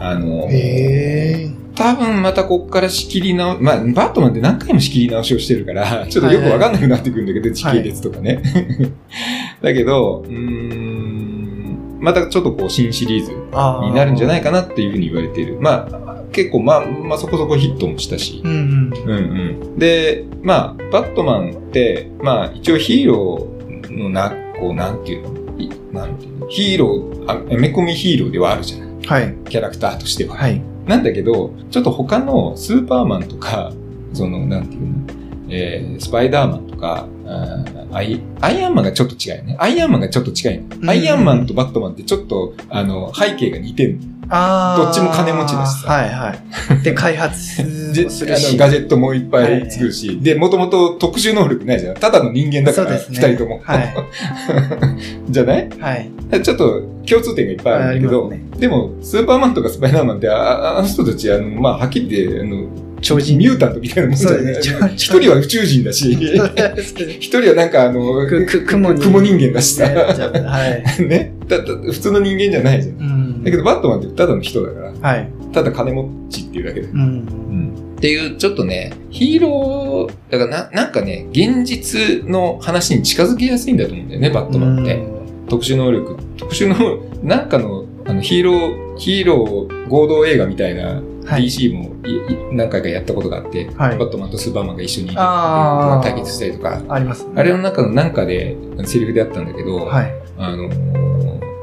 [0.00, 0.48] あの。
[1.74, 8.42] 多分またこっから仕切り直、まあ、バットマンって何回も仕切り直しをしてるから、 ちょっとよくわかんなくなってくるんだけど、時系列とかね。
[9.62, 13.32] だけど、うーん、またちょっとこう新シリーズ
[13.86, 15.56] になるんじゃないかなっていうふうに言われている。
[15.60, 18.42] まあ、結構まあ、まあそこそこヒットもしたし。
[18.44, 18.92] うんうん。
[19.04, 19.78] うんうん。
[19.78, 25.58] で、まあ、バットマンって、まあ一応ヒーローのな、こう、なんていうの？
[25.58, 26.46] いなんていうの？
[26.46, 29.34] ヒーロー、あアメコミヒーローではあるじゃないはい。
[29.50, 30.36] キャラクターとしては。
[30.36, 30.62] はい。
[30.86, 33.72] なんだけど、ちょっと他のスーパーマンとか、
[34.12, 34.88] その、なんていうの、
[35.50, 37.08] えー、スパイダーマンとか、
[37.92, 39.56] アイアイアンマンがちょっと違うよね。
[39.58, 43.98] アイアンマンがちょっと違うよ、うんアイアンマンとバットマンってちょっと、あの、背景が似てる
[44.28, 46.82] あーどっちも金持ちだしさはいはい。
[46.82, 47.38] で、開発
[48.56, 51.94] ガジェットもいっぱい作るし、で、もともと特殊能力ないじゃん。
[51.94, 53.34] ただの人間だから、二、ね。
[53.34, 53.60] 人とも。
[53.62, 53.94] はい。
[55.30, 55.68] じゃない？
[55.78, 56.10] はい。
[56.42, 62.66] ちょっと共通点がいっぱいあるんだけど、ありまでも、スーパーマンとかスパイダーマンって、ああの人たち、あの、まあ、はっきり言って、あの、
[63.00, 63.36] 超人。
[63.36, 64.38] ミュータントみたいなもんじゃない？
[64.38, 64.92] そうですね。
[64.94, 68.00] 一人は宇宙人だし、一人はなんかあの、
[68.64, 71.02] 雲人間だしさ、はい。
[71.04, 71.32] ね。
[71.48, 72.94] だだ普通の人間じゃないじゃん。
[72.96, 73.02] う
[73.40, 73.44] ん。
[73.44, 75.28] だけど、バットマンってただの人だから、はい。
[75.52, 76.86] ただ金持ちっていうだけで。
[76.86, 77.26] うん。
[78.02, 85.00] っていう、ちょっとね、ヒーロー、だからな、なんかね、現実の話に近づきやすいんだと思うんだよね、バットマンって。
[85.48, 92.20] 特殊能力、特殊能、 なんかの、あの、ヒーロー、ヒーロー合同映画みたいな、はい DC もいい
[92.50, 95.14] 何回かやったことがあって、はいバットマンとスーパーマンが一緒に
[96.02, 97.30] 対決したりとか、ありますね。
[97.36, 100.12] あれの中のなんかでセリフであったんだけど、はい。
[100.38, 101.11] あのー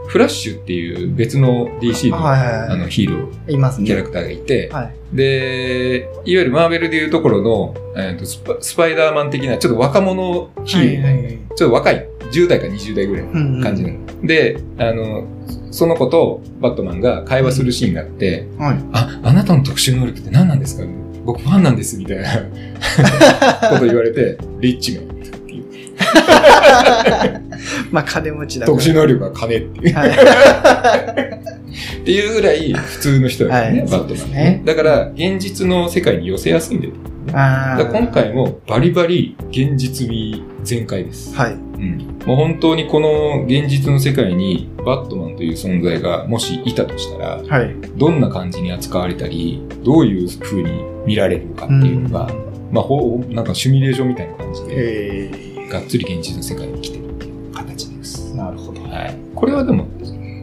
[0.09, 3.83] フラッシュっていう別の DC の,、あのヒーロいますね。
[3.83, 5.15] ーキャラクターがいて、はい。
[5.15, 13.97] で、いわゆるマーベルでいうところの、えーとスパスパイダーマン的なちょっと若者ヒーロー、ちょっと若い、10代か20代ぐらいのうんうん感じなの。
[14.23, 15.27] で、あの、
[15.69, 18.77] その子とバットマンが会話するシーンがあって、はい。
[18.93, 20.83] あ、あなたの特殊能力って何なんですか？
[21.23, 22.25] 僕ファンなんです、みたいな
[23.69, 25.18] こと言われて、リッチメンっていう。
[27.91, 28.65] まあ、金持ちだ。
[28.65, 29.95] 特殊能力は金っていう。
[29.95, 30.09] はい。
[32.01, 36.93] っていうぐらい普通の人だよね、はいバットマンねだから、現実の世界に寄せやすいんだよ。
[37.31, 41.35] あだ今回もバリバリ現実味全開です。
[41.35, 41.53] はい。
[41.53, 42.19] うん。
[42.25, 47.75] もう本当にこの現実の世界にバットマンという存在がもしいたとしたら、はい。
[47.95, 52.33] どんな感じに扱われたり、どういう風に見られるかっていうのが、
[52.71, 58.31] まあ、ほう、なんかシミュレーションみたいな感じで、えがっつり現実の世界に来てるっていう形です。
[58.33, 58.81] ー、なるほど。
[58.81, 59.15] はい。
[59.35, 59.87] これはでも、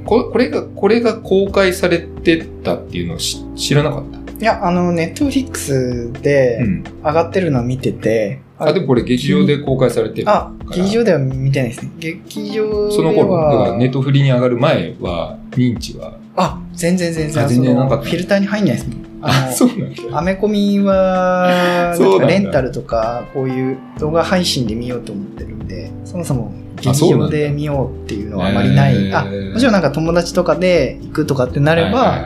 [0.05, 4.19] ここれが、これが公開されてたっていうのをし知らなかった？
[4.39, 6.85] いや、あの、ネットフリックスでうん。
[7.03, 10.31] 上がってるのを見てて、あ、でもこれ劇場で公開されてる。
[10.31, 11.91] あ、劇場では見てないですね。
[11.99, 12.93] 劇場では。
[12.93, 17.45] その頃、だからネットフリに上がる前は、認知は、あ、全然全然。
[17.45, 19.07] あ全然なかフィルターに入んないですもん。
[19.27, 20.19] あ、のそうなんだ。
[20.19, 21.95] アメコミは、
[22.27, 29.13] レンタルとか、こういう動画配信で見ようと思ってるんで、そもそも劇場で見ようっていうのはあまりない。
[29.13, 32.25] あ、もちろんなんか友達とかで行くとかってなれば。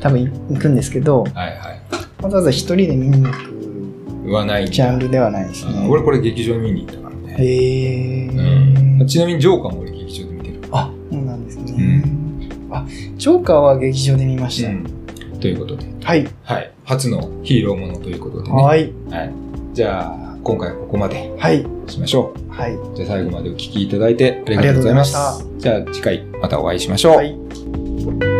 [0.00, 2.22] 多分行くんですけど、はいはい。
[2.22, 3.54] わざわざ一人で見に行く
[4.32, 5.72] はないジャンルではないですね。
[5.84, 7.36] あ俺これ劇場に見に行ったからね。
[7.38, 9.04] へうんー。
[9.06, 10.60] ちなみにジョーカーも俺劇場で見てる。
[10.72, 12.02] あ、そうなんですね。
[12.70, 12.86] うあ、
[13.16, 14.70] ジョーカーは劇場で見ました。
[15.40, 16.26] ということで、はい。
[16.44, 16.70] はい。
[16.84, 18.62] 初のヒーローものということでね。
[18.62, 18.92] はい。
[19.10, 19.32] はい。
[19.72, 21.66] じゃあ、今回はここまではい。
[21.88, 22.74] しましょはい。
[22.74, 22.78] う。
[22.94, 25.16] じゃあ最後までお聞きいただいてありがとうございます。
[25.16, 27.16] ありがとうじゃあ次回またお会いしましょう。
[27.16, 27.28] はい。
[27.30, 28.33] した